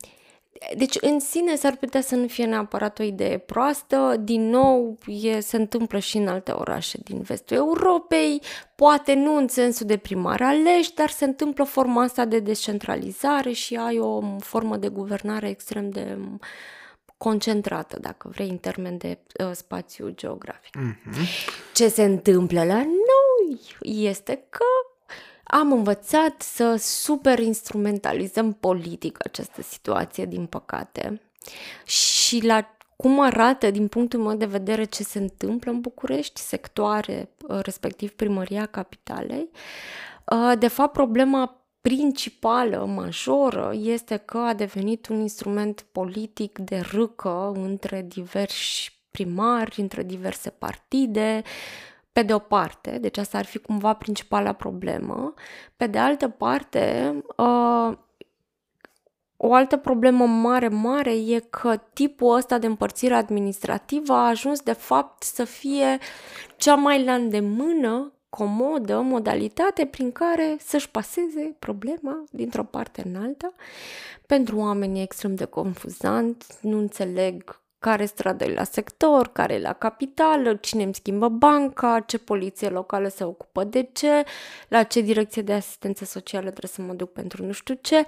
deci, 0.77 0.97
în 1.01 1.21
sine 1.21 1.55
s-ar 1.55 1.77
putea 1.77 2.01
să 2.01 2.15
nu 2.15 2.27
fie 2.27 2.45
neapărat 2.45 2.99
o 2.99 3.03
idee 3.03 3.39
proastă. 3.39 4.17
Din 4.21 4.49
nou, 4.49 4.99
e, 5.07 5.41
se 5.41 5.57
întâmplă 5.57 5.99
și 5.99 6.17
în 6.17 6.29
alte 6.29 6.51
orașe 6.51 6.99
din 7.05 7.21
vestul 7.21 7.57
Europei, 7.57 8.43
poate 8.75 9.15
nu 9.15 9.37
în 9.37 9.49
sensul 9.49 9.87
de 9.87 9.97
primar 9.97 10.41
aleși, 10.43 10.95
dar 10.95 11.09
se 11.09 11.25
întâmplă 11.25 11.65
forma 11.65 12.03
asta 12.03 12.25
de 12.25 12.39
descentralizare 12.39 13.53
și 13.53 13.75
ai 13.75 13.99
o 13.99 14.23
formă 14.39 14.77
de 14.77 14.89
guvernare 14.89 15.49
extrem 15.49 15.91
de 15.91 16.19
concentrată, 17.17 17.99
dacă 18.01 18.29
vrei, 18.29 18.49
în 18.49 18.59
termen 18.59 18.97
de 18.97 19.19
uh, 19.45 19.51
spațiu 19.53 20.09
geografic. 20.09 20.79
Mm-hmm. 20.79 21.75
Ce 21.75 21.89
se 21.89 22.03
întâmplă 22.03 22.65
la 22.65 22.83
noi 22.83 23.61
este 23.81 24.45
că 24.49 24.65
am 25.47 25.73
învățat 25.73 26.43
să 26.43 26.77
super 26.79 27.39
instrumentalizăm 27.39 28.53
politic 28.53 29.19
această 29.25 29.63
situație, 29.63 30.25
din 30.25 30.47
păcate. 30.47 31.21
Și 31.85 32.45
la 32.45 32.77
cum 32.97 33.21
arată, 33.21 33.71
din 33.71 33.89
punctul 33.89 34.21
meu 34.21 34.37
de 34.37 34.45
vedere, 34.45 34.85
ce 34.85 35.03
se 35.03 35.19
întâmplă 35.19 35.71
în 35.71 35.81
București, 35.81 36.41
sectoare, 36.41 37.29
uh, 37.49 37.59
respectiv 37.63 38.11
primăria 38.11 38.67
capitalei, 38.67 39.51
uh, 40.25 40.59
de 40.59 40.69
fapt, 40.69 40.93
problema 40.93 41.67
principală, 41.81 42.85
majoră, 42.95 43.73
este 43.75 44.17
că 44.17 44.39
a 44.39 44.55
devenit 44.55 45.07
un 45.09 45.21
instrument 45.21 45.87
politic 45.93 46.59
de 46.59 46.79
râcă 46.79 47.53
între 47.55 48.05
diversi 48.09 49.01
primari, 49.11 49.81
între 49.81 50.03
diverse 50.03 50.51
partide, 50.51 51.43
pe 52.17 52.23
de 52.23 52.35
o 52.35 52.39
parte, 52.39 52.99
deci 52.99 53.19
asta 53.19 53.39
ar 53.39 53.45
fi 53.45 53.59
cumva 53.59 53.93
principala 53.93 54.53
problemă. 54.53 55.35
Pe 55.77 55.87
de 55.87 55.99
altă 55.99 56.29
parte, 56.29 57.15
uh, 57.37 57.93
o 59.37 59.55
altă 59.55 59.77
problemă 59.77 60.27
mare, 60.27 60.69
mare 60.69 61.15
e 61.15 61.39
că 61.39 61.77
tipul 61.93 62.35
ăsta 62.35 62.59
de 62.59 62.67
împărțire 62.67 63.15
administrativă 63.15 64.13
a 64.13 64.29
ajuns 64.29 64.61
de 64.61 64.73
fapt 64.73 65.23
să 65.23 65.45
fie 65.45 65.99
cea 66.57 66.75
mai 66.75 67.05
la 67.05 67.15
îndemână, 67.15 68.13
comodă 68.29 69.01
modalitate 69.01 69.87
prin 69.87 70.13
care 70.13 70.57
să-și 70.61 70.91
paseze 70.91 71.57
problema 71.59 72.25
dintr-o 72.31 72.65
parte 72.65 73.03
în 73.07 73.23
alta. 73.23 73.53
Pentru 74.27 74.59
oameni 74.59 74.99
e 74.99 75.03
extrem 75.03 75.35
de 75.35 75.45
confuzant, 75.45 76.47
nu 76.61 76.79
înțeleg 76.79 77.61
care 77.79 78.05
stradă 78.05 78.45
e 78.45 78.55
la 78.55 78.65
sector, 78.65 79.29
care 79.33 79.55
e 79.55 79.61
la 79.61 79.73
capitală, 79.73 80.55
cine 80.55 80.83
îmi 80.83 80.95
schimbă 80.95 81.29
banca, 81.29 82.01
ce 82.07 82.19
poliție 82.19 82.69
locală 82.69 83.09
se 83.09 83.25
ocupă 83.25 83.65
de 83.65 83.89
ce, 83.93 84.25
la 84.69 84.83
ce 84.83 85.01
direcție 85.01 85.43
de 85.43 85.53
asistență 85.53 86.05
socială 86.05 86.51
trebuie 86.51 86.71
să 86.75 86.83
mă 86.83 86.93
duc 86.93 87.13
pentru 87.13 87.45
nu 87.45 87.53
știu 87.53 87.79
ce. 87.81 88.05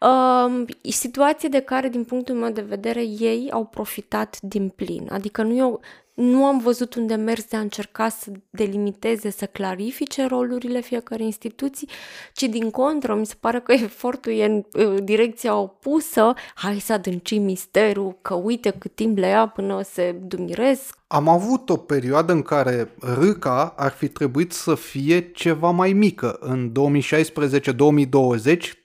Uh, 0.00 0.64
situație 0.82 1.48
de 1.48 1.60
care, 1.60 1.88
din 1.88 2.04
punctul 2.04 2.34
meu 2.34 2.50
de 2.50 2.60
vedere, 2.60 3.02
ei 3.02 3.48
au 3.50 3.64
profitat 3.64 4.40
din 4.40 4.68
plin. 4.68 5.08
Adică 5.12 5.42
nu 5.42 5.54
e 5.54 5.62
o, 5.62 5.78
nu 6.18 6.44
am 6.44 6.58
văzut 6.58 6.94
un 6.94 7.06
demers 7.06 7.44
de 7.44 7.56
a 7.56 7.60
încerca 7.60 8.08
să 8.08 8.30
delimiteze, 8.50 9.30
să 9.30 9.46
clarifice 9.46 10.26
rolurile 10.26 10.80
fiecare 10.80 11.24
instituții, 11.24 11.88
ci 12.32 12.42
din 12.42 12.70
contră, 12.70 13.14
mi 13.14 13.26
se 13.26 13.34
pare 13.40 13.60
că 13.60 13.72
efortul 13.84 14.32
e 14.32 14.44
în 14.44 14.64
direcția 15.04 15.56
opusă, 15.56 16.34
hai 16.54 16.78
să 16.78 16.92
adâncim 16.92 17.42
misterul, 17.42 18.18
că 18.22 18.34
uite 18.34 18.70
cât 18.70 18.94
timp 18.94 19.18
le 19.18 19.26
ia 19.26 19.46
până 19.46 19.82
se 19.82 20.16
dumiresc. 20.22 20.96
Am 21.06 21.28
avut 21.28 21.70
o 21.70 21.76
perioadă 21.76 22.32
în 22.32 22.42
care 22.42 22.94
râca 23.00 23.74
ar 23.76 23.90
fi 23.90 24.08
trebuit 24.08 24.52
să 24.52 24.74
fie 24.74 25.30
ceva 25.30 25.70
mai 25.70 25.92
mică. 25.92 26.36
În 26.40 26.72
2016-2020, 26.72 26.76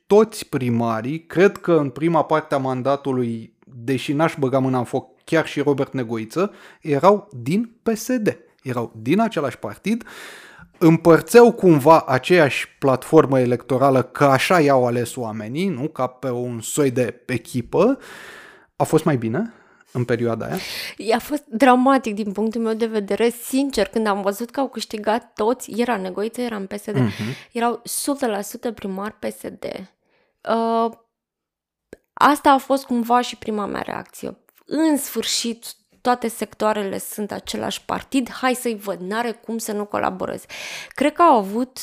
toți 0.08 0.50
primarii, 0.50 1.26
cred 1.26 1.58
că 1.58 1.74
în 1.74 1.90
prima 1.90 2.24
parte 2.24 2.56
a 2.56 2.58
mandatului, 2.58 3.53
deși 3.76 4.14
n-aș 4.14 4.36
băga 4.40 4.60
mâna 4.60 4.78
în 4.78 4.84
foc 4.84 5.24
chiar 5.24 5.48
și 5.48 5.62
Robert 5.62 5.94
Negoiță, 5.94 6.54
erau 6.82 7.30
din 7.32 7.76
PSD. 7.84 8.38
Erau 8.64 8.92
din 9.02 9.20
același 9.20 9.58
partid, 9.58 10.04
împărțeau 10.78 11.52
cumva 11.52 12.02
aceeași 12.02 12.68
platformă 12.80 13.40
electorală, 13.40 14.02
că 14.02 14.24
așa 14.24 14.60
i-au 14.60 14.86
ales 14.86 15.16
oamenii, 15.16 15.68
nu? 15.68 15.88
Ca 15.88 16.08
pe 16.08 16.30
un 16.30 16.62
soi 16.62 16.92
de 16.92 17.22
echipă. 17.26 17.98
A 18.76 18.84
fost 18.84 19.04
mai 19.04 19.18
bine 19.18 19.54
în 19.92 20.04
perioada 20.06 20.46
aia? 20.46 21.16
A 21.16 21.20
fost 21.20 21.44
dramatic 21.46 22.16
din 22.16 22.32
punctul 22.32 22.62
meu 22.62 22.74
de 22.74 22.86
vedere, 22.86 23.30
sincer, 23.30 23.88
când 23.88 24.08
am 24.08 24.22
văzut 24.22 24.50
că 24.50 24.60
au 24.60 24.70
câștigat 24.70 25.34
toți, 25.34 25.72
era 25.72 25.98
Negoiță, 25.98 26.42
era 26.42 26.56
în 26.56 26.66
PSD, 26.66 26.96
uh-huh. 26.96 27.52
erau 27.52 27.82
100% 28.70 28.74
primar 28.76 29.18
PSD. 29.20 29.66
Uh, 30.50 30.92
asta 32.24 32.52
a 32.52 32.58
fost 32.58 32.86
cumva 32.86 33.22
și 33.22 33.36
prima 33.36 33.66
mea 33.66 33.82
reacție 33.82 34.38
în 34.66 34.98
sfârșit 34.98 35.66
toate 36.02 36.28
sectoarele 36.28 36.98
sunt 36.98 37.32
același 37.32 37.86
partid, 37.86 38.32
hai 38.32 38.54
să-i 38.54 38.76
văd, 38.76 39.00
n-are 39.00 39.32
cum 39.32 39.58
să 39.58 39.72
nu 39.72 39.86
colaboreze. 39.86 40.46
Cred 40.90 41.14
că 41.14 41.22
au 41.22 41.38
avut 41.38 41.80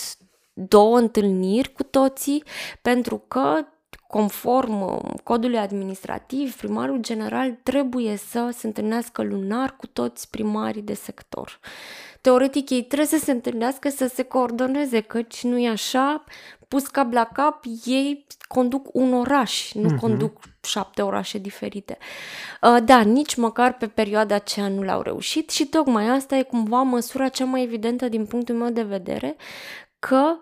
două 0.52 0.98
întâlniri 0.98 1.72
cu 1.72 1.82
toții, 1.82 2.44
pentru 2.82 3.24
că 3.28 3.66
conform 4.06 5.02
codului 5.22 5.58
administrativ, 5.58 6.56
primarul 6.56 6.98
general 6.98 7.58
trebuie 7.62 8.16
să 8.16 8.54
se 8.56 8.66
întâlnească 8.66 9.22
lunar 9.22 9.76
cu 9.76 9.86
toți 9.86 10.30
primarii 10.30 10.82
de 10.82 10.94
sector. 10.94 11.60
Teoretic, 12.20 12.70
ei 12.70 12.82
trebuie 12.82 13.08
să 13.18 13.24
se 13.24 13.30
întâlnească, 13.30 13.88
să 13.88 14.06
se 14.06 14.22
coordoneze, 14.22 15.00
căci 15.00 15.42
nu 15.44 15.58
e 15.58 15.68
așa, 15.68 16.24
pus 16.70 16.86
cap 16.86 17.12
la 17.12 17.24
cap, 17.24 17.64
ei 17.84 18.26
conduc 18.48 18.88
un 18.92 19.12
oraș, 19.12 19.72
nu 19.72 19.88
uh-huh. 19.88 20.00
conduc 20.00 20.38
șapte 20.62 21.02
orașe 21.02 21.38
diferite. 21.38 21.98
Uh, 22.62 22.76
da, 22.84 23.00
nici 23.00 23.34
măcar 23.34 23.76
pe 23.76 23.86
perioada 23.86 24.34
aceea 24.34 24.68
nu 24.68 24.82
l-au 24.82 25.02
reușit 25.02 25.50
și 25.50 25.66
tocmai 25.66 26.08
asta 26.08 26.36
e 26.36 26.42
cumva 26.42 26.82
măsura 26.82 27.28
cea 27.28 27.44
mai 27.44 27.62
evidentă 27.62 28.08
din 28.08 28.26
punctul 28.26 28.54
meu 28.54 28.70
de 28.70 28.82
vedere 28.82 29.36
că 29.98 30.36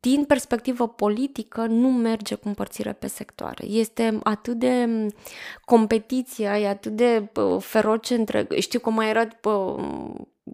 din 0.00 0.24
perspectivă 0.24 0.88
politică 0.88 1.66
nu 1.66 1.88
merge 1.88 2.34
cu 2.34 2.48
împărțire 2.48 2.92
pe 2.92 3.06
sectoare. 3.06 3.64
Este 3.64 4.18
atât 4.22 4.58
de 4.58 5.06
competiția, 5.64 6.58
e 6.58 6.68
atât 6.68 6.92
de 6.92 7.30
feroce 7.58 8.14
între... 8.14 8.46
Știu 8.58 8.80
cum 8.80 8.94
mai 8.94 9.08
era 9.08 9.28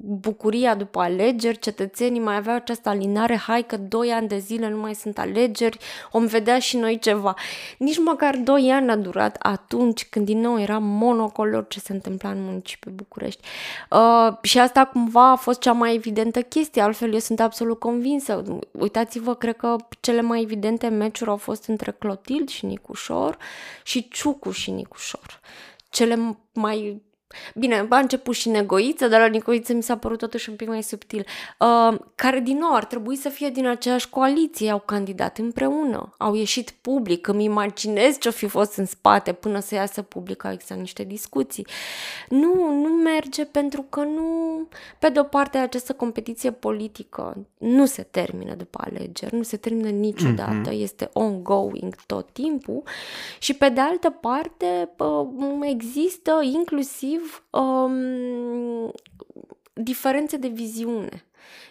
bucuria 0.00 0.74
după 0.74 1.00
alegeri, 1.00 1.58
cetățenii 1.58 2.20
mai 2.20 2.36
aveau 2.36 2.56
această 2.56 2.88
alinare, 2.88 3.36
hai 3.36 3.66
că 3.66 3.76
doi 3.76 4.10
ani 4.10 4.28
de 4.28 4.38
zile 4.38 4.68
nu 4.68 4.76
mai 4.76 4.94
sunt 4.94 5.18
alegeri, 5.18 5.78
om 6.10 6.26
vedea 6.26 6.58
și 6.58 6.76
noi 6.76 6.98
ceva. 6.98 7.34
Nici 7.78 7.98
măcar 7.98 8.36
doi 8.36 8.70
ani 8.70 8.90
a 8.90 8.96
durat 8.96 9.36
atunci 9.38 10.04
când 10.04 10.26
din 10.26 10.40
nou 10.40 10.60
era 10.60 10.78
monocolor 10.78 11.66
ce 11.68 11.80
se 11.80 11.92
întâmpla 11.92 12.30
în 12.30 12.44
municipiul 12.44 12.94
București. 12.94 13.40
Uh, 13.90 14.36
și 14.42 14.58
asta 14.58 14.84
cumva 14.84 15.30
a 15.30 15.36
fost 15.36 15.60
cea 15.60 15.72
mai 15.72 15.94
evidentă 15.94 16.42
chestie, 16.42 16.82
altfel 16.82 17.12
eu 17.12 17.18
sunt 17.18 17.40
absolut 17.40 17.78
convinsă. 17.78 18.60
Uitați-vă, 18.70 19.34
cred 19.34 19.56
că 19.56 19.76
cele 20.00 20.20
mai 20.20 20.42
evidente 20.42 20.88
meciuri 20.88 21.30
au 21.30 21.36
fost 21.36 21.64
între 21.64 21.90
Clotilde 21.98 22.52
și 22.52 22.66
Nicușor 22.66 23.38
și 23.82 24.08
Ciucu 24.08 24.50
și 24.50 24.70
Nicușor. 24.70 25.40
Cele 25.90 26.36
mai 26.52 27.02
Bine, 27.54 27.86
a 27.88 27.98
început 27.98 28.34
și 28.34 28.48
Negoiță, 28.48 29.08
dar 29.08 29.20
la 29.20 29.26
Nicoiță 29.26 29.72
mi 29.72 29.82
s-a 29.82 29.96
părut 29.96 30.18
totuși 30.18 30.48
un 30.48 30.56
pic 30.56 30.68
mai 30.68 30.82
subtil, 30.82 31.26
uh, 31.58 31.98
care 32.14 32.40
din 32.40 32.58
nou 32.58 32.74
ar 32.74 32.84
trebui 32.84 33.16
să 33.16 33.28
fie 33.28 33.48
din 33.48 33.66
aceeași 33.66 34.08
coaliție, 34.08 34.70
au 34.70 34.78
candidat 34.78 35.38
împreună, 35.38 36.14
au 36.18 36.34
ieșit 36.34 36.70
public, 36.70 37.26
îmi 37.26 37.44
imaginez 37.44 38.18
ce-o 38.18 38.30
fi 38.30 38.46
fost 38.46 38.76
în 38.76 38.86
spate 38.86 39.32
până 39.32 39.60
să 39.60 39.74
iasă 39.74 40.02
public, 40.02 40.44
au 40.44 40.52
existat 40.52 40.78
niște 40.78 41.02
discuții. 41.02 41.66
Nu, 42.28 42.54
nu 42.54 42.88
merge 42.88 43.44
pentru 43.44 43.82
că 43.88 44.00
nu, 44.00 44.68
pe 44.98 45.08
de-o 45.08 45.22
parte, 45.22 45.58
această 45.58 45.92
competiție 45.92 46.50
politică 46.50 47.46
nu 47.58 47.86
se 47.86 48.02
termină 48.02 48.54
după 48.54 48.84
alegeri, 48.84 49.34
nu 49.34 49.42
se 49.42 49.56
termină 49.56 49.88
niciodată, 49.88 50.70
mm-hmm. 50.70 50.82
este 50.82 51.10
ongoing 51.12 51.94
tot 52.06 52.30
timpul 52.32 52.82
și 53.38 53.54
pe 53.54 53.68
de 53.68 53.80
altă 53.80 54.10
parte 54.10 54.90
uh, 54.98 55.26
există 55.62 56.40
inclusiv 56.42 57.21
inclusiv 57.22 57.44
um, 57.50 58.92
diferențe 59.72 60.36
de 60.36 60.48
viziune. 60.48 61.24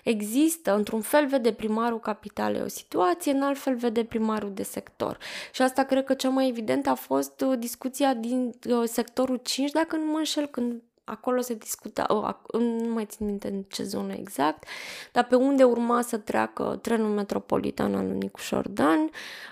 Există, 0.03 0.75
într-un 0.75 1.01
fel 1.01 1.27
vede 1.27 1.53
primarul 1.53 1.99
capitalei 1.99 2.61
o 2.61 2.67
situație, 2.67 3.31
în 3.31 3.41
alt 3.41 3.57
fel 3.57 3.75
vede 3.75 4.03
primarul 4.03 4.53
de 4.53 4.63
sector. 4.63 5.17
Și 5.51 5.61
asta 5.61 5.83
cred 5.83 6.03
că 6.03 6.13
cea 6.13 6.29
mai 6.29 6.47
evident 6.47 6.87
a 6.87 6.93
fost 6.93 7.41
uh, 7.41 7.57
discuția 7.59 8.13
din 8.13 8.51
uh, 8.69 8.83
sectorul 8.85 9.39
5, 9.43 9.71
dacă 9.71 9.95
nu 9.95 10.05
mă 10.05 10.17
înșel, 10.17 10.45
când 10.45 10.81
acolo 11.03 11.41
se 11.41 11.53
discuta, 11.53 12.05
uh, 12.09 12.59
nu 12.59 12.93
mai 12.93 13.05
țin 13.05 13.25
minte 13.25 13.47
în 13.47 13.61
ce 13.61 13.83
zonă 13.83 14.13
exact, 14.13 14.63
dar 15.11 15.25
pe 15.25 15.35
unde 15.35 15.63
urma 15.63 16.01
să 16.01 16.17
treacă 16.17 16.79
trenul 16.81 17.09
metropolitan 17.09 17.95
al 17.95 18.05
lui 18.05 18.17
Nicușor 18.17 18.67
Dan, 18.67 19.09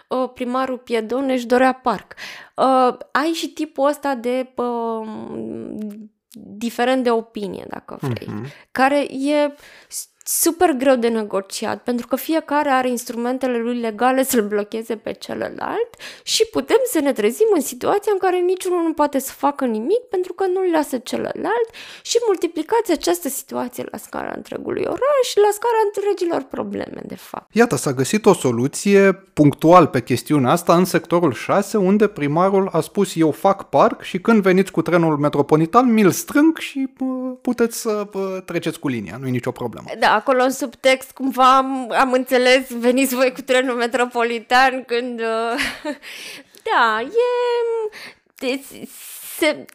uh, 0.07 0.29
primarul 0.33 0.77
Piedoneș 0.77 1.35
își 1.35 1.45
dorea 1.45 1.73
parc. 1.73 2.15
Uh, 2.55 2.97
ai 3.11 3.31
și 3.31 3.49
tipul 3.49 3.87
ăsta 3.87 4.15
de 4.15 4.53
uh, 4.55 5.07
diferent 6.31 7.03
de 7.03 7.11
opinie, 7.11 7.65
dacă 7.67 7.97
vrei, 8.01 8.27
uh-huh. 8.27 8.69
care 8.71 9.01
e 9.01 9.53
super 10.31 10.71
greu 10.71 10.95
de 10.95 11.07
negociat, 11.07 11.83
pentru 11.83 12.07
că 12.07 12.15
fiecare 12.15 12.69
are 12.69 12.89
instrumentele 12.89 13.57
lui 13.57 13.79
legale 13.79 14.23
să-l 14.23 14.47
blocheze 14.47 14.95
pe 14.95 15.11
celălalt 15.11 15.89
și 16.23 16.45
putem 16.51 16.77
să 16.91 16.99
ne 16.99 17.13
trezim 17.13 17.47
în 17.55 17.61
situația 17.61 18.11
în 18.11 18.17
care 18.17 18.37
niciunul 18.37 18.83
nu 18.83 18.93
poate 18.93 19.19
să 19.19 19.31
facă 19.31 19.65
nimic 19.65 19.99
pentru 20.09 20.33
că 20.33 20.45
nu-l 20.47 20.69
lasă 20.71 20.97
celălalt 20.97 21.69
și 22.01 22.17
multiplicați 22.27 22.91
această 22.91 23.29
situație 23.29 23.85
la 23.91 23.97
scara 23.97 24.33
întregului 24.35 24.83
oraș 24.85 25.25
și 25.29 25.37
la 25.37 25.49
scara 25.51 25.77
întregilor 25.85 26.41
probleme, 26.41 27.01
de 27.05 27.15
fapt. 27.15 27.55
Iată, 27.55 27.75
s-a 27.75 27.93
găsit 27.93 28.25
o 28.25 28.33
soluție 28.33 29.13
punctual 29.13 29.87
pe 29.87 30.01
chestiunea 30.01 30.51
asta 30.51 30.75
în 30.75 30.85
sectorul 30.85 31.33
6, 31.33 31.77
unde 31.77 32.07
primarul 32.07 32.69
a 32.71 32.79
spus 32.79 33.15
eu 33.15 33.31
fac 33.31 33.69
parc 33.69 34.01
și 34.01 34.19
când 34.19 34.41
veniți 34.41 34.71
cu 34.71 34.81
trenul 34.81 35.17
metropolitan, 35.17 35.93
mi-l 35.93 36.11
strâng 36.11 36.57
și 36.57 36.89
puteți 37.41 37.81
să 37.81 38.07
treceți 38.45 38.79
cu 38.79 38.87
linia, 38.87 39.17
nu 39.19 39.27
e 39.27 39.29
nicio 39.29 39.51
problemă. 39.51 39.87
Da, 39.99 40.18
acolo 40.19 40.43
în 40.43 40.51
subtext 40.51 41.11
cumva 41.11 41.57
am, 41.57 41.91
am 41.91 42.11
înțeles, 42.11 42.69
veniți 42.69 43.15
voi 43.15 43.31
cu 43.31 43.41
trenul 43.41 43.75
metropolitan 43.75 44.83
când... 44.83 45.19
Uh, 45.19 45.59
da, 46.69 47.01
e... 47.01 48.59
Se, 49.37 49.65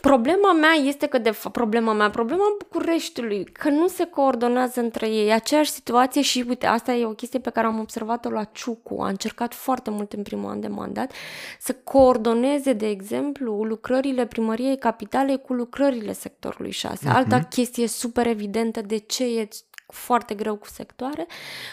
Problema 0.00 0.52
mea 0.52 0.72
este 0.72 1.06
că, 1.06 1.18
de 1.18 1.30
fapt, 1.30 1.54
problema 1.54 1.92
mea, 1.92 2.10
problema 2.10 2.42
Bucureștiului, 2.58 3.44
că 3.44 3.68
nu 3.68 3.88
se 3.88 4.04
coordonează 4.04 4.80
între 4.80 5.08
ei. 5.08 5.32
Aceeași 5.32 5.70
situație 5.70 6.22
și, 6.22 6.44
uite, 6.48 6.66
asta 6.66 6.92
e 6.92 7.04
o 7.04 7.10
chestie 7.10 7.38
pe 7.38 7.50
care 7.50 7.66
am 7.66 7.78
observat-o 7.78 8.30
la 8.30 8.44
Ciucu. 8.44 9.02
A 9.02 9.08
încercat 9.08 9.54
foarte 9.54 9.90
mult 9.90 10.12
în 10.12 10.22
primul 10.22 10.50
an 10.50 10.60
de 10.60 10.68
mandat 10.68 11.12
să 11.60 11.72
coordoneze, 11.84 12.72
de 12.72 12.88
exemplu, 12.88 13.62
lucrările 13.62 14.26
primăriei 14.26 14.78
capitale 14.78 15.36
cu 15.36 15.52
lucrările 15.52 16.12
sectorului 16.12 16.70
6. 16.70 17.08
Uh-huh. 17.08 17.12
Alta 17.12 17.40
chestie 17.40 17.86
super 17.88 18.26
evidentă 18.26 18.80
de 18.80 18.96
ce 18.96 19.24
e 19.24 19.48
foarte 19.86 20.34
greu 20.34 20.56
cu 20.56 20.66
sectoare. 20.66 21.26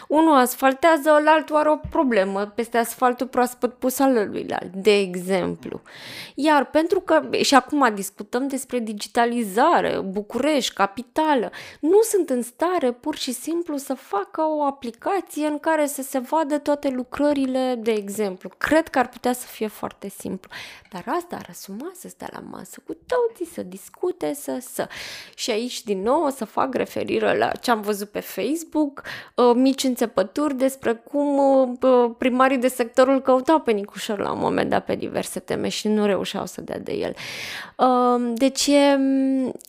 Unul 0.08 0.34
asfaltează, 0.34 1.10
altul 1.26 1.56
are 1.56 1.70
o 1.70 1.76
problemă 1.76 2.44
peste 2.44 2.78
asfaltul 2.78 3.26
proaspăt 3.26 3.74
pus 3.74 3.98
al 3.98 4.28
luilalți, 4.30 4.76
de 4.76 4.98
exemplu. 4.98 5.80
Iar 6.34 6.64
pentru 6.64 7.00
că, 7.00 7.28
și 7.42 7.54
acum 7.54 7.94
discutăm 7.94 8.48
despre 8.48 8.78
digitalizare, 8.78 10.00
București, 10.00 10.74
capitală, 10.74 11.50
nu 11.80 12.00
sunt 12.02 12.30
în 12.30 12.42
stare 12.42 12.92
pur 12.92 13.16
și 13.16 13.32
simplu 13.32 13.76
să 13.76 13.94
facă 13.94 14.42
o 14.42 14.62
aplicație 14.62 15.46
în 15.46 15.58
care 15.58 15.86
să 15.86 16.02
se 16.02 16.18
vadă 16.18 16.58
toate 16.58 16.88
lucrările, 16.88 17.74
de 17.78 17.90
exemplu. 17.90 18.50
Cred 18.58 18.88
că 18.88 18.98
ar 18.98 19.08
putea 19.08 19.32
să 19.32 19.46
fie 19.46 19.66
foarte 19.66 20.08
simplu. 20.08 20.50
Dar 20.90 21.04
asta 21.06 21.36
ar 21.36 21.46
asuma 21.50 21.92
să 21.94 22.08
stea 22.08 22.28
la 22.32 22.42
masă 22.50 22.82
cu 22.86 22.96
toții, 23.06 23.52
să 23.52 23.62
discute, 23.62 24.34
să, 24.34 24.58
să. 24.72 24.88
Și 25.34 25.50
aici, 25.50 25.82
din 25.82 26.02
nou, 26.02 26.24
o 26.24 26.28
să 26.28 26.44
fac 26.44 26.74
referire 26.74 27.38
la 27.38 27.48
ce 27.48 27.70
am 27.70 27.80
văzut 27.80 28.11
pe 28.12 28.20
Facebook 28.20 29.02
uh, 29.36 29.52
mici 29.54 29.84
înțepături 29.84 30.54
despre 30.54 30.94
cum 30.94 31.38
uh, 31.38 32.10
primarii 32.18 32.58
de 32.58 32.68
sectorul 32.68 33.20
căutau 33.20 33.60
pe 33.60 33.72
Nicușor 33.72 34.18
la 34.18 34.32
un 34.32 34.38
moment 34.38 34.70
dat 34.70 34.84
pe 34.84 34.94
diverse 34.94 35.40
teme 35.40 35.68
și 35.68 35.88
nu 35.88 36.06
reușeau 36.06 36.46
să 36.46 36.60
dea 36.60 36.78
de 36.78 36.92
el. 36.92 37.14
Uh, 37.76 38.32
deci 38.34 38.66
e, 38.66 38.98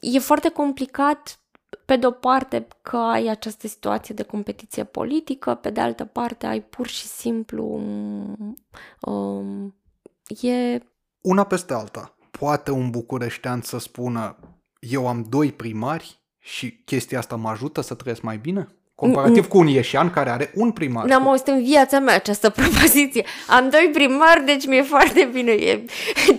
e 0.02 0.20
foarte 0.20 0.50
complicat 0.50 1.38
pe 1.86 1.96
de 1.96 2.06
o 2.06 2.12
parte 2.12 2.68
că 2.82 2.98
ai 2.98 3.28
această 3.28 3.68
situație 3.68 4.16
de 4.16 4.24
competiție 4.24 4.84
politică, 4.84 5.56
pe 5.56 5.70
de 5.70 5.80
altă 5.80 6.06
parte 6.06 6.46
ai 6.46 6.62
pur 6.62 6.88
și 6.88 7.08
simplu 7.08 7.82
um, 9.02 9.76
e... 10.42 10.80
Una 11.22 11.44
peste 11.44 11.74
alta. 11.74 12.16
Poate 12.32 12.72
un 12.72 12.90
bucureștean 12.90 13.62
să 13.62 13.78
spună 13.78 14.38
eu 14.90 15.08
am 15.08 15.26
doi 15.30 15.52
primari 15.52 16.23
și 16.44 16.82
chestia 16.86 17.18
asta 17.18 17.36
mă 17.36 17.50
ajută 17.50 17.82
să 17.82 17.94
trăiesc 17.94 18.22
mai 18.22 18.38
bine? 18.38 18.68
Comparativ 19.04 19.48
cu 19.48 19.58
un 19.58 19.68
ieșean 19.68 20.10
care 20.10 20.30
are 20.30 20.52
un 20.56 20.72
primar. 20.72 21.06
N-am 21.06 21.28
auzit 21.28 21.48
în 21.48 21.64
viața 21.64 22.00
mea 22.00 22.16
această 22.16 22.50
propoziție. 22.60 23.26
Am 23.48 23.70
doi 23.70 23.90
primari, 23.94 24.46
deci 24.46 24.66
mi-e 24.66 24.82
foarte 24.82 25.30
bine. 25.34 25.52
E 25.52 25.84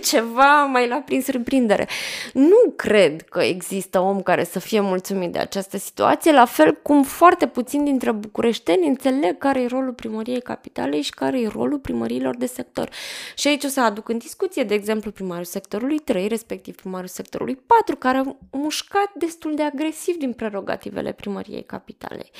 ceva 0.03 0.63
mai 0.63 0.87
la 0.87 0.95
prins 0.95 1.27
reprindere. 1.27 1.87
Nu 2.33 2.73
cred 2.75 3.21
că 3.21 3.41
există 3.41 3.99
om 3.99 4.21
care 4.21 4.43
să 4.43 4.59
fie 4.59 4.79
mulțumit 4.79 5.31
de 5.31 5.39
această 5.39 5.77
situație, 5.77 6.31
la 6.31 6.45
fel 6.45 6.79
cum 6.81 7.03
foarte 7.03 7.47
puțin 7.47 7.83
dintre 7.83 8.11
bucureșteni 8.11 8.87
înțeleg 8.87 9.37
care 9.37 9.61
e 9.61 9.67
rolul 9.67 9.93
primăriei 9.93 10.41
capitalei 10.41 11.01
și 11.01 11.11
care 11.11 11.39
e 11.39 11.47
rolul 11.47 11.79
primăriilor 11.79 12.37
de 12.37 12.45
sector. 12.45 12.89
Și 13.35 13.47
aici 13.47 13.63
o 13.63 13.67
să 13.67 13.81
aduc 13.81 14.09
în 14.09 14.17
discuție, 14.17 14.63
de 14.63 14.73
exemplu, 14.73 15.11
primarul 15.11 15.43
sectorului 15.43 15.97
3, 15.97 16.27
respectiv 16.27 16.75
primarul 16.75 17.07
sectorului 17.07 17.55
4, 17.55 17.95
care 17.95 18.17
a 18.17 18.35
mușcat 18.51 19.11
destul 19.17 19.55
de 19.55 19.63
agresiv 19.63 20.15
din 20.15 20.33
prerogativele 20.33 21.11
primăriei 21.11 21.63
capitalei 21.63 22.31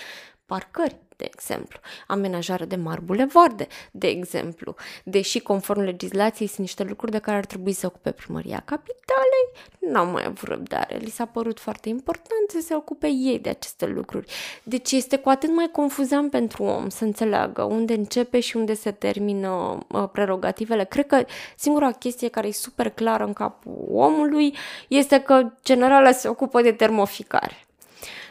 parcări, 0.46 0.96
de 1.18 1.30
exemplu, 1.34 1.80
amenajare 2.08 2.66
de 2.66 2.76
mari 2.76 3.02
bulevarde, 3.02 3.68
de 3.92 4.08
exemplu, 4.08 4.76
deși 5.04 5.40
conform 5.40 5.80
legislației 5.80 6.48
sunt 6.48 6.60
niște 6.60 6.84
lucruri 6.84 7.12
de 7.12 7.20
care 7.20 7.38
ar 7.38 7.46
trebui 7.46 7.74
să 7.74 7.86
ocupe 7.86 8.12
primăria 8.12 8.62
capitalei, 8.66 9.50
n-au 9.80 10.06
mai 10.06 10.24
avut 10.26 10.48
răbdare. 10.48 10.98
Li 10.98 11.10
s-a 11.10 11.26
părut 11.26 11.60
foarte 11.60 11.90
important 11.90 12.50
să 12.50 12.60
se 12.60 12.76
ocupe 12.76 13.08
ei 13.08 13.40
de 13.40 13.50
aceste 13.50 13.86
lucruri. 13.86 14.32
Deci 14.64 14.92
este 14.92 15.18
cu 15.18 15.30
atât 15.30 15.56
mai 15.56 15.70
confuzant 15.72 16.32
pentru 16.32 16.64
om 16.64 16.90
să 16.90 17.04
înțeleagă 17.04 17.64
unde 17.64 17.94
începe 17.94 18.40
și 18.40 18.58
unde 18.58 18.74
se 18.74 18.92
termină 18.92 19.78
prerogativele. 20.12 20.84
Cred 20.84 21.08
că 21.08 21.26
singura 21.56 21.92
chestie 21.92 22.28
care 22.28 22.48
e 22.48 22.52
super 22.52 22.90
clară 22.90 23.24
în 23.24 23.34
capul 23.34 23.88
omului 23.92 24.56
este 24.88 25.20
că 25.20 25.52
generala 25.64 26.12
se 26.12 26.28
ocupă 26.28 26.62
de 26.62 26.72
termoficare. 26.72 27.66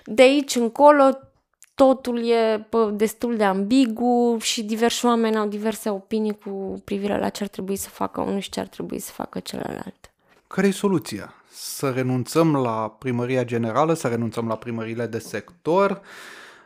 De 0.04 0.22
aici 0.22 0.54
încolo 0.54 1.18
totul 1.74 2.28
e 2.28 2.68
destul 2.92 3.36
de 3.36 3.44
ambigu 3.44 4.36
și 4.40 4.62
diversi 4.62 5.06
oameni 5.06 5.36
au 5.36 5.46
diverse 5.46 5.90
opinii 5.90 6.38
cu 6.44 6.82
privire 6.84 7.18
la 7.18 7.28
ce 7.28 7.42
ar 7.42 7.48
trebui 7.48 7.76
să 7.76 7.88
facă 7.88 8.20
unul 8.20 8.40
și 8.40 8.50
ce 8.50 8.60
ar 8.60 8.66
trebui 8.66 8.98
să 8.98 9.12
facă 9.12 9.38
celălalt. 9.40 10.10
Care 10.46 10.66
e 10.66 10.70
soluția? 10.70 11.34
Să 11.50 11.90
renunțăm 11.90 12.56
la 12.56 12.96
primăria 12.98 13.44
generală, 13.44 13.94
să 13.94 14.08
renunțăm 14.08 14.46
la 14.46 14.56
primările 14.56 15.06
de 15.06 15.18
sector? 15.18 16.00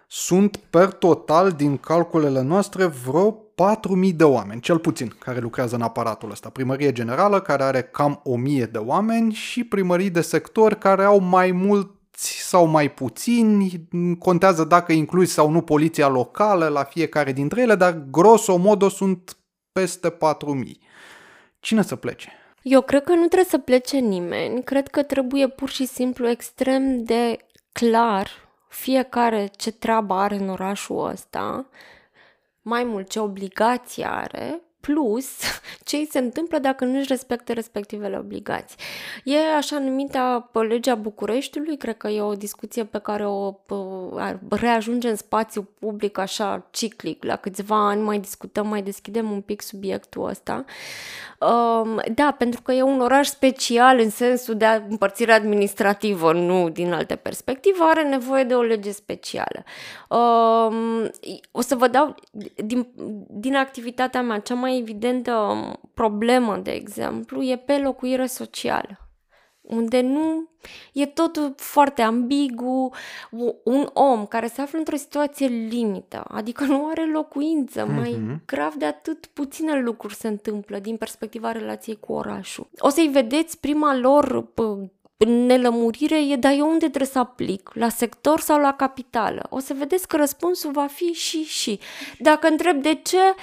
Sunt 0.07 0.57
per 0.57 0.93
total, 0.93 1.51
din 1.53 1.77
calculele 1.77 2.43
noastre, 2.43 2.87
vreo 2.87 3.33
4.000 3.33 4.15
de 4.15 4.25
oameni, 4.25 4.61
cel 4.61 4.79
puțin, 4.79 5.15
care 5.19 5.39
lucrează 5.39 5.75
în 5.75 5.83
aparatul 5.83 6.31
ăsta. 6.31 6.49
Primărie 6.49 6.93
generală, 6.93 7.41
care 7.41 7.63
are 7.63 7.83
cam 7.83 8.23
1.000 8.63 8.71
de 8.71 8.79
oameni 8.79 9.33
și 9.33 9.65
primării 9.65 10.11
de 10.11 10.21
sector, 10.21 10.75
care 10.75 11.05
au 11.05 11.19
mai 11.19 11.51
mult 11.51 11.91
sau 12.21 12.67
mai 12.67 12.91
puțini, 12.91 13.89
contează 14.19 14.65
dacă 14.65 14.93
incluzi 14.93 15.33
sau 15.33 15.51
nu 15.51 15.61
poliția 15.61 16.09
locală 16.09 16.69
la 16.69 16.85
fiecare 16.85 17.33
dintre 17.33 17.61
ele, 17.61 17.75
dar 17.75 18.05
grosomodo 18.11 18.89
sunt 18.89 19.37
peste 19.73 20.11
4000. 20.11 20.81
Cine 21.61 21.83
să 21.83 21.97
plece? 21.97 22.33
Eu 22.63 22.81
cred 22.81 23.05
că 23.05 23.13
nu 23.13 23.27
trebuie 23.27 23.49
să 23.49 23.59
plece 23.59 23.99
nimeni, 23.99 24.63
cred 24.63 24.89
că 24.89 25.03
trebuie 25.03 25.49
pur 25.49 25.69
și 25.69 25.87
simplu 25.87 26.29
extrem 26.29 27.03
de 27.03 27.37
clar 27.73 28.29
fiecare 28.69 29.51
ce 29.57 29.73
treabă 29.73 30.15
are 30.15 30.35
în 30.35 30.49
orașul 30.49 31.09
ăsta, 31.09 31.67
mai 32.63 32.85
mult 32.85 33.09
ce 33.09 33.21
obligații 33.21 34.05
are 34.05 34.61
plus 34.93 35.29
ce 35.89 35.97
îi 35.97 36.09
se 36.11 36.19
întâmplă 36.19 36.59
dacă 36.59 36.85
nu 36.85 36.99
își 36.99 37.09
respectă 37.09 37.53
respectivele 37.53 38.19
obligații. 38.19 38.77
E 39.25 39.39
așa 39.57 39.79
numita 39.79 40.51
legea 40.53 40.95
Bucureștiului, 40.95 41.77
cred 41.77 41.97
că 41.97 42.09
e 42.09 42.21
o 42.21 42.35
discuție 42.35 42.85
pe 42.85 42.99
care 42.99 43.27
o 43.27 43.55
reajunge 44.49 45.09
în 45.09 45.17
spațiu 45.17 45.69
public 45.79 46.19
așa 46.19 46.67
ciclic. 46.71 47.25
La 47.25 47.37
câțiva 47.37 47.89
ani 47.89 48.03
mai 48.03 48.19
discutăm, 48.19 48.69
mai 48.69 48.83
deschidem 48.83 49.31
un 49.31 49.41
pic 49.41 49.61
subiectul 49.61 50.29
ăsta. 50.29 50.65
Um, 51.41 52.01
da, 52.15 52.35
pentru 52.39 52.63
că 52.63 52.73
e 52.73 52.83
un 52.83 53.01
oraș 53.01 53.27
special 53.27 53.99
în 53.99 54.11
sensul 54.11 54.57
de 54.57 54.67
împărțire 54.89 55.33
administrativă, 55.33 56.33
nu 56.33 56.69
din 56.69 56.93
alte 56.93 57.17
perspective, 57.17 57.77
are 57.81 58.09
nevoie 58.09 58.45
de 58.45 58.55
o 58.55 58.63
lege 58.63 58.91
specială. 58.91 59.65
Um, 60.09 61.11
o 61.51 61.61
să 61.61 61.75
vă 61.75 61.89
dau, 61.89 62.15
din, 62.65 62.87
din 63.29 63.57
activitatea 63.57 64.23
mea, 64.23 64.39
cea 64.39 64.55
mai 64.55 64.78
evidentă 64.79 65.57
problemă, 65.95 66.57
de 66.57 66.71
exemplu, 66.71 67.43
e 67.43 67.57
pe 67.57 67.79
locuire 67.79 68.27
socială 68.27 69.09
unde 69.69 70.01
nu 70.01 70.49
e 70.93 71.07
totul 71.07 71.55
foarte 71.57 72.03
ambigu, 72.03 72.91
un 73.65 73.91
om 73.93 74.27
care 74.27 74.47
se 74.47 74.61
află 74.61 74.79
într-o 74.79 74.97
situație 74.97 75.47
limită, 75.47 76.25
adică 76.29 76.65
nu 76.65 76.87
are 76.87 77.11
locuință, 77.11 77.85
mm-hmm. 77.85 77.95
mai 77.95 78.11
mhm. 78.11 78.43
grav 78.47 78.75
de 78.75 78.85
atât 78.85 79.27
puține 79.27 79.81
lucruri 79.81 80.15
se 80.15 80.29
întâmplă 80.29 80.79
din 80.79 80.97
perspectiva 80.97 81.53
relației 81.53 81.99
cu 82.01 82.13
orașul. 82.13 82.69
O 82.79 82.89
să-i 82.89 83.09
vedeți 83.13 83.61
prima 83.61 83.97
lor 83.97 84.49
nelămurire 85.27 86.29
e, 86.29 86.37
dar 86.37 86.53
eu 86.53 86.69
unde 86.69 86.87
trebuie 86.87 87.07
să 87.07 87.19
aplic? 87.19 87.71
La 87.75 87.89
sector 87.89 88.41
sau 88.41 88.61
la 88.61 88.73
capitală? 88.73 89.47
O 89.51 89.59
să 89.59 89.75
vedeți 89.79 90.09
că 90.09 90.17
răspunsul 90.17 90.71
va 90.71 90.87
fi 90.87 91.13
și 91.13 91.43
și. 91.43 91.81
Dacă 92.19 92.47
întreb 92.47 92.83
de 92.83 92.95
ce, 92.95 93.35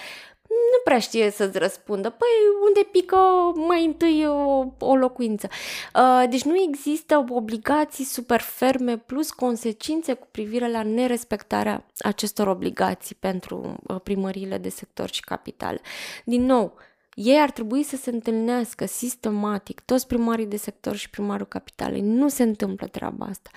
nu 0.49 0.81
prea 0.83 0.99
știe 0.99 1.31
să-ți 1.31 1.57
răspundă. 1.57 2.09
Păi, 2.09 2.27
unde 2.67 2.87
pică 2.91 3.17
mai 3.55 3.85
întâi 3.85 4.27
o, 4.27 4.65
o 4.79 4.95
locuință? 4.95 5.47
Uh, 5.95 6.29
deci 6.29 6.43
nu 6.43 6.55
există 6.67 7.25
obligații 7.29 8.03
super 8.03 8.39
ferme 8.39 8.97
plus 8.97 9.31
consecințe 9.31 10.13
cu 10.13 10.27
privire 10.31 10.71
la 10.71 10.83
nerespectarea 10.83 11.85
acestor 11.99 12.47
obligații 12.47 13.15
pentru 13.19 13.75
uh, 13.87 13.95
primăriile 14.03 14.57
de 14.57 14.69
sector 14.69 15.11
și 15.11 15.21
capital. 15.21 15.81
Din 16.25 16.45
nou, 16.45 16.73
ei 17.15 17.39
ar 17.39 17.51
trebui 17.51 17.83
să 17.83 17.95
se 17.95 18.09
întâlnească 18.09 18.85
sistematic, 18.85 19.79
toți 19.79 20.07
primarii 20.07 20.45
de 20.45 20.57
sector 20.57 20.95
și 20.95 21.09
primarul 21.09 21.45
capitalei. 21.45 22.01
Nu 22.01 22.27
se 22.27 22.43
întâmplă 22.43 22.87
treaba 22.87 23.25
asta. 23.25 23.49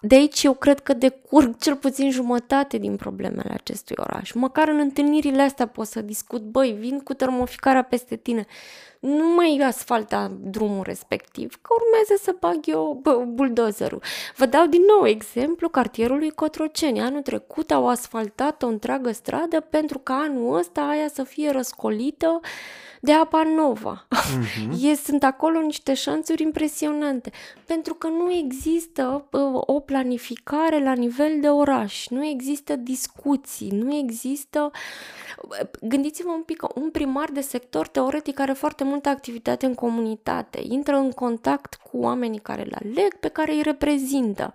De 0.00 0.14
aici 0.14 0.42
eu 0.42 0.54
cred 0.54 0.80
că 0.80 0.92
decurg 0.92 1.56
cel 1.58 1.76
puțin 1.76 2.10
jumătate 2.10 2.78
din 2.78 2.96
problemele 2.96 3.52
acestui 3.52 3.96
oraș. 3.98 4.32
Măcar 4.32 4.68
în 4.68 4.78
întâlnirile 4.78 5.42
astea 5.42 5.66
pot 5.66 5.86
să 5.86 6.00
discut, 6.00 6.42
băi, 6.42 6.76
vin 6.78 6.98
cu 6.98 7.14
termoficarea 7.14 7.82
peste 7.82 8.16
tine 8.16 8.46
nu 9.00 9.34
mai 9.34 9.60
asfalta 9.64 10.30
drumul 10.40 10.82
respectiv, 10.82 11.58
că 11.62 11.74
urmează 11.74 12.22
să 12.22 12.36
bag 12.40 12.60
eu 12.64 12.98
bă, 13.02 13.24
buldozerul. 13.26 14.02
Vă 14.36 14.46
dau 14.46 14.66
din 14.66 14.82
nou 14.96 15.06
exemplu 15.06 15.68
cartierului 15.68 16.30
Cotroceni. 16.30 17.00
Anul 17.00 17.22
trecut 17.22 17.70
au 17.70 17.88
asfaltat 17.88 18.62
o 18.62 18.66
întreagă 18.66 19.12
stradă 19.12 19.60
pentru 19.60 19.98
ca 19.98 20.14
anul 20.14 20.56
ăsta 20.58 20.80
aia 20.80 21.08
să 21.08 21.22
fie 21.22 21.50
răscolită 21.50 22.40
de 23.00 23.12
apa 23.12 23.42
nova. 23.42 24.06
Uh-huh. 24.20 24.90
E, 24.90 24.94
sunt 24.94 25.22
acolo 25.22 25.60
niște 25.60 25.94
șanțuri 25.94 26.42
impresionante, 26.42 27.30
pentru 27.66 27.94
că 27.94 28.08
nu 28.08 28.32
există 28.32 29.28
uh, 29.30 29.40
o 29.54 29.80
planificare 29.80 30.82
la 30.82 30.92
nivel 30.92 31.40
de 31.40 31.48
oraș, 31.48 32.08
nu 32.08 32.26
există 32.26 32.76
discuții, 32.76 33.70
nu 33.70 33.94
există... 33.94 34.70
Gândiți-vă 35.82 36.30
un 36.30 36.42
pic, 36.42 36.62
un 36.74 36.90
primar 36.90 37.30
de 37.30 37.40
sector 37.40 37.88
teoretic 37.88 38.40
are 38.40 38.52
foarte 38.52 38.84
multă 38.84 39.08
activitate 39.08 39.66
în 39.66 39.74
comunitate, 39.74 40.60
intră 40.62 40.96
în 40.96 41.10
contact 41.10 41.74
cu 41.74 41.96
oamenii 41.96 42.38
care 42.38 42.62
îl 42.62 42.76
aleg, 42.84 43.14
pe 43.20 43.28
care 43.28 43.52
îi 43.52 43.62
reprezintă. 43.62 44.52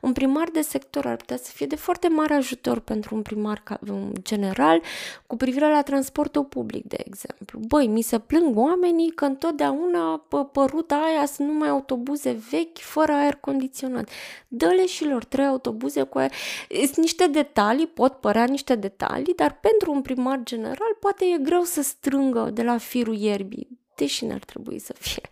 Un 0.00 0.12
primar 0.12 0.48
de 0.52 0.60
sector 0.60 1.06
ar 1.06 1.16
putea 1.16 1.36
să 1.36 1.50
fie 1.54 1.66
de 1.66 1.76
foarte 1.76 2.08
mare 2.08 2.34
ajutor 2.34 2.80
pentru 2.80 3.14
un 3.14 3.22
primar 3.22 3.62
general 4.22 4.82
cu 5.26 5.36
privire 5.36 5.68
la 5.68 5.82
transportul 5.82 6.44
public, 6.44 6.84
de 6.84 6.96
exemplu. 7.06 7.58
Băi, 7.68 7.86
mi 7.86 8.02
se 8.02 8.18
plâng 8.18 8.56
oamenii 8.56 9.07
că 9.10 9.24
întotdeauna 9.24 10.24
pe, 10.28 10.36
pe 10.52 10.60
ruta 10.66 10.96
aia 10.96 11.26
sunt 11.26 11.48
numai 11.48 11.68
autobuze 11.68 12.40
vechi, 12.50 12.78
fără 12.78 13.12
aer 13.12 13.34
condiționat. 13.34 14.08
Dă-le 14.48 14.86
și 14.86 15.04
lor 15.04 15.24
trei 15.24 15.46
autobuze 15.46 16.02
cu 16.02 16.18
aer. 16.18 16.32
Sunt 16.68 16.96
niște 16.96 17.26
detalii, 17.26 17.86
pot 17.86 18.12
părea 18.12 18.44
niște 18.44 18.74
detalii, 18.74 19.34
dar 19.34 19.58
pentru 19.60 19.92
un 19.92 20.02
primar 20.02 20.40
general 20.42 20.96
poate 21.00 21.24
e 21.24 21.42
greu 21.42 21.62
să 21.62 21.82
strângă 21.82 22.50
de 22.52 22.62
la 22.62 22.78
firul 22.78 23.16
ierbii, 23.16 23.78
deși 23.94 24.24
n-ar 24.24 24.44
trebui 24.44 24.78
să 24.78 24.94
fie. 24.98 25.28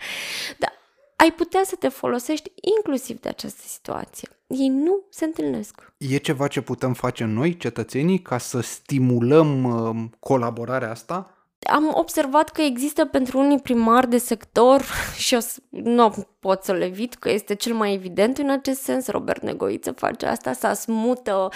Dar 0.58 0.72
ai 1.16 1.32
putea 1.32 1.62
să 1.64 1.76
te 1.76 1.88
folosești 1.88 2.52
inclusiv 2.76 3.20
de 3.20 3.28
această 3.28 3.62
situație. 3.66 4.28
Ei 4.46 4.68
nu 4.68 5.02
se 5.10 5.24
întâlnesc. 5.24 5.92
E 5.96 6.16
ceva 6.16 6.48
ce 6.48 6.60
putem 6.60 6.92
face 6.92 7.24
noi, 7.24 7.56
cetățenii, 7.56 8.18
ca 8.22 8.38
să 8.38 8.60
stimulăm 8.60 9.64
uh, 9.64 10.04
colaborarea 10.18 10.90
asta? 10.90 11.35
Am 11.58 11.90
observat 11.94 12.50
că 12.50 12.62
există 12.62 13.04
pentru 13.04 13.38
unii 13.38 13.58
primari 13.58 14.08
de 14.08 14.18
sector 14.18 14.84
și 15.24 15.34
eu 15.34 15.40
nu 15.68 16.14
pot 16.40 16.62
să 16.62 16.72
le 16.72 16.84
evit 16.84 17.14
că 17.14 17.30
este 17.30 17.54
cel 17.54 17.74
mai 17.74 17.94
evident 17.94 18.38
în 18.38 18.50
acest 18.50 18.82
sens. 18.82 19.06
Robert 19.08 19.42
Negoiță 19.42 19.92
face 19.92 20.26
asta, 20.26 20.52
să 20.52 20.72
smută 20.80 21.48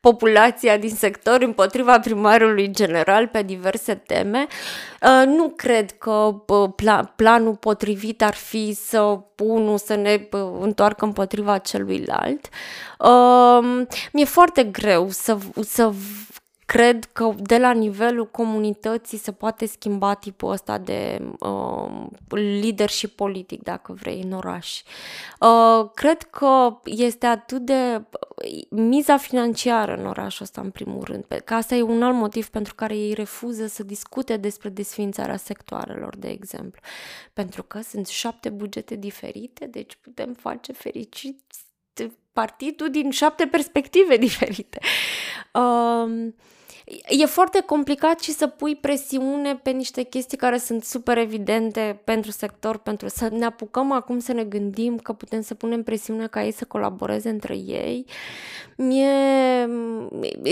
populația 0.00 0.76
din 0.76 0.94
sector 0.94 1.42
împotriva 1.42 2.00
primarului 2.00 2.70
general 2.70 3.26
pe 3.26 3.42
diverse 3.42 3.94
teme. 3.94 4.46
Uh, 5.02 5.26
nu 5.26 5.48
cred 5.56 5.90
că 5.98 6.42
planul 7.16 7.54
potrivit 7.54 8.22
ar 8.22 8.34
fi 8.34 8.72
să 8.72 9.18
unul 9.42 9.78
să 9.78 9.94
ne 9.94 10.28
întoarcă 10.60 11.04
împotriva 11.04 11.58
celuilalt. 11.58 12.48
Uh, 12.98 13.86
mi-e 14.12 14.24
foarte 14.24 14.64
greu 14.64 15.08
să, 15.10 15.36
să 15.60 15.92
cred 16.68 17.04
că 17.04 17.34
de 17.38 17.58
la 17.58 17.72
nivelul 17.72 18.26
comunității 18.30 19.18
se 19.18 19.32
poate 19.32 19.66
schimba 19.66 20.14
tipul 20.14 20.50
ăsta 20.50 20.78
de 20.78 21.18
uh, 21.38 22.06
leadership 22.60 23.16
politic, 23.16 23.62
dacă 23.62 23.92
vrei, 23.92 24.22
în 24.22 24.32
oraș. 24.32 24.82
Uh, 25.40 25.90
cred 25.94 26.22
că 26.22 26.80
este 26.84 27.26
atât 27.26 27.62
de 27.62 28.02
miza 28.68 29.16
financiară 29.16 29.96
în 29.96 30.06
orașul 30.06 30.44
ăsta, 30.44 30.60
în 30.60 30.70
primul 30.70 31.02
rând, 31.04 31.24
că 31.44 31.54
asta 31.54 31.74
e 31.74 31.82
un 31.82 32.02
alt 32.02 32.16
motiv 32.16 32.48
pentru 32.48 32.74
care 32.74 32.96
ei 32.96 33.12
refuză 33.12 33.66
să 33.66 33.82
discute 33.82 34.36
despre 34.36 34.68
desfințarea 34.68 35.36
sectoarelor, 35.36 36.16
de 36.16 36.28
exemplu. 36.28 36.80
Pentru 37.32 37.62
că 37.62 37.80
sunt 37.80 38.06
șapte 38.06 38.48
bugete 38.48 38.94
diferite, 38.94 39.66
deci 39.66 39.98
putem 40.00 40.32
face 40.32 40.72
fericiți 40.72 41.66
partidul 42.32 42.90
din 42.90 43.10
șapte 43.10 43.46
perspective 43.46 44.16
diferite. 44.26 44.78
Uh, 45.52 46.32
e 47.08 47.24
foarte 47.24 47.60
complicat 47.60 48.20
și 48.20 48.32
să 48.32 48.46
pui 48.46 48.76
presiune 48.76 49.56
pe 49.56 49.70
niște 49.70 50.02
chestii 50.02 50.36
care 50.36 50.58
sunt 50.58 50.84
super 50.84 51.18
evidente 51.18 52.00
pentru 52.04 52.30
sector, 52.30 52.76
pentru 52.78 53.08
să 53.08 53.28
ne 53.32 53.44
apucăm 53.44 53.92
acum 53.92 54.18
să 54.18 54.32
ne 54.32 54.44
gândim 54.44 54.98
că 54.98 55.12
putem 55.12 55.40
să 55.40 55.54
punem 55.54 55.82
presiune 55.82 56.26
ca 56.26 56.44
ei 56.44 56.52
să 56.52 56.64
colaboreze 56.64 57.28
între 57.28 57.54
ei. 57.56 58.04
Mie, 58.76 59.68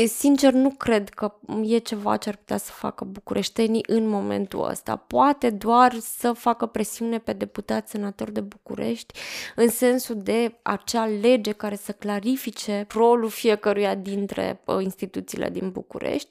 sincer, 0.07 0.53
nu 0.53 0.70
cred 0.70 1.09
că 1.09 1.32
e 1.64 1.78
ceva 1.78 2.16
ce 2.16 2.28
ar 2.28 2.37
putea 2.37 2.57
să 2.57 2.70
facă 2.72 3.05
bucureștenii 3.05 3.84
în 3.87 4.09
momentul 4.09 4.68
ăsta. 4.68 4.97
Poate 4.97 5.51
doar 5.51 5.95
să 5.99 6.32
facă 6.32 6.66
presiune 6.66 7.18
pe 7.18 7.32
deputați 7.32 7.91
senatori 7.91 8.32
de 8.32 8.41
București 8.41 9.18
în 9.57 9.68
sensul 9.68 10.16
de 10.22 10.55
acea 10.62 11.07
lege 11.07 11.53
care 11.53 11.76
să 11.76 11.93
clarifice 11.93 12.87
rolul 12.91 13.28
fiecăruia 13.28 13.95
dintre 13.95 14.61
uh, 14.64 14.76
instituțiile 14.82 15.49
din 15.51 15.70
București 15.70 16.26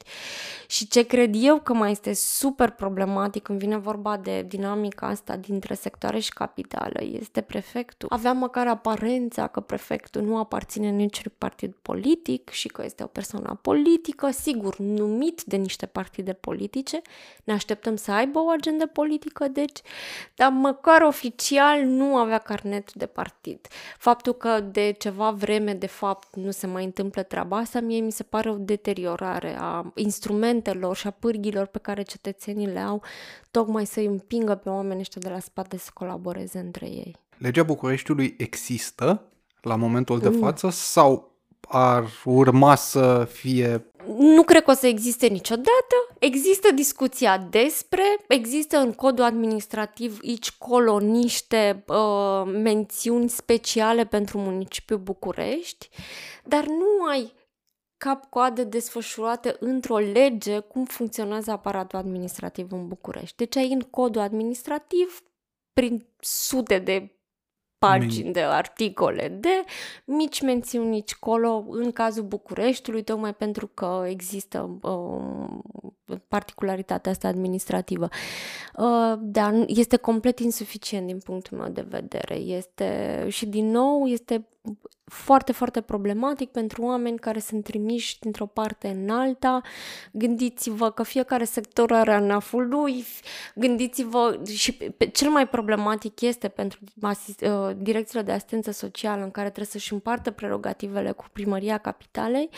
și 0.66 0.88
ce 0.88 1.02
cred 1.02 1.34
eu 1.38 1.60
că 1.60 1.74
mai 1.74 1.90
este 1.90 2.12
super 2.14 2.70
problematic 2.70 3.42
când 3.42 3.58
vine 3.58 3.76
vorba 3.76 4.16
de 4.16 4.42
dinamica 4.42 5.06
asta 5.06 5.36
dintre 5.36 5.74
sectoare 5.74 6.18
și 6.18 6.30
capitală 6.30 7.00
este 7.02 7.40
prefectul. 7.40 8.08
Avea 8.10 8.32
măcar 8.32 8.66
aparența 8.66 9.46
că 9.46 9.60
prefectul 9.60 10.22
nu 10.22 10.38
aparține 10.38 10.88
niciun 10.88 11.32
partid 11.38 11.74
politic 11.82 12.48
și 12.48 12.68
că 12.68 12.82
este 12.84 13.02
o 13.02 13.06
persoană 13.06 13.58
politică, 13.62 14.30
sigur, 14.30 14.78
numit 14.78 15.42
de 15.42 15.56
niște 15.56 15.86
partide 15.86 16.32
politice. 16.32 17.00
Ne 17.44 17.52
așteptăm 17.52 17.96
să 17.96 18.12
aibă 18.12 18.38
o 18.38 18.48
agendă 18.48 18.86
politică, 18.86 19.48
deci, 19.48 19.80
dar 20.34 20.50
măcar 20.50 21.02
oficial 21.02 21.82
nu 21.82 22.16
avea 22.16 22.38
carnet 22.38 22.92
de 22.92 23.06
partid. 23.06 23.66
Faptul 23.98 24.32
că 24.32 24.60
de 24.60 24.94
ceva 24.98 25.30
vreme, 25.30 25.74
de 25.74 25.86
fapt, 25.86 26.36
nu 26.36 26.50
se 26.50 26.66
mai 26.66 26.84
întâmplă 26.84 27.22
treaba 27.22 27.56
asta, 27.56 27.80
mie 27.80 28.00
mi 28.00 28.12
se 28.12 28.22
pare 28.22 28.50
o 28.50 28.56
deteriorare 28.56 29.56
a 29.58 29.85
instrumentelor 29.94 30.96
și 30.96 31.06
a 31.06 31.10
pârghilor 31.10 31.66
pe 31.66 31.78
care 31.78 32.02
cetățenii 32.02 32.66
le 32.66 32.80
au, 32.80 33.02
tocmai 33.50 33.86
să-i 33.86 34.06
împingă 34.06 34.54
pe 34.54 34.68
oamenii 34.68 35.00
ăștia 35.00 35.20
de 35.24 35.28
la 35.28 35.38
spate 35.38 35.78
să 35.78 35.90
colaboreze 35.94 36.58
între 36.58 36.86
ei. 36.86 37.16
Legea 37.38 37.62
Bucureștiului 37.62 38.34
există 38.38 39.22
la 39.60 39.76
momentul 39.76 40.18
de 40.18 40.28
față 40.28 40.70
sau 40.70 41.36
ar 41.68 42.04
urma 42.24 42.74
să 42.74 43.28
fie... 43.32 43.90
Nu 44.18 44.42
cred 44.42 44.62
că 44.62 44.70
o 44.70 44.74
să 44.74 44.86
existe 44.86 45.26
niciodată. 45.26 45.96
Există 46.18 46.72
discuția 46.74 47.38
despre, 47.50 48.02
există 48.28 48.76
în 48.76 48.92
codul 48.92 49.24
administrativ 49.24 50.18
aici 50.22 50.52
colo 50.52 50.98
niște 50.98 51.84
uh, 51.86 52.52
mențiuni 52.62 53.28
speciale 53.28 54.04
pentru 54.04 54.38
municipiul 54.38 54.98
București, 54.98 55.88
dar 56.44 56.64
nu 56.64 57.04
ai 57.10 57.32
cap-coadă 57.96 58.64
desfășurate 58.64 59.56
într-o 59.60 59.98
lege 59.98 60.58
cum 60.58 60.84
funcționează 60.84 61.50
aparatul 61.50 61.98
administrativ 61.98 62.72
în 62.72 62.88
București. 62.88 63.36
Deci 63.36 63.56
ai 63.56 63.72
în 63.72 63.80
codul 63.80 64.20
administrativ, 64.20 65.22
prin 65.72 66.06
sute 66.20 66.78
de 66.78 67.16
pagini 67.78 68.32
de 68.32 68.40
articole, 68.40 69.28
de 69.28 69.64
mici 70.04 70.40
mențiuni 70.40 70.88
nici 70.88 71.14
colo, 71.14 71.64
în 71.68 71.92
cazul 71.92 72.24
Bucureștiului, 72.24 73.02
tocmai 73.02 73.34
pentru 73.34 73.66
că 73.66 74.04
există 74.08 74.78
uh, 74.82 76.18
particularitatea 76.28 77.10
asta 77.10 77.28
administrativă. 77.28 78.08
Uh, 78.78 79.14
dar 79.20 79.54
este 79.66 79.96
complet 79.96 80.38
insuficient 80.38 81.06
din 81.06 81.18
punctul 81.18 81.58
meu 81.58 81.68
de 81.68 81.86
vedere. 81.88 82.34
Este, 82.34 83.26
și 83.28 83.46
din 83.46 83.70
nou, 83.70 84.06
este 84.06 84.48
foarte, 85.06 85.52
foarte 85.52 85.80
problematic 85.80 86.50
pentru 86.50 86.82
oameni 86.82 87.18
care 87.18 87.38
sunt 87.38 87.64
trimiși 87.64 88.18
dintr-o 88.18 88.46
parte 88.46 88.88
în 88.88 89.10
alta. 89.10 89.60
Gândiți-vă 90.12 90.90
că 90.90 91.02
fiecare 91.02 91.44
sector 91.44 91.92
are 91.92 92.12
anaful 92.12 92.68
lui, 92.68 93.04
gândiți-vă 93.54 94.40
și 94.46 94.76
cel 95.12 95.30
mai 95.30 95.48
problematic 95.48 96.20
este 96.20 96.48
pentru 96.48 96.78
uh, 97.02 97.70
direcțiile 97.76 98.22
de 98.22 98.32
asistență 98.32 98.70
socială 98.70 99.22
în 99.22 99.30
care 99.30 99.46
trebuie 99.46 99.72
să-și 99.72 99.92
împartă 99.92 100.30
prerogativele 100.30 101.10
cu 101.10 101.24
primăria 101.32 101.78
capitalei. 101.78 102.50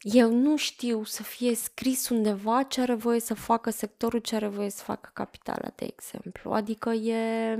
Eu 0.00 0.32
nu 0.32 0.56
știu 0.56 1.04
să 1.04 1.22
fie 1.22 1.54
scris 1.54 2.08
undeva 2.08 2.62
ce 2.62 2.80
are 2.80 2.94
voie 2.94 3.20
să 3.20 3.34
facă 3.34 3.70
sectorul, 3.70 4.20
ce 4.20 4.34
are 4.34 4.48
voie 4.48 4.70
să 4.70 4.82
facă 4.82 5.10
capitala, 5.12 5.72
de 5.74 5.84
exemplu. 5.96 6.52
Adică 6.52 6.90
e 6.90 7.58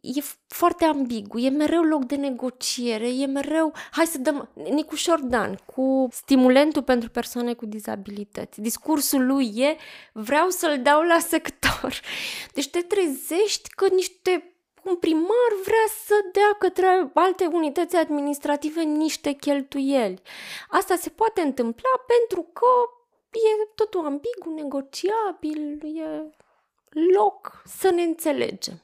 e 0.00 0.22
foarte 0.46 0.84
ambigu, 0.84 1.38
e 1.38 1.48
mereu 1.48 1.82
loc 1.82 2.04
de 2.04 2.16
negociere, 2.16 3.08
e 3.08 3.26
mereu, 3.26 3.72
hai 3.90 4.06
să 4.06 4.18
dăm, 4.18 4.48
Nicușor 4.70 5.20
Dan, 5.20 5.58
cu 5.74 6.08
stimulentul 6.10 6.82
pentru 6.82 7.10
persoane 7.10 7.54
cu 7.54 7.66
dizabilități. 7.66 8.60
Discursul 8.60 9.26
lui 9.26 9.52
e, 9.56 9.76
vreau 10.12 10.48
să-l 10.48 10.82
dau 10.82 11.02
la 11.02 11.18
sector. 11.18 12.00
Deci 12.54 12.68
te 12.68 12.80
trezești 12.80 13.70
că 13.70 13.86
niște 13.90 14.52
un 14.84 14.96
primar 14.96 15.52
vrea 15.64 15.86
să 16.06 16.14
dea 16.32 16.56
către 16.58 17.10
alte 17.14 17.46
unități 17.46 17.96
administrative 17.96 18.82
niște 18.82 19.32
cheltuieli. 19.32 20.22
Asta 20.68 20.96
se 20.96 21.10
poate 21.10 21.40
întâmpla 21.40 21.90
pentru 22.06 22.42
că 22.52 22.66
e 23.30 23.70
totul 23.74 24.04
ambigu, 24.04 24.54
negociabil, 24.54 25.80
e 25.98 26.32
loc 27.16 27.62
să 27.64 27.90
ne 27.90 28.02
înțelegem. 28.02 28.82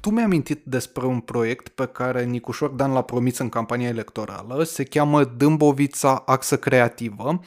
Tu 0.00 0.10
mi-ai 0.10 0.24
amintit 0.24 0.64
despre 0.64 1.06
un 1.06 1.20
proiect 1.20 1.68
pe 1.68 1.86
care 1.86 2.24
Nicușor 2.24 2.70
Dan 2.70 2.92
l-a 2.92 3.02
promis 3.02 3.38
în 3.38 3.48
campania 3.48 3.88
electorală, 3.88 4.62
se 4.62 4.84
cheamă 4.84 5.24
Dâmbovița 5.24 6.22
Axă 6.26 6.56
Creativă. 6.56 7.40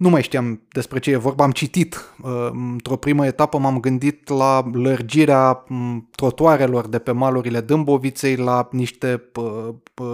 Nu 0.00 0.08
mai 0.08 0.22
știam 0.22 0.62
despre 0.72 0.98
ce 0.98 1.10
e 1.10 1.16
vorba, 1.16 1.44
am 1.44 1.50
citit. 1.50 2.14
Uh, 2.22 2.30
într-o 2.72 2.96
primă 2.96 3.26
etapă 3.26 3.58
m-am 3.58 3.80
gândit 3.80 4.28
la 4.28 4.70
lărgirea 4.72 5.64
mm, 5.68 6.08
trotuarelor 6.10 6.88
de 6.88 6.98
pe 6.98 7.12
malurile 7.12 7.60
Dâmboviței, 7.60 8.36
la 8.36 8.68
niște 8.72 9.22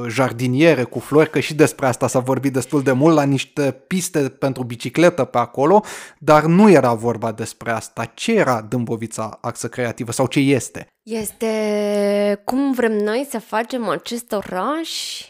jardiniere 0.09 0.83
cu 0.83 0.99
flori, 0.99 1.31
că 1.31 1.41
și 1.41 1.55
despre 1.55 1.87
asta 1.87 2.07
s-a 2.07 2.19
vorbit 2.19 2.53
destul 2.53 2.83
de 2.83 2.93
mult, 2.93 3.15
la 3.15 3.23
niște 3.23 3.83
piste 3.87 4.29
pentru 4.29 4.63
bicicletă 4.63 5.25
pe 5.25 5.39
acolo, 5.39 5.85
dar 6.19 6.45
nu 6.45 6.71
era 6.71 6.95
vorba 6.95 7.33
despre 7.33 7.71
asta. 7.71 8.05
Ce 8.05 8.35
era 8.35 8.67
Dâmbovița 8.69 9.39
Axă 9.41 9.69
Creativă 9.69 10.13
sau 10.13 10.27
ce 10.27 10.41
este? 10.41 10.87
Este 11.03 12.43
cum 12.45 12.73
vrem 12.73 12.93
noi 12.93 13.27
să 13.31 13.39
facem 13.39 13.89
acest 13.89 14.33
oraș 14.33 15.21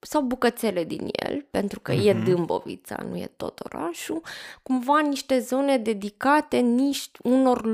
sau 0.00 0.22
bucățele 0.22 0.84
din 0.84 1.08
el, 1.12 1.46
pentru 1.50 1.80
că 1.80 1.92
mm-hmm. 1.92 2.06
e 2.06 2.12
mhm. 2.12 2.24
Dâmbovița, 2.24 3.04
nu 3.08 3.16
e 3.16 3.30
tot 3.36 3.60
orașul, 3.64 4.22
cumva 4.62 5.00
niște 5.00 5.38
zone 5.38 5.78
dedicate 5.78 6.56
niște 6.56 7.18
unor 7.22 7.68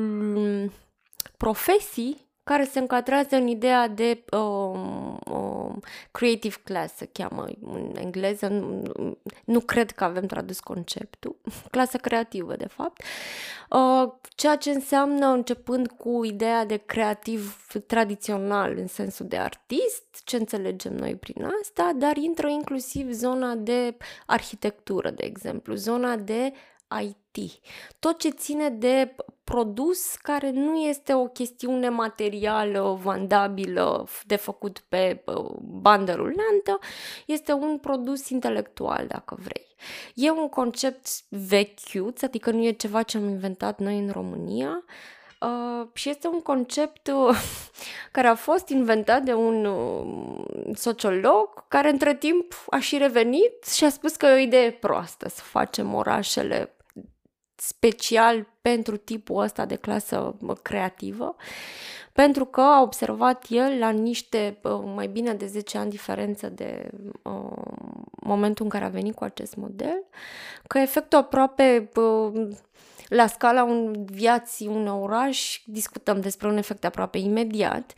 profesii 1.36 2.25
care 2.46 2.64
se 2.64 2.78
încadrează 2.78 3.36
în 3.36 3.46
ideea 3.46 3.88
de 3.88 4.24
uh, 4.32 5.18
uh, 5.30 5.74
creative 6.10 6.56
class, 6.64 6.94
se 6.94 7.08
cheamă 7.12 7.46
în 7.60 7.94
engleză, 7.96 8.48
nu, 8.48 8.82
nu 9.44 9.60
cred 9.60 9.90
că 9.90 10.04
avem 10.04 10.26
tradus 10.26 10.60
conceptul, 10.60 11.36
clasă 11.74 11.96
creativă, 11.96 12.56
de 12.56 12.66
fapt, 12.66 13.02
uh, 13.70 14.12
ceea 14.34 14.56
ce 14.56 14.70
înseamnă 14.70 15.26
începând 15.26 15.88
cu 15.88 16.24
ideea 16.24 16.64
de 16.64 16.76
creativ 16.76 17.66
tradițional 17.86 18.76
în 18.76 18.86
sensul 18.86 19.26
de 19.26 19.36
artist, 19.36 20.04
ce 20.24 20.36
înțelegem 20.36 20.94
noi 20.94 21.16
prin 21.16 21.48
asta, 21.62 21.92
dar 21.96 22.16
intră 22.16 22.48
inclusiv 22.48 23.10
zona 23.12 23.54
de 23.54 23.96
arhitectură, 24.26 25.10
de 25.10 25.24
exemplu, 25.24 25.74
zona 25.74 26.16
de 26.16 26.52
IT. 27.02 27.52
Tot 27.98 28.18
ce 28.18 28.28
ține 28.28 28.68
de 28.68 29.16
produs 29.44 30.14
care 30.14 30.50
nu 30.50 30.76
este 30.76 31.14
o 31.14 31.26
chestiune 31.26 31.88
materială, 31.88 32.98
vandabilă, 33.02 34.08
de 34.26 34.36
făcut 34.36 34.78
pe 34.88 35.24
bandă 35.60 36.14
rulantă, 36.14 36.78
este 37.26 37.52
un 37.52 37.78
produs 37.78 38.28
intelectual, 38.28 39.06
dacă 39.06 39.36
vrei. 39.40 39.66
E 40.14 40.30
un 40.30 40.48
concept 40.48 41.06
vechiut, 41.28 42.22
adică 42.22 42.50
nu 42.50 42.64
e 42.64 42.70
ceva 42.70 43.02
ce 43.02 43.16
am 43.16 43.28
inventat 43.28 43.78
noi 43.78 43.98
în 43.98 44.10
România, 44.10 44.84
Uh, 45.40 45.86
și 45.92 46.08
este 46.08 46.28
un 46.28 46.40
concept 46.40 47.10
uh, 47.14 47.36
care 48.12 48.26
a 48.26 48.34
fost 48.34 48.68
inventat 48.68 49.22
de 49.22 49.34
un 49.34 49.64
uh, 49.64 50.74
sociolog 50.74 51.68
care 51.68 51.90
între 51.90 52.14
timp 52.14 52.64
a 52.70 52.78
și 52.78 52.98
revenit 52.98 53.64
și 53.64 53.84
a 53.84 53.88
spus 53.88 54.16
că 54.16 54.26
e 54.26 54.34
o 54.34 54.38
idee 54.38 54.70
proastă 54.70 55.28
să 55.28 55.40
facem 55.42 55.94
orașele 55.94 56.75
special 57.56 58.46
pentru 58.62 58.96
tipul 58.96 59.42
ăsta 59.42 59.64
de 59.64 59.76
clasă 59.76 60.36
creativă, 60.62 61.36
pentru 62.12 62.44
că 62.44 62.60
a 62.60 62.82
observat 62.82 63.44
el 63.48 63.78
la 63.78 63.90
niște 63.90 64.58
mai 64.94 65.06
bine 65.06 65.34
de 65.34 65.46
10 65.46 65.78
ani 65.78 65.90
diferență 65.90 66.48
de 66.48 66.90
uh, 67.22 67.62
momentul 68.10 68.64
în 68.64 68.70
care 68.70 68.84
a 68.84 68.88
venit 68.88 69.14
cu 69.14 69.24
acest 69.24 69.56
model, 69.56 70.04
că 70.66 70.78
efectul 70.78 71.18
aproape 71.18 71.90
uh, 71.96 72.48
la 73.08 73.26
scala 73.26 73.64
un 73.64 74.04
viații 74.04 74.66
un 74.66 74.86
oraș, 74.86 75.62
discutăm 75.64 76.20
despre 76.20 76.48
un 76.48 76.56
efect 76.56 76.84
aproape 76.84 77.18
imediat, 77.18 77.92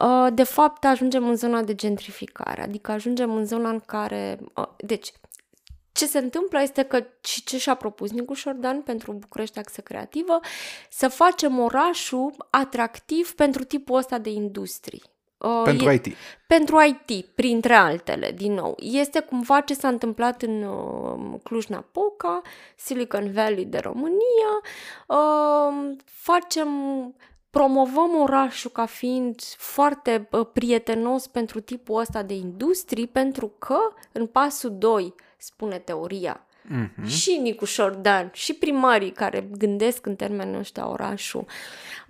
uh, 0.00 0.26
de 0.34 0.42
fapt 0.42 0.84
ajungem 0.84 1.28
în 1.28 1.36
zona 1.36 1.62
de 1.62 1.74
gentrificare, 1.74 2.62
adică 2.62 2.92
ajungem 2.92 3.34
în 3.34 3.44
zona 3.44 3.68
în 3.68 3.80
care, 3.86 4.38
uh, 4.54 4.66
deci 4.76 5.12
ce 6.00 6.06
se 6.06 6.18
întâmplă 6.18 6.60
este 6.62 6.82
că 6.82 7.04
și 7.20 7.44
ce 7.44 7.58
și-a 7.58 7.74
propus 7.74 8.10
Nicu 8.10 8.34
Șordan 8.34 8.80
pentru 8.82 9.12
București 9.12 9.58
Axă 9.58 9.80
Creativă, 9.80 10.40
să 10.90 11.08
facem 11.08 11.58
orașul 11.58 12.32
atractiv 12.50 13.32
pentru 13.32 13.64
tipul 13.64 13.96
ăsta 13.96 14.18
de 14.18 14.30
industrii. 14.30 15.02
Uh, 15.38 15.62
pentru 15.64 15.90
e, 15.90 15.92
IT. 15.94 16.06
Pentru 16.46 16.76
IT, 16.80 17.26
printre 17.26 17.74
altele, 17.74 18.30
din 18.30 18.52
nou. 18.52 18.74
Este 18.78 19.20
cumva 19.20 19.60
ce 19.60 19.74
s-a 19.74 19.88
întâmplat 19.88 20.42
în 20.42 20.62
uh, 20.62 21.40
Cluj-Napoca, 21.42 22.40
Silicon 22.76 23.32
Valley 23.32 23.64
de 23.64 23.78
România. 23.78 24.52
Uh, 25.06 25.96
facem 26.04 26.68
promovăm 27.50 28.20
orașul 28.20 28.70
ca 28.70 28.86
fiind 28.86 29.40
foarte 29.56 30.28
uh, 30.30 30.46
prietenos 30.52 31.26
pentru 31.26 31.60
tipul 31.60 32.00
ăsta 32.00 32.22
de 32.22 32.34
industrii, 32.34 33.06
pentru 33.06 33.52
că 33.58 33.78
în 34.12 34.26
pasul 34.26 34.78
2 34.78 35.14
spune 35.40 35.78
teoria. 35.78 36.46
Mm-hmm. 36.64 37.06
Și 37.06 37.36
Nicu 37.36 37.64
Șordan, 37.64 38.30
și 38.32 38.54
primarii 38.54 39.10
care 39.10 39.48
gândesc 39.58 40.06
în 40.06 40.16
termenul 40.16 40.58
ăștia 40.58 40.88
orașul, 40.88 41.44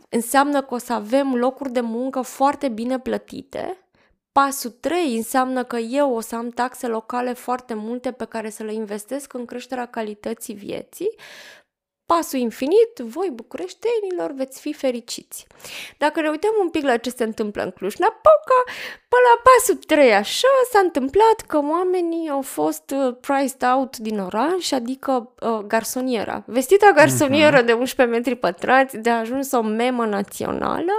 înseamnă 0.09 0.63
că 0.63 0.75
o 0.75 0.79
să 0.79 0.93
avem 0.93 1.35
locuri 1.35 1.73
de 1.73 1.81
muncă 1.81 2.21
foarte 2.21 2.69
bine 2.69 2.99
plătite. 2.99 3.85
Pasul 4.33 4.71
3 4.71 5.17
înseamnă 5.17 5.65
că 5.65 5.77
eu 5.77 6.15
o 6.15 6.21
să 6.21 6.37
am 6.37 6.49
taxe 6.49 6.87
locale 6.87 7.33
foarte 7.33 7.75
multe 7.75 8.13
pe 8.13 8.25
care 8.25 8.51
să 8.51 8.63
le 8.63 8.73
investesc 8.73 9.33
în 9.33 9.45
creșterea 9.45 9.87
calității 9.87 10.55
vieții 10.55 11.17
pasul 12.13 12.39
infinit, 12.39 12.93
voi 12.99 13.31
bucureștenilor 13.33 14.33
veți 14.33 14.61
fi 14.61 14.73
fericiți. 14.73 15.47
Dacă 15.99 16.21
ne 16.21 16.29
uităm 16.29 16.55
un 16.61 16.71
pic 16.71 16.83
la 16.83 16.97
ce 16.97 17.11
se 17.11 17.25
întâmplă 17.25 17.63
în 17.63 17.71
Cluj-Napoca, 17.71 18.61
până 19.09 19.10
la 19.29 19.43
pasul 19.43 19.83
3 19.87 20.15
așa 20.15 20.49
s-a 20.73 20.79
întâmplat 20.79 21.41
că 21.47 21.59
oamenii 21.59 22.29
au 22.29 22.43
fost 22.43 22.95
uh, 22.95 23.15
priced 23.21 23.63
out 23.75 23.97
din 23.97 24.19
oraș, 24.19 24.73
adică 24.73 25.33
uh, 25.41 25.59
garsoniera. 25.59 26.43
Vestita 26.47 26.91
garsonieră 26.95 27.63
uh-huh. 27.63 27.67
de 27.67 27.73
11 27.73 28.17
metri 28.17 28.37
pătrați, 28.37 28.97
de 28.97 29.11
a 29.11 29.19
ajuns 29.19 29.53
o 29.53 29.63
memă 29.63 30.07
națională, 30.07 30.93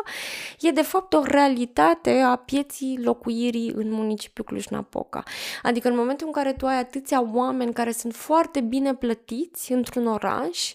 e 0.59 0.71
de 0.71 0.81
fapt 0.81 1.13
o 1.13 1.23
realitate 1.23 2.19
a 2.19 2.35
pieții 2.35 2.99
locuirii 3.03 3.73
în 3.75 3.91
municipiul 3.91 4.45
Cluj-Napoca. 4.45 5.23
Adică 5.63 5.87
în 5.87 5.95
momentul 5.95 6.27
în 6.27 6.33
care 6.33 6.53
tu 6.53 6.65
ai 6.65 6.79
atâția 6.79 7.23
oameni 7.33 7.73
care 7.73 7.91
sunt 7.91 8.15
foarte 8.15 8.59
bine 8.59 8.95
plătiți 8.95 9.71
într-un 9.71 10.07
oraș, 10.07 10.73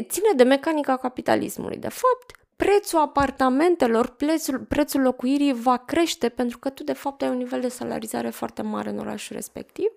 ține 0.00 0.28
de 0.36 0.42
mecanica 0.42 0.96
capitalismului. 0.96 1.76
De 1.76 1.88
fapt, 1.88 2.39
prețul 2.64 2.98
apartamentelor, 2.98 4.08
prețul, 4.08 4.58
prețul 4.58 5.00
locuirii 5.00 5.52
va 5.52 5.76
crește 5.76 6.28
pentru 6.28 6.58
că 6.58 6.68
tu 6.68 6.84
de 6.84 6.92
fapt 6.92 7.22
ai 7.22 7.28
un 7.28 7.36
nivel 7.36 7.60
de 7.60 7.68
salarizare 7.68 8.30
foarte 8.30 8.62
mare 8.62 8.90
în 8.90 8.98
orașul 8.98 9.36
respectiv. 9.36 9.88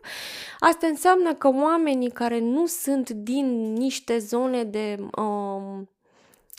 Asta 0.59 0.87
înseamnă 0.87 1.33
că 1.33 1.47
oamenii 1.47 2.09
care 2.09 2.39
nu 2.39 2.65
sunt 2.65 3.09
din 3.09 3.73
niște 3.73 4.17
zone 4.17 4.63
de 4.63 4.97
um, 5.17 5.89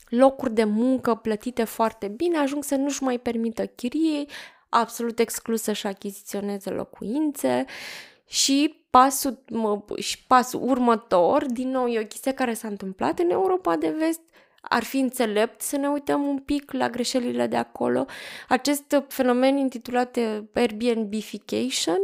locuri 0.08 0.54
de 0.54 0.64
muncă 0.64 1.14
plătite 1.14 1.64
foarte 1.64 2.08
bine 2.08 2.38
ajung 2.38 2.64
să 2.64 2.74
nu-și 2.74 3.02
mai 3.02 3.18
permită 3.18 3.66
chirie, 3.66 4.24
absolut 4.68 5.18
exclus 5.18 5.62
să-și 5.62 5.86
achiziționeze 5.86 6.70
locuințe 6.70 7.64
și 8.26 8.84
pasul, 8.90 9.42
mă, 9.50 9.82
și 9.96 10.26
pasul 10.26 10.60
următor, 10.62 11.46
din 11.46 11.70
nou, 11.70 11.86
e 11.86 12.00
o 12.00 12.06
chestie 12.06 12.32
care 12.32 12.54
s-a 12.54 12.68
întâmplat 12.68 13.18
în 13.18 13.30
Europa 13.30 13.76
de 13.76 13.94
Vest, 13.98 14.20
ar 14.68 14.84
fi 14.84 14.98
înțelept 14.98 15.60
să 15.60 15.76
ne 15.76 15.88
uităm 15.88 16.26
un 16.26 16.38
pic 16.38 16.72
la 16.72 16.88
greșelile 16.88 17.46
de 17.46 17.56
acolo. 17.56 18.06
Acest 18.48 19.04
fenomen 19.08 19.56
intitulat 19.56 20.18
Airbnbification, 20.54 21.98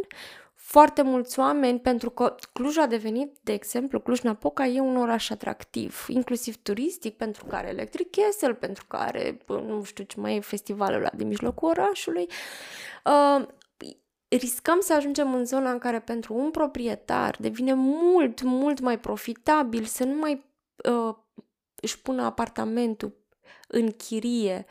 foarte 0.54 1.02
mulți 1.02 1.38
oameni, 1.38 1.80
pentru 1.80 2.11
că 2.11 2.34
Cluj 2.52 2.76
a 2.76 2.86
devenit, 2.86 3.38
de 3.42 3.52
exemplu, 3.52 4.00
Cluj-Napoca 4.00 4.66
e 4.66 4.80
un 4.80 4.96
oraș 4.96 5.30
atractiv, 5.30 6.04
inclusiv 6.08 6.56
turistic, 6.62 7.16
pentru 7.16 7.44
că 7.44 7.54
are 7.54 7.68
Electric 7.68 8.11
Castle, 8.11 8.54
pentru 8.54 8.84
că 8.86 8.96
are, 8.96 9.38
nu 9.46 9.82
știu 9.82 10.04
ce 10.04 10.20
mai 10.20 10.36
e, 10.36 10.40
festivalul 10.40 10.98
ăla 10.98 11.11
de 11.14 11.24
mijlocul 11.24 11.68
orașului. 11.68 12.26
Uh, 13.04 13.46
riscăm 14.28 14.80
să 14.80 14.94
ajungem 14.94 15.34
în 15.34 15.44
zona 15.44 15.70
în 15.70 15.78
care 15.78 16.00
pentru 16.00 16.34
un 16.34 16.50
proprietar 16.50 17.36
devine 17.38 17.72
mult, 17.74 18.42
mult 18.42 18.80
mai 18.80 18.98
profitabil 18.98 19.84
să 19.84 20.04
nu 20.04 20.14
mai 20.14 20.44
uh, 20.90 21.14
își 21.81 22.01
pună 22.01 22.22
apartamentul 22.22 23.16
în 23.68 23.91
chirie 23.91 24.66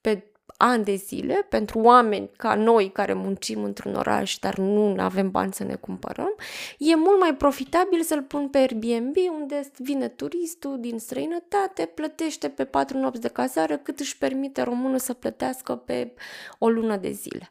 pe 0.00 0.30
ani 0.56 0.84
de 0.84 0.94
zile 0.94 1.46
pentru 1.48 1.78
oameni 1.78 2.30
ca 2.36 2.54
noi 2.54 2.90
care 2.92 3.12
muncim 3.12 3.62
într-un 3.62 3.94
oraș, 3.94 4.38
dar 4.38 4.56
nu 4.56 4.94
avem 4.98 5.30
bani 5.30 5.52
să 5.52 5.64
ne 5.64 5.74
cumpărăm, 5.74 6.34
e 6.78 6.96
mult 6.96 7.20
mai 7.20 7.34
profitabil 7.34 8.02
să-l 8.02 8.22
pun 8.22 8.48
pe 8.48 8.58
Airbnb 8.58 9.16
unde 9.40 9.70
vine 9.78 10.08
turistul 10.08 10.80
din 10.80 10.98
străinătate, 10.98 11.86
plătește 11.86 12.48
pe 12.48 12.64
patru 12.64 12.98
nopți 12.98 13.20
de 13.20 13.28
cazare 13.28 13.80
cât 13.82 14.00
își 14.00 14.18
permite 14.18 14.62
românul 14.62 14.98
să 14.98 15.12
plătească 15.12 15.76
pe 15.76 16.14
o 16.58 16.68
lună 16.68 16.96
de 16.96 17.10
zile. 17.10 17.48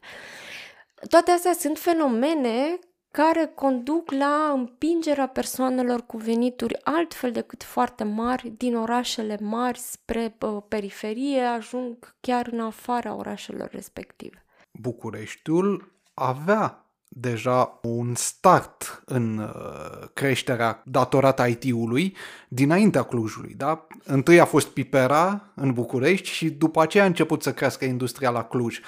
Toate 1.08 1.30
astea 1.30 1.52
sunt 1.52 1.78
fenomene 1.78 2.78
care 3.16 3.52
conduc 3.54 4.10
la 4.10 4.52
împingerea 4.54 5.26
persoanelor 5.26 6.06
cu 6.06 6.16
venituri 6.16 6.78
altfel 6.84 7.32
decât 7.32 7.62
foarte 7.62 8.04
mari 8.04 8.52
din 8.56 8.76
orașele 8.76 9.38
mari 9.40 9.78
spre 9.78 10.36
periferie, 10.68 11.40
ajung 11.40 12.14
chiar 12.20 12.48
în 12.52 12.60
afara 12.60 13.14
orașelor 13.14 13.68
respective. 13.72 14.44
Bucureștiul 14.72 15.92
avea 16.14 16.86
deja 17.08 17.78
un 17.82 18.14
start 18.14 19.02
în 19.04 19.38
uh, 19.38 20.08
creșterea 20.14 20.82
datorată 20.84 21.46
IT-ului 21.46 22.16
dinaintea 22.48 23.02
Clujului. 23.02 23.54
Da? 23.56 23.86
Întâi 24.04 24.40
a 24.40 24.44
fost 24.44 24.68
Pipera 24.68 25.52
în 25.54 25.72
București 25.72 26.28
și 26.28 26.50
după 26.50 26.82
aceea 26.82 27.04
a 27.04 27.06
început 27.06 27.42
să 27.42 27.52
crească 27.52 27.84
industria 27.84 28.30
la 28.30 28.44
Cluj 28.44 28.80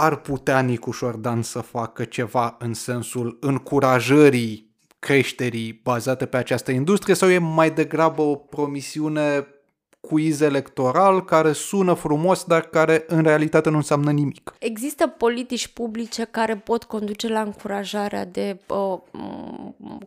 ar 0.00 0.16
putea 0.16 0.60
Nicu 0.60 0.90
Șordan 0.90 1.42
să 1.42 1.60
facă 1.60 2.04
ceva 2.04 2.56
în 2.58 2.74
sensul 2.74 3.38
încurajării 3.40 4.74
creșterii 4.98 5.80
bazate 5.82 6.26
pe 6.26 6.36
această 6.36 6.70
industrie 6.70 7.14
sau 7.14 7.28
e 7.28 7.38
mai 7.38 7.70
degrabă 7.70 8.22
o 8.22 8.34
promisiune 8.34 9.46
quiz 10.00 10.40
electoral 10.40 11.24
care 11.24 11.52
sună 11.52 11.94
frumos, 11.94 12.44
dar 12.44 12.60
care 12.60 13.04
în 13.06 13.22
realitate 13.22 13.70
nu 13.70 13.76
înseamnă 13.76 14.10
nimic. 14.10 14.54
Există 14.58 15.06
politici 15.06 15.68
publice 15.68 16.24
care 16.24 16.56
pot 16.56 16.84
conduce 16.84 17.28
la 17.28 17.40
încurajarea 17.40 18.24
de 18.24 18.60
uh, 18.68 18.98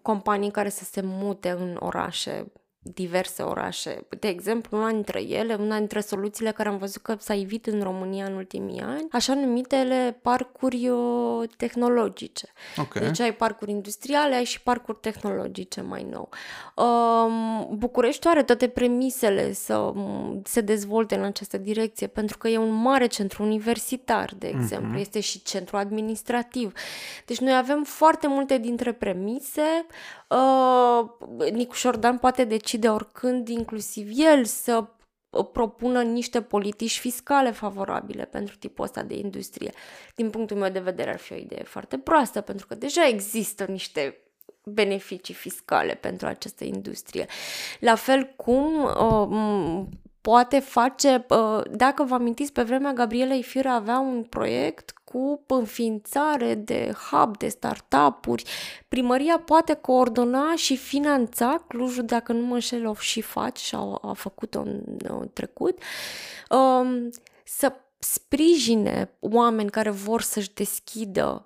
companii 0.02 0.52
care 0.52 0.70
să 0.70 0.84
se 0.84 1.02
mute 1.04 1.50
în 1.50 1.78
orașe 1.80 2.46
diverse 2.84 3.42
orașe. 3.42 4.08
De 4.20 4.28
exemplu, 4.28 4.78
una 4.78 4.92
dintre 4.92 5.22
ele, 5.22 5.54
una 5.54 5.78
dintre 5.78 6.00
soluțiile 6.00 6.52
care 6.52 6.70
am 6.70 6.78
văzut 6.78 7.02
că 7.02 7.16
s-a 7.20 7.34
ivit 7.34 7.66
în 7.66 7.82
România 7.82 8.26
în 8.26 8.34
ultimii 8.34 8.82
ani, 8.82 9.08
așa 9.12 9.34
numitele 9.34 10.18
parcuri 10.22 10.90
uh, 10.90 11.50
tehnologice. 11.58 12.48
Okay. 12.78 13.02
Deci 13.02 13.20
ai 13.20 13.34
parcuri 13.34 13.72
industriale, 13.72 14.36
ai 14.36 14.44
și 14.44 14.62
parcuri 14.62 14.98
tehnologice 15.02 15.82
mai 15.82 16.08
nou. 16.12 16.30
Um, 16.76 17.78
București 17.78 18.28
are 18.28 18.44
toate 18.44 18.68
premisele 18.68 19.54
să 19.54 19.78
um, 19.78 20.42
se 20.46 20.62
dezvolte 20.62 21.16
în 21.16 21.24
această 21.24 21.58
direcție, 21.58 22.08
pentru 22.08 22.38
că 22.38 22.48
e 22.48 22.58
un 22.58 22.74
mare 22.74 23.06
centru 23.06 23.44
universitar, 23.44 24.34
de 24.38 24.48
exemplu, 24.48 24.98
uh-huh. 24.98 25.02
este 25.02 25.20
și 25.20 25.42
centru 25.44 25.78
administrativ. 25.78 26.74
Deci 27.26 27.40
noi 27.40 27.56
avem 27.56 27.84
foarte 27.84 28.28
multe 28.28 28.58
dintre 28.58 28.92
premise. 28.92 29.86
Uh, 30.34 31.52
Nicu 31.52 31.74
Șordan 31.74 32.18
poate 32.18 32.44
decide 32.44 32.90
oricând, 32.90 33.48
inclusiv 33.48 34.10
el, 34.16 34.46
să 34.46 34.86
propună 35.52 36.02
niște 36.02 36.42
politici 36.42 37.00
fiscale 37.00 37.52
favorabile 37.52 38.26
pentru 38.26 38.56
tipul 38.56 38.84
ăsta 38.84 39.04
de 39.04 39.16
industrie. 39.16 39.72
Din 40.16 40.30
punctul 40.30 40.58
meu 40.58 40.70
de 40.70 40.80
vedere 40.80 41.10
ar 41.10 41.20
fi 41.20 41.34
o 41.34 41.36
idee 41.36 41.64
foarte 41.64 41.98
proastă, 41.98 42.42
pentru 42.42 42.68
că 42.68 42.76
deja 42.76 43.08
există 43.08 43.64
niște 43.64 44.18
beneficii 44.64 45.34
fiscale 45.34 45.94
pentru 45.94 46.28
această 46.28 46.64
industrie. 46.64 47.26
La 47.80 47.96
fel 47.96 48.34
cum 48.36 48.84
uh, 48.84 49.86
poate 50.24 50.60
face, 50.60 51.26
uh, 51.30 51.62
dacă 51.72 52.04
vă 52.04 52.14
amintiți, 52.14 52.52
pe 52.52 52.64
vremea 52.64 52.94
Gabrielei 52.94 53.44
Firea 53.44 53.74
avea 53.74 54.00
un 54.00 54.24
proiect 54.24 54.94
cu 55.04 55.44
înființare 55.48 56.56
de 56.56 56.94
hub, 57.10 57.38
de 57.38 57.48
startup-uri. 57.48 58.44
Primăria 58.88 59.40
poate 59.40 59.74
coordona 59.74 60.56
și 60.56 60.78
finanța, 60.78 61.64
Clujul, 61.68 62.06
dacă 62.06 62.34
nu 62.34 62.46
mă 62.46 62.54
înșel, 62.54 62.88
o 62.88 62.94
și 62.94 63.22
face 63.22 63.64
și 63.64 63.76
a, 63.76 64.00
a 64.02 64.14
făcut-o 64.14 64.60
în, 64.60 64.82
în 64.98 65.30
trecut, 65.34 65.78
um, 66.50 67.10
să 67.44 67.74
sprijine 68.00 69.10
oameni 69.20 69.70
care 69.70 69.90
vor 69.90 70.22
să-și 70.22 70.54
deschidă 70.54 71.30
um, 71.32 71.46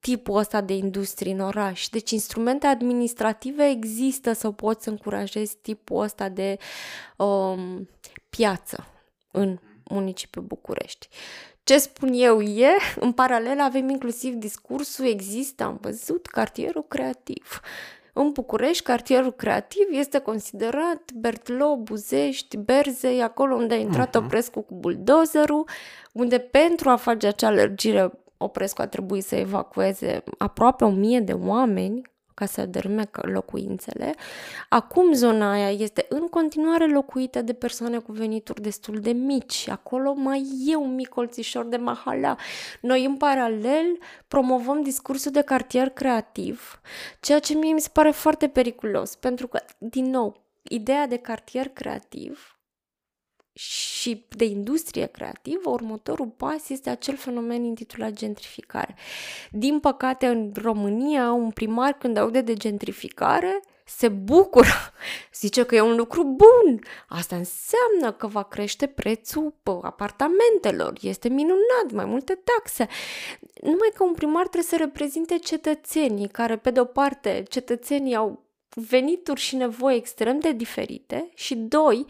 tipul 0.00 0.36
ăsta 0.36 0.60
de 0.60 0.72
industrie 0.72 1.32
în 1.32 1.40
oraș. 1.40 1.88
Deci 1.88 2.10
instrumente 2.10 2.66
administrative 2.66 3.68
există 3.68 4.32
să 4.32 4.50
poți 4.50 4.84
să 4.84 4.90
încurajezi 4.90 5.56
tipul 5.62 6.02
ăsta 6.02 6.28
de 6.28 6.56
um, 7.16 7.88
piață 8.30 8.86
în 9.30 9.58
municipiul 9.84 10.44
București. 10.44 11.08
Ce 11.64 11.78
spun 11.78 12.12
eu 12.12 12.40
e, 12.40 12.70
în 13.00 13.12
paralel 13.12 13.60
avem 13.60 13.88
inclusiv 13.88 14.34
discursul, 14.34 15.06
există, 15.06 15.64
am 15.64 15.78
văzut, 15.80 16.26
cartierul 16.26 16.84
creativ. 16.88 17.60
În 18.12 18.32
București, 18.32 18.82
cartierul 18.82 19.32
creativ 19.32 19.86
este 19.90 20.18
considerat 20.18 21.12
Bertlo, 21.14 21.76
Buzești, 21.76 22.56
Berzei, 22.56 23.22
acolo 23.22 23.54
unde 23.54 23.74
a 23.74 23.76
intrat 23.76 24.08
uh-huh. 24.08 24.24
Oprescu 24.24 24.60
cu 24.60 24.74
buldozerul, 24.74 25.68
unde 26.12 26.38
pentru 26.38 26.90
a 26.90 26.96
face 26.96 27.26
acea 27.26 27.50
lărgire 27.50 28.10
Oprescu 28.42 28.82
a 28.82 28.86
trebuit 28.86 29.24
să 29.24 29.34
evacueze 29.36 30.24
aproape 30.38 30.84
o 30.84 30.90
mie 30.90 31.20
de 31.20 31.32
oameni 31.32 32.02
ca 32.34 32.46
să 32.46 32.66
dărâme 32.66 33.10
locuințele. 33.12 34.14
Acum 34.68 35.12
zona 35.12 35.52
aia 35.52 35.70
este 35.70 36.06
în 36.08 36.26
continuare 36.26 36.86
locuită 36.86 37.42
de 37.42 37.52
persoane 37.52 37.98
cu 37.98 38.12
venituri 38.12 38.62
destul 38.62 39.00
de 39.00 39.10
mici. 39.10 39.68
Acolo 39.68 40.12
mai 40.12 40.46
e 40.66 40.76
un 40.76 40.94
mic 40.94 41.08
colțișor 41.08 41.64
de 41.64 41.76
mahala. 41.76 42.36
Noi 42.80 43.04
în 43.04 43.16
paralel 43.16 43.98
promovăm 44.28 44.82
discursul 44.82 45.32
de 45.32 45.42
cartier 45.42 45.88
creativ, 45.88 46.80
ceea 47.20 47.38
ce 47.38 47.54
mie 47.54 47.72
mi 47.72 47.80
se 47.80 47.90
pare 47.92 48.10
foarte 48.10 48.48
periculos, 48.48 49.14
pentru 49.14 49.46
că, 49.48 49.60
din 49.78 50.10
nou, 50.10 50.44
ideea 50.62 51.06
de 51.06 51.16
cartier 51.16 51.68
creativ 51.68 52.59
și 53.60 54.24
de 54.28 54.44
industrie 54.44 55.06
creativă, 55.06 55.70
următorul 55.70 56.26
pas 56.26 56.68
este 56.68 56.90
acel 56.90 57.16
fenomen 57.16 57.64
intitulat 57.64 58.12
gentrificare. 58.12 58.94
Din 59.50 59.80
păcate, 59.80 60.26
în 60.26 60.52
România, 60.54 61.32
un 61.32 61.50
primar 61.50 61.92
când 61.92 62.16
aude 62.16 62.40
de 62.40 62.54
gentrificare, 62.54 63.60
se 63.84 64.08
bucură, 64.08 64.92
zice 65.40 65.64
că 65.64 65.74
e 65.74 65.80
un 65.80 65.96
lucru 65.96 66.24
bun. 66.24 66.80
Asta 67.08 67.36
înseamnă 67.36 68.12
că 68.16 68.26
va 68.26 68.42
crește 68.42 68.86
prețul 68.86 69.54
apartamentelor, 69.82 70.92
este 71.00 71.28
minunat, 71.28 71.92
mai 71.92 72.04
multe 72.04 72.40
taxe. 72.44 72.88
Numai 73.62 73.90
că 73.94 74.04
un 74.04 74.14
primar 74.14 74.42
trebuie 74.42 74.70
să 74.70 74.76
reprezinte 74.76 75.38
cetățenii, 75.38 76.28
care, 76.28 76.56
pe 76.56 76.70
de 76.70 76.80
o 76.80 76.84
parte, 76.84 77.42
cetățenii 77.48 78.14
au 78.14 78.42
venituri 78.74 79.40
și 79.40 79.56
nevoi 79.56 79.96
extrem 79.96 80.38
de 80.38 80.52
diferite 80.52 81.28
și, 81.34 81.54
doi, 81.54 82.06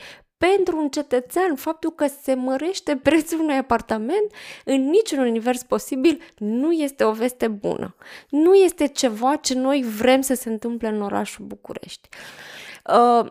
pentru 0.49 0.79
un 0.79 0.89
cetățean, 0.89 1.55
faptul 1.55 1.91
că 1.91 2.07
se 2.23 2.35
mărește 2.35 2.97
prețul 3.03 3.41
unui 3.41 3.57
apartament 3.57 4.33
în 4.65 4.89
niciun 4.89 5.19
univers 5.19 5.63
posibil 5.63 6.21
nu 6.39 6.73
este 6.73 7.05
o 7.05 7.13
veste 7.13 7.49
bună. 7.49 7.95
Nu 8.29 8.55
este 8.55 8.87
ceva 8.87 9.37
ce 9.37 9.55
noi 9.55 9.85
vrem 9.97 10.21
să 10.21 10.35
se 10.35 10.49
întâmple 10.49 10.89
în 10.89 11.03
orașul 11.03 11.45
București. 11.45 12.09
Uh, 12.93 13.27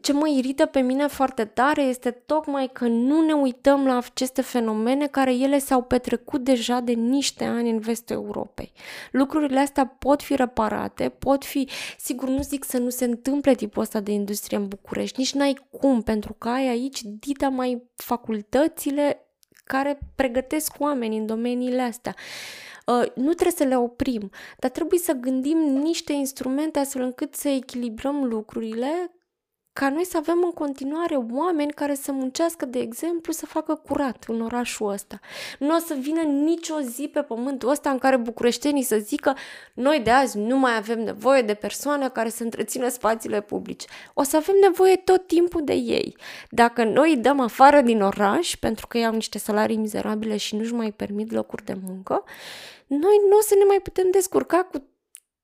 ce 0.00 0.12
mă 0.12 0.28
irită 0.28 0.66
pe 0.66 0.80
mine 0.80 1.06
foarte 1.06 1.44
tare 1.44 1.82
este 1.82 2.10
tocmai 2.10 2.70
că 2.72 2.86
nu 2.86 3.20
ne 3.20 3.32
uităm 3.32 3.86
la 3.86 3.96
aceste 3.96 4.42
fenomene 4.42 5.06
care 5.06 5.34
ele 5.34 5.58
s-au 5.58 5.82
petrecut 5.82 6.44
deja 6.44 6.80
de 6.80 6.92
niște 6.92 7.44
ani 7.44 7.70
în 7.70 7.78
vestul 7.78 8.16
Europei. 8.16 8.72
Lucrurile 9.10 9.60
astea 9.60 9.86
pot 9.86 10.22
fi 10.22 10.36
reparate, 10.36 11.08
pot 11.08 11.44
fi, 11.44 11.68
sigur 11.98 12.28
nu 12.28 12.42
zic 12.42 12.64
să 12.64 12.78
nu 12.78 12.88
se 12.88 13.04
întâmple 13.04 13.54
tipul 13.54 13.82
ăsta 13.82 14.00
de 14.00 14.12
industrie 14.12 14.58
în 14.58 14.68
București, 14.68 15.18
nici 15.18 15.34
n-ai 15.34 15.66
cum, 15.70 16.02
pentru 16.02 16.32
că 16.32 16.48
ai 16.48 16.68
aici 16.68 17.00
dita 17.02 17.48
mai 17.48 17.82
facultățile 17.94 19.24
care 19.64 19.98
pregătesc 20.14 20.72
oameni 20.78 21.16
în 21.16 21.26
domeniile 21.26 21.82
astea. 21.82 22.14
Uh, 22.16 22.69
nu 23.14 23.32
trebuie 23.32 23.56
să 23.56 23.64
le 23.64 23.76
oprim, 23.76 24.30
dar 24.58 24.70
trebuie 24.70 24.98
să 24.98 25.12
gândim 25.12 25.58
niște 25.58 26.12
instrumente 26.12 26.78
astfel 26.78 27.02
încât 27.02 27.34
să 27.34 27.48
echilibrăm 27.48 28.24
lucrurile 28.24 29.10
ca 29.72 29.88
noi 29.88 30.04
să 30.04 30.16
avem 30.16 30.42
în 30.44 30.50
continuare 30.50 31.16
oameni 31.32 31.72
care 31.72 31.94
să 31.94 32.12
muncească, 32.12 32.64
de 32.64 32.78
exemplu, 32.78 33.32
să 33.32 33.46
facă 33.46 33.74
curat 33.74 34.24
în 34.28 34.40
orașul 34.40 34.90
ăsta. 34.90 35.20
Nu 35.58 35.74
o 35.74 35.78
să 35.78 35.94
vină 36.00 36.20
nicio 36.20 36.80
zi 36.80 37.08
pe 37.12 37.22
pământul 37.22 37.68
ăsta 37.68 37.90
în 37.90 37.98
care 37.98 38.16
bucureștenii 38.16 38.82
să 38.82 38.96
zică 38.96 39.36
noi 39.74 40.00
de 40.00 40.10
azi 40.10 40.38
nu 40.38 40.58
mai 40.58 40.76
avem 40.76 41.00
nevoie 41.00 41.42
de 41.42 41.54
persoane 41.54 42.08
care 42.08 42.28
să 42.28 42.42
întrețină 42.42 42.88
spațiile 42.88 43.40
publice. 43.40 43.86
O 44.14 44.22
să 44.22 44.36
avem 44.36 44.54
nevoie 44.60 44.96
tot 44.96 45.26
timpul 45.26 45.64
de 45.64 45.74
ei. 45.74 46.16
Dacă 46.50 46.84
noi 46.84 47.10
îi 47.10 47.16
dăm 47.16 47.40
afară 47.40 47.80
din 47.80 48.02
oraș 48.02 48.56
pentru 48.56 48.86
că 48.86 48.98
iau 48.98 49.12
niște 49.12 49.38
salarii 49.38 49.76
mizerabile 49.76 50.36
și 50.36 50.56
nu-și 50.56 50.74
mai 50.74 50.92
permit 50.92 51.32
locuri 51.32 51.64
de 51.64 51.76
muncă, 51.86 52.24
noi 52.90 53.20
nu 53.28 53.36
o 53.36 53.40
să 53.40 53.54
ne 53.58 53.64
mai 53.64 53.80
putem 53.82 54.10
descurca 54.10 54.62
cu 54.62 54.90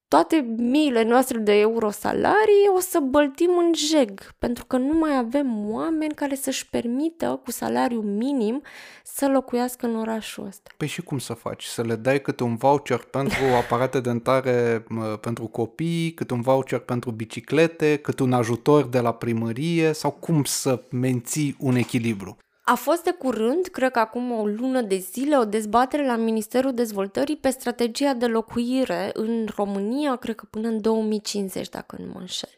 toate 0.08 0.54
miile 0.56 1.02
noastre 1.04 1.38
de 1.38 1.52
euro 1.52 1.90
salarii 1.90 2.70
o 2.76 2.80
să 2.80 2.98
băltim 3.00 3.50
în 3.58 3.72
jeg, 3.74 4.10
pentru 4.38 4.64
că 4.64 4.76
nu 4.76 4.98
mai 4.98 5.16
avem 5.16 5.70
oameni 5.70 6.14
care 6.14 6.34
să-și 6.34 6.68
permită 6.68 7.40
cu 7.44 7.50
salariu 7.50 8.00
minim 8.00 8.62
să 9.04 9.28
locuiască 9.28 9.86
în 9.86 9.96
orașul 9.96 10.46
ăsta. 10.46 10.70
Păi 10.76 10.86
și 10.86 11.02
cum 11.02 11.18
să 11.18 11.32
faci? 11.32 11.64
Să 11.64 11.82
le 11.82 11.94
dai 11.94 12.20
câte 12.20 12.42
un 12.42 12.56
voucher 12.56 12.98
pentru 12.98 13.44
aparate 13.62 14.00
dentare 14.00 14.84
pentru 15.20 15.46
copii, 15.46 16.12
câte 16.14 16.34
un 16.34 16.40
voucher 16.40 16.78
pentru 16.78 17.10
biciclete, 17.10 17.96
câte 17.96 18.22
un 18.22 18.32
ajutor 18.32 18.84
de 18.84 19.00
la 19.00 19.12
primărie 19.12 19.92
sau 19.92 20.10
cum 20.10 20.44
să 20.44 20.82
menții 20.90 21.56
un 21.58 21.74
echilibru? 21.74 22.36
A 22.68 22.74
fost 22.74 23.02
de 23.02 23.10
curând, 23.10 23.66
cred 23.66 23.90
că 23.90 23.98
acum 23.98 24.30
o 24.30 24.46
lună 24.46 24.80
de 24.80 24.96
zile, 24.96 25.38
o 25.38 25.44
dezbatere 25.44 26.06
la 26.06 26.16
Ministerul 26.16 26.74
Dezvoltării 26.74 27.36
pe 27.36 27.50
strategia 27.50 28.14
de 28.14 28.26
locuire 28.26 29.10
în 29.12 29.48
România, 29.56 30.16
cred 30.16 30.34
că 30.34 30.46
până 30.50 30.68
în 30.68 30.80
2050, 30.80 31.68
dacă 31.68 31.96
nu 31.98 32.10
mă 32.12 32.20
înșel. 32.20 32.50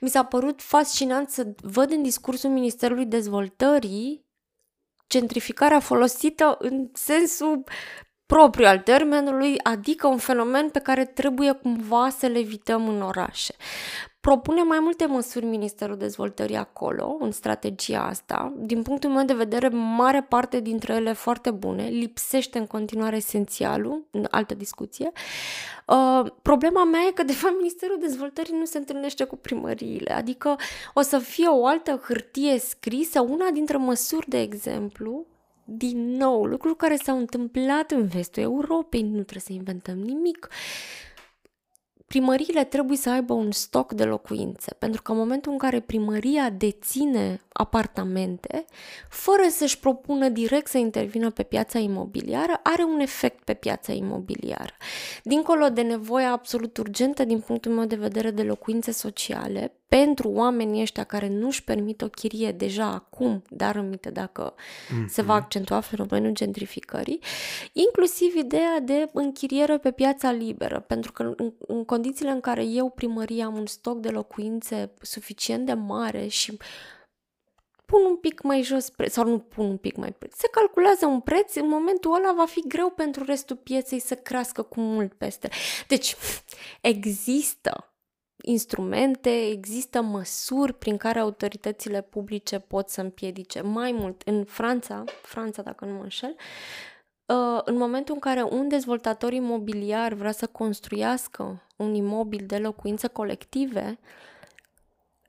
Mi 0.00 0.08
s-a 0.08 0.24
părut 0.24 0.62
fascinant 0.62 1.28
să 1.28 1.54
văd 1.62 1.90
în 1.90 2.02
discursul 2.02 2.50
Ministerului 2.50 3.06
Dezvoltării 3.06 4.26
gentrificarea 5.08 5.80
folosită 5.80 6.56
în 6.58 6.90
sensul 6.92 7.64
propriu 8.26 8.66
al 8.66 8.78
termenului, 8.78 9.58
adică 9.62 10.06
un 10.06 10.18
fenomen 10.18 10.70
pe 10.70 10.78
care 10.78 11.04
trebuie 11.04 11.52
cumva 11.52 12.08
să 12.08 12.26
le 12.26 12.38
evităm 12.38 12.88
în 12.88 13.02
orașe 13.02 13.54
propune 14.26 14.62
mai 14.62 14.78
multe 14.80 15.06
măsuri 15.06 15.44
Ministerul 15.44 15.96
Dezvoltării 15.96 16.56
acolo, 16.56 17.16
în 17.20 17.30
strategia 17.30 18.02
asta. 18.02 18.52
Din 18.56 18.82
punctul 18.82 19.10
meu 19.10 19.24
de 19.24 19.34
vedere, 19.34 19.68
mare 19.68 20.22
parte 20.22 20.60
dintre 20.60 20.94
ele 20.94 21.12
foarte 21.12 21.50
bune, 21.50 21.88
lipsește 21.88 22.58
în 22.58 22.66
continuare 22.66 23.16
esențialul, 23.16 24.06
în 24.10 24.26
altă 24.30 24.54
discuție. 24.54 25.12
Uh, 25.86 26.30
problema 26.42 26.84
mea 26.84 27.00
e 27.08 27.12
că, 27.12 27.22
de 27.22 27.32
fapt, 27.32 27.54
Ministerul 27.56 27.98
Dezvoltării 28.00 28.58
nu 28.58 28.64
se 28.64 28.78
întâlnește 28.78 29.24
cu 29.24 29.36
primăriile, 29.36 30.12
adică 30.12 30.56
o 30.94 31.00
să 31.00 31.18
fie 31.18 31.48
o 31.48 31.66
altă 31.66 32.00
hârtie 32.06 32.58
scrisă, 32.58 33.20
una 33.20 33.50
dintre 33.50 33.76
măsuri, 33.76 34.28
de 34.28 34.40
exemplu, 34.40 35.26
din 35.64 36.16
nou, 36.16 36.44
lucruri 36.44 36.76
care 36.76 36.96
s-au 36.96 37.18
întâmplat 37.18 37.90
în 37.90 38.06
vestul 38.06 38.42
Europei, 38.42 39.02
nu 39.02 39.22
trebuie 39.22 39.42
să 39.46 39.52
inventăm 39.52 39.98
nimic 39.98 40.48
primăriile 42.06 42.64
trebuie 42.64 42.96
să 42.96 43.10
aibă 43.10 43.32
un 43.32 43.50
stoc 43.50 43.92
de 43.92 44.04
locuințe, 44.04 44.74
pentru 44.78 45.02
că 45.02 45.12
în 45.12 45.18
momentul 45.18 45.52
în 45.52 45.58
care 45.58 45.80
primăria 45.80 46.50
deține 46.50 47.40
apartamente, 47.52 48.64
fără 49.08 49.42
să-și 49.50 49.78
propună 49.78 50.28
direct 50.28 50.66
să 50.66 50.78
intervină 50.78 51.30
pe 51.30 51.42
piața 51.42 51.78
imobiliară, 51.78 52.60
are 52.62 52.82
un 52.84 53.00
efect 53.00 53.44
pe 53.44 53.54
piața 53.54 53.92
imobiliară. 53.92 54.72
Dincolo 55.22 55.68
de 55.68 55.82
nevoia 55.82 56.32
absolut 56.32 56.76
urgentă, 56.76 57.24
din 57.24 57.40
punctul 57.40 57.72
meu 57.72 57.84
de 57.84 57.96
vedere, 57.96 58.30
de 58.30 58.42
locuințe 58.42 58.90
sociale, 58.92 59.72
pentru 59.88 60.28
oamenii 60.28 60.82
ăștia 60.82 61.04
care 61.04 61.28
nu-și 61.28 61.64
permit 61.64 62.02
o 62.02 62.08
chirie 62.08 62.52
deja 62.52 62.84
acum, 62.84 63.42
dar 63.48 63.80
minte 63.80 64.10
dacă 64.10 64.54
mm-hmm. 64.54 65.06
se 65.08 65.22
va 65.22 65.34
accentua 65.34 65.80
fenomenul 65.80 66.32
gentrificării, 66.32 67.20
inclusiv 67.72 68.34
ideea 68.34 68.80
de 68.80 69.10
închiriere 69.12 69.78
pe 69.78 69.90
piața 69.90 70.30
liberă, 70.30 70.80
pentru 70.80 71.12
că 71.12 71.32
în, 71.36 71.52
în 71.58 71.84
condițiile 71.84 72.30
în 72.30 72.40
care 72.40 72.64
eu, 72.64 72.90
primăria, 72.90 73.46
am 73.46 73.56
un 73.56 73.66
stoc 73.66 73.98
de 73.98 74.08
locuințe 74.08 74.90
suficient 75.00 75.66
de 75.66 75.72
mare 75.72 76.26
și 76.26 76.56
pun 77.84 78.04
un 78.04 78.16
pic 78.16 78.42
mai 78.42 78.62
jos 78.62 78.90
preț, 78.90 79.12
sau 79.12 79.24
nu 79.28 79.38
pun 79.38 79.64
un 79.64 79.76
pic 79.76 79.96
mai 79.96 80.12
preț. 80.12 80.36
Se 80.36 80.48
calculează 80.48 81.06
un 81.06 81.20
preț, 81.20 81.54
în 81.54 81.68
momentul 81.68 82.14
ăla 82.14 82.32
va 82.36 82.46
fi 82.46 82.64
greu 82.68 82.90
pentru 82.90 83.24
restul 83.24 83.56
pieței 83.56 83.98
să 83.98 84.14
crească 84.14 84.62
cu 84.62 84.80
mult 84.80 85.12
peste. 85.12 85.48
Deci, 85.88 86.16
există 86.80 87.90
instrumente, 88.42 89.46
există 89.46 90.02
măsuri 90.02 90.74
prin 90.74 90.96
care 90.96 91.18
autoritățile 91.18 92.02
publice 92.02 92.58
pot 92.58 92.88
să 92.88 93.00
împiedice. 93.00 93.60
Mai 93.60 93.92
mult, 93.92 94.22
în 94.24 94.44
Franța, 94.44 95.04
Franța 95.22 95.62
dacă 95.62 95.84
nu 95.84 95.92
mă 95.92 96.02
înșel, 96.02 96.36
uh, 97.26 97.60
în 97.64 97.76
momentul 97.76 98.14
în 98.14 98.20
care 98.20 98.42
un 98.42 98.68
dezvoltator 98.68 99.32
imobiliar 99.32 100.12
vrea 100.12 100.32
să 100.32 100.46
construiască 100.46 101.62
un 101.76 101.94
imobil 101.94 102.44
de 102.46 102.58
locuințe 102.58 103.06
colective, 103.06 103.98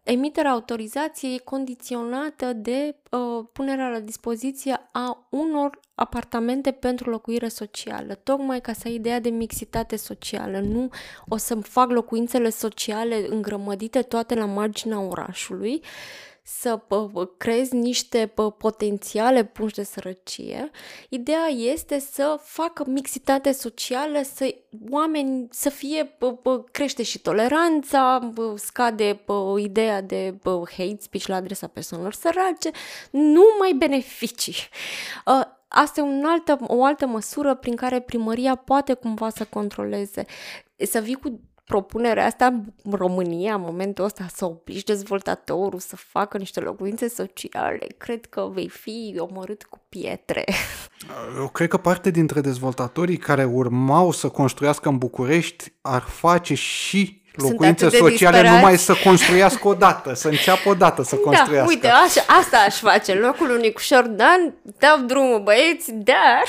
emiterea 0.08 0.52
autorizației 0.52 1.34
e 1.36 1.38
condiționată 1.38 2.54
de 2.54 2.96
uh, 3.12 3.46
punerea 3.54 3.90
la 3.90 4.00
dispoziție 4.00 4.90
a 4.92 5.28
unor 5.30 5.80
apartamente 5.96 6.72
pentru 6.72 7.10
locuire 7.10 7.48
socială, 7.48 8.14
tocmai 8.14 8.62
ca 8.62 8.74
să 8.74 8.82
ai 8.86 8.94
ideea 8.94 9.20
de 9.20 9.30
mixitate 9.30 9.96
socială. 9.96 10.60
Nu 10.60 10.90
o 11.28 11.38
să 11.38 11.56
fac 11.56 11.92
locuințele 11.92 12.50
sociale 12.50 13.26
îngrămădite 13.30 14.02
toate 14.02 14.36
la 14.36 14.46
marginea 14.46 15.00
orașului, 15.00 15.82
să 16.50 16.82
creezi 17.38 17.76
niște 17.76 18.34
potențiale 18.58 19.44
pungi 19.44 19.74
de 19.74 19.84
sărăcie. 19.84 20.72
Ideea 21.10 21.48
este 21.48 22.00
să 22.00 22.40
facă 22.42 22.84
mixitate 22.88 23.52
socială, 23.52 24.22
să 24.34 24.56
oameni 24.90 25.48
să 25.52 25.70
fie, 25.70 26.18
crește 26.72 27.04
și 27.04 27.20
toleranța, 27.20 28.32
scade 28.56 29.20
ideea 29.58 30.02
de 30.02 30.38
hate 30.78 30.98
speech 31.00 31.26
la 31.26 31.36
adresa 31.36 31.68
persoanelor 31.68 32.14
sărace, 32.14 32.72
numai 33.12 33.74
beneficii. 33.78 34.56
Ă, 35.26 35.58
asta 35.68 36.00
e 36.00 36.04
un 36.04 36.24
altă, 36.26 36.58
o 36.68 36.84
altă 36.84 37.06
măsură 37.06 37.56
prin 37.56 37.76
care 37.76 38.00
primăria 38.00 38.56
poate 38.56 38.94
cumva 38.94 39.30
să 39.30 39.46
controleze. 39.46 40.26
Să 40.76 41.00
vii 41.00 41.16
cu 41.16 41.40
propunerea 41.68 42.26
asta 42.26 42.46
în 42.84 42.92
România, 42.92 43.54
în 43.54 43.62
momentul 43.62 44.04
ăsta, 44.04 44.26
să 44.34 44.46
obligi 44.46 44.84
dezvoltatorul 44.84 45.80
să 45.80 45.96
facă 45.96 46.38
niște 46.38 46.60
locuințe 46.60 47.08
sociale, 47.08 47.88
cred 47.98 48.26
că 48.26 48.50
vei 48.54 48.70
fi 48.70 49.16
omorât 49.18 49.64
cu 49.64 49.82
pietre. 49.90 50.44
Eu 51.38 51.48
cred 51.48 51.68
că 51.68 51.78
parte 51.78 52.10
dintre 52.10 52.42
dezvoltatorii 52.42 53.18
care 53.18 53.44
urmau 53.44 54.12
să 54.12 54.30
construiască 54.30 54.90
în 54.90 54.98
București 54.98 55.74
ar 55.82 56.02
face 56.02 56.54
și 56.54 57.22
locuințe 57.38 57.90
sociale 57.90 58.12
disperați. 58.12 58.56
numai 58.56 58.78
să 58.78 58.94
construiască 59.04 59.68
o 59.68 59.74
dată, 59.74 60.14
să 60.14 60.28
înceapă 60.28 60.70
o 60.70 60.74
dată 60.74 61.04
să 61.04 61.16
da, 61.16 61.22
construiască. 61.22 61.66
Da, 61.66 61.68
uite, 61.68 61.88
așa, 61.88 62.40
asta 62.40 62.58
aș 62.58 62.76
face. 62.76 63.14
Locul 63.14 63.50
unui 63.50 63.76
Dan, 64.16 64.54
dau 64.64 64.98
drumul 65.06 65.40
băieți, 65.40 65.92
dar 65.94 66.44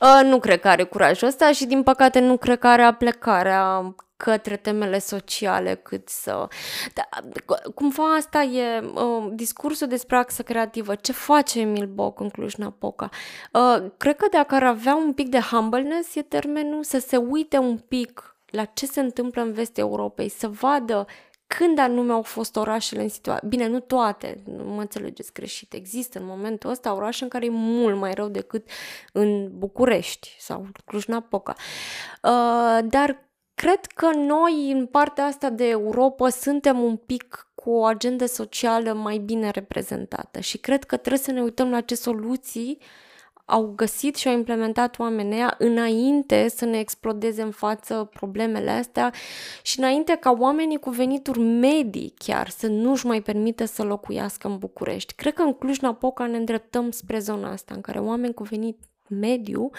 uh, 0.00 0.28
nu 0.28 0.38
cred 0.38 0.60
că 0.60 0.68
are 0.68 0.82
curajul 0.82 1.28
ăsta 1.28 1.52
și 1.52 1.64
din 1.64 1.82
păcate 1.82 2.18
nu 2.18 2.36
cred 2.36 2.58
că 2.58 2.66
are 2.66 2.82
aplecarea 2.82 3.94
către 4.24 4.56
temele 4.56 4.98
sociale 4.98 5.74
cât 5.74 6.08
să... 6.08 6.48
Da, 6.94 7.08
cumva 7.74 8.14
asta 8.14 8.42
e 8.42 8.80
uh, 8.80 9.30
discursul 9.32 9.86
despre 9.86 10.16
axă 10.16 10.42
creativă. 10.42 10.94
Ce 10.94 11.12
face 11.12 11.60
Emil 11.60 11.86
Boc 11.86 12.20
în 12.20 12.28
Cluj-Napoca? 12.28 13.08
Uh, 13.52 13.90
cred 13.96 14.16
că 14.16 14.26
dacă 14.30 14.54
ar 14.54 14.62
avea 14.62 14.94
un 14.94 15.12
pic 15.12 15.28
de 15.28 15.38
humbleness 15.38 16.14
e 16.14 16.22
termenul, 16.22 16.84
să 16.84 16.98
se 16.98 17.16
uite 17.16 17.58
un 17.58 17.78
pic 17.78 18.36
la 18.50 18.64
ce 18.64 18.86
se 18.86 19.00
întâmplă 19.00 19.42
în 19.42 19.52
vestul 19.52 19.82
Europei, 19.82 20.28
să 20.28 20.48
vadă 20.48 21.06
când 21.46 21.78
anume 21.78 22.12
au 22.12 22.22
fost 22.22 22.56
orașele 22.56 23.02
în 23.02 23.08
situație. 23.08 23.48
Bine, 23.48 23.66
nu 23.66 23.80
toate, 23.80 24.42
nu 24.44 24.64
mă 24.64 24.80
înțelegeți 24.80 25.32
greșit. 25.32 25.72
Există 25.72 26.18
în 26.18 26.26
momentul 26.26 26.70
ăsta 26.70 26.94
orașe 26.94 27.24
în 27.24 27.30
care 27.30 27.44
e 27.44 27.50
mult 27.50 27.96
mai 27.96 28.14
rău 28.14 28.28
decât 28.28 28.68
în 29.12 29.58
București 29.58 30.36
sau 30.38 30.66
Cluj-Napoca. 30.84 31.54
Uh, 32.22 32.78
dar 32.84 33.30
Cred 33.60 33.86
că 33.86 34.10
noi, 34.14 34.70
în 34.72 34.86
partea 34.86 35.24
asta 35.24 35.50
de 35.50 35.68
Europa, 35.68 36.28
suntem 36.28 36.82
un 36.82 36.96
pic 36.96 37.50
cu 37.54 37.70
o 37.70 37.84
agendă 37.84 38.26
socială 38.26 38.92
mai 38.92 39.18
bine 39.18 39.50
reprezentată 39.50 40.40
și 40.40 40.58
cred 40.58 40.84
că 40.84 40.96
trebuie 40.96 41.22
să 41.22 41.30
ne 41.30 41.42
uităm 41.42 41.70
la 41.70 41.80
ce 41.80 41.94
soluții 41.94 42.78
au 43.50 43.72
găsit 43.76 44.16
și 44.16 44.28
au 44.28 44.34
implementat 44.34 44.98
oamenii 44.98 45.46
înainte 45.58 46.48
să 46.48 46.64
ne 46.64 46.78
explodeze 46.78 47.42
în 47.42 47.50
față 47.50 48.10
problemele 48.12 48.70
astea 48.70 49.12
și 49.62 49.78
înainte 49.78 50.16
ca 50.20 50.36
oamenii 50.38 50.78
cu 50.78 50.90
venituri 50.90 51.38
medii 51.38 52.14
chiar 52.18 52.48
să 52.48 52.66
nu-și 52.66 53.06
mai 53.06 53.20
permită 53.22 53.64
să 53.64 53.82
locuiască 53.82 54.48
în 54.48 54.58
București. 54.58 55.14
Cred 55.14 55.32
că 55.32 55.42
în 55.42 55.52
Cluj-Napoca 55.52 56.26
ne 56.26 56.36
îndreptăm 56.36 56.90
spre 56.90 57.18
zona 57.18 57.50
asta, 57.50 57.74
în 57.74 57.80
care 57.80 57.98
oameni 57.98 58.34
cu 58.34 58.42
venit 58.42 58.78
mediu 59.08 59.70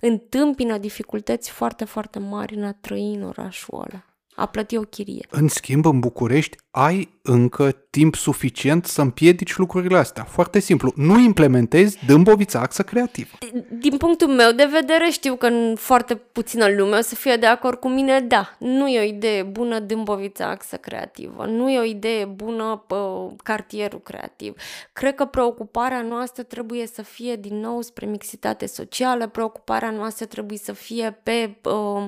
întâmpină 0.00 0.78
dificultăți 0.78 1.50
foarte, 1.50 1.84
foarte 1.84 2.18
mari 2.18 2.54
în 2.54 2.64
a 2.64 2.72
trăi 2.72 3.14
în 3.14 3.22
orașul 3.22 3.78
ăla 3.78 4.04
a 4.36 4.46
plăti 4.46 4.76
o 4.76 4.82
chirie. 4.82 5.26
În 5.30 5.48
schimb, 5.48 5.86
în 5.86 6.00
București 6.00 6.56
ai 6.70 7.18
încă 7.22 7.85
timp 7.96 8.14
suficient 8.14 8.86
să 8.86 9.00
împiedici 9.00 9.56
lucrurile 9.56 9.98
astea. 9.98 10.24
Foarte 10.24 10.58
simplu. 10.58 10.92
Nu 10.96 11.18
implementezi 11.18 11.98
dâmbovița 12.06 12.60
axă 12.60 12.82
creativă. 12.82 13.30
Din 13.70 13.96
punctul 13.96 14.28
meu 14.28 14.52
de 14.52 14.68
vedere, 14.70 15.08
știu 15.10 15.34
că 15.34 15.46
în 15.46 15.76
foarte 15.76 16.14
puțină 16.14 16.68
lume 16.68 16.96
o 16.96 17.00
să 17.00 17.14
fie 17.14 17.36
de 17.36 17.46
acord 17.46 17.78
cu 17.78 17.88
mine, 17.88 18.20
da, 18.20 18.56
nu 18.58 18.88
e 18.88 19.00
o 19.00 19.02
idee 19.02 19.42
bună 19.42 19.78
dâmbovița 19.78 20.48
axă 20.48 20.76
creativă. 20.76 21.46
Nu 21.46 21.70
e 21.70 21.78
o 21.78 21.82
idee 21.82 22.24
bună 22.24 22.84
pe 22.86 22.94
cartierul 23.42 24.00
creativ. 24.00 24.54
Cred 24.92 25.14
că 25.14 25.24
preocuparea 25.24 26.02
noastră 26.02 26.42
trebuie 26.42 26.86
să 26.86 27.02
fie 27.02 27.36
din 27.36 27.60
nou 27.60 27.82
spre 27.82 28.06
mixitate 28.06 28.66
socială, 28.66 29.26
preocuparea 29.26 29.90
noastră 29.90 30.24
trebuie 30.26 30.58
să 30.58 30.72
fie 30.72 31.18
pe 31.22 31.56
uh, 31.62 32.04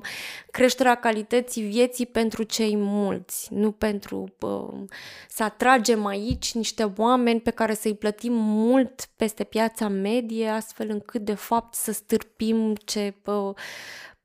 creșterea 0.51 0.95
calității 0.95 1.63
vieții 1.63 2.07
pentru 2.07 2.43
cei 2.43 2.77
mulți, 2.77 3.49
nu 3.55 3.71
pentru 3.71 4.25
uh, 4.41 4.87
să 5.29 5.43
atragem 5.79 6.07
aici 6.07 6.55
niște 6.55 6.93
oameni 6.97 7.41
pe 7.41 7.51
care 7.51 7.75
să-i 7.75 7.95
plătim 7.95 8.33
mult 8.33 9.09
peste 9.17 9.45
piața 9.45 9.89
medie, 9.89 10.49
astfel 10.49 10.91
încât 10.91 11.25
de 11.25 11.35
fapt 11.35 11.75
să 11.75 11.93
stârpim 11.93 12.75
ce 12.85 13.15
uh, 13.25 13.55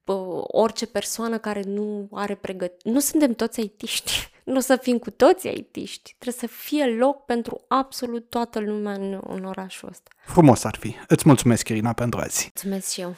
uh, 0.06 0.44
orice 0.48 0.86
persoană 0.86 1.38
care 1.38 1.62
nu 1.66 2.08
are 2.12 2.36
pregătire. 2.36 2.94
Nu 2.94 3.00
suntem 3.00 3.34
toți 3.34 3.60
aitiști, 3.60 4.12
nu 4.44 4.56
o 4.56 4.60
să 4.60 4.76
fim 4.76 4.98
cu 4.98 5.12
toți 5.12 5.48
aitiști. 5.48 6.16
Trebuie 6.20 6.50
să 6.50 6.56
fie 6.56 6.86
loc 6.86 7.26
pentru 7.26 7.62
absolut 7.68 8.30
toată 8.30 8.60
lumea 8.60 8.94
în, 8.94 9.22
în 9.28 9.44
orașul 9.44 9.90
ăsta. 9.90 10.10
Frumos 10.26 10.64
ar 10.64 10.76
fi. 10.80 10.96
Îți 11.08 11.24
mulțumesc, 11.26 11.68
Irina, 11.70 11.94
pentru 11.94 12.20
azi. 12.20 12.52
Mulțumesc 12.54 12.92
și 12.92 13.02
eu. 13.02 13.16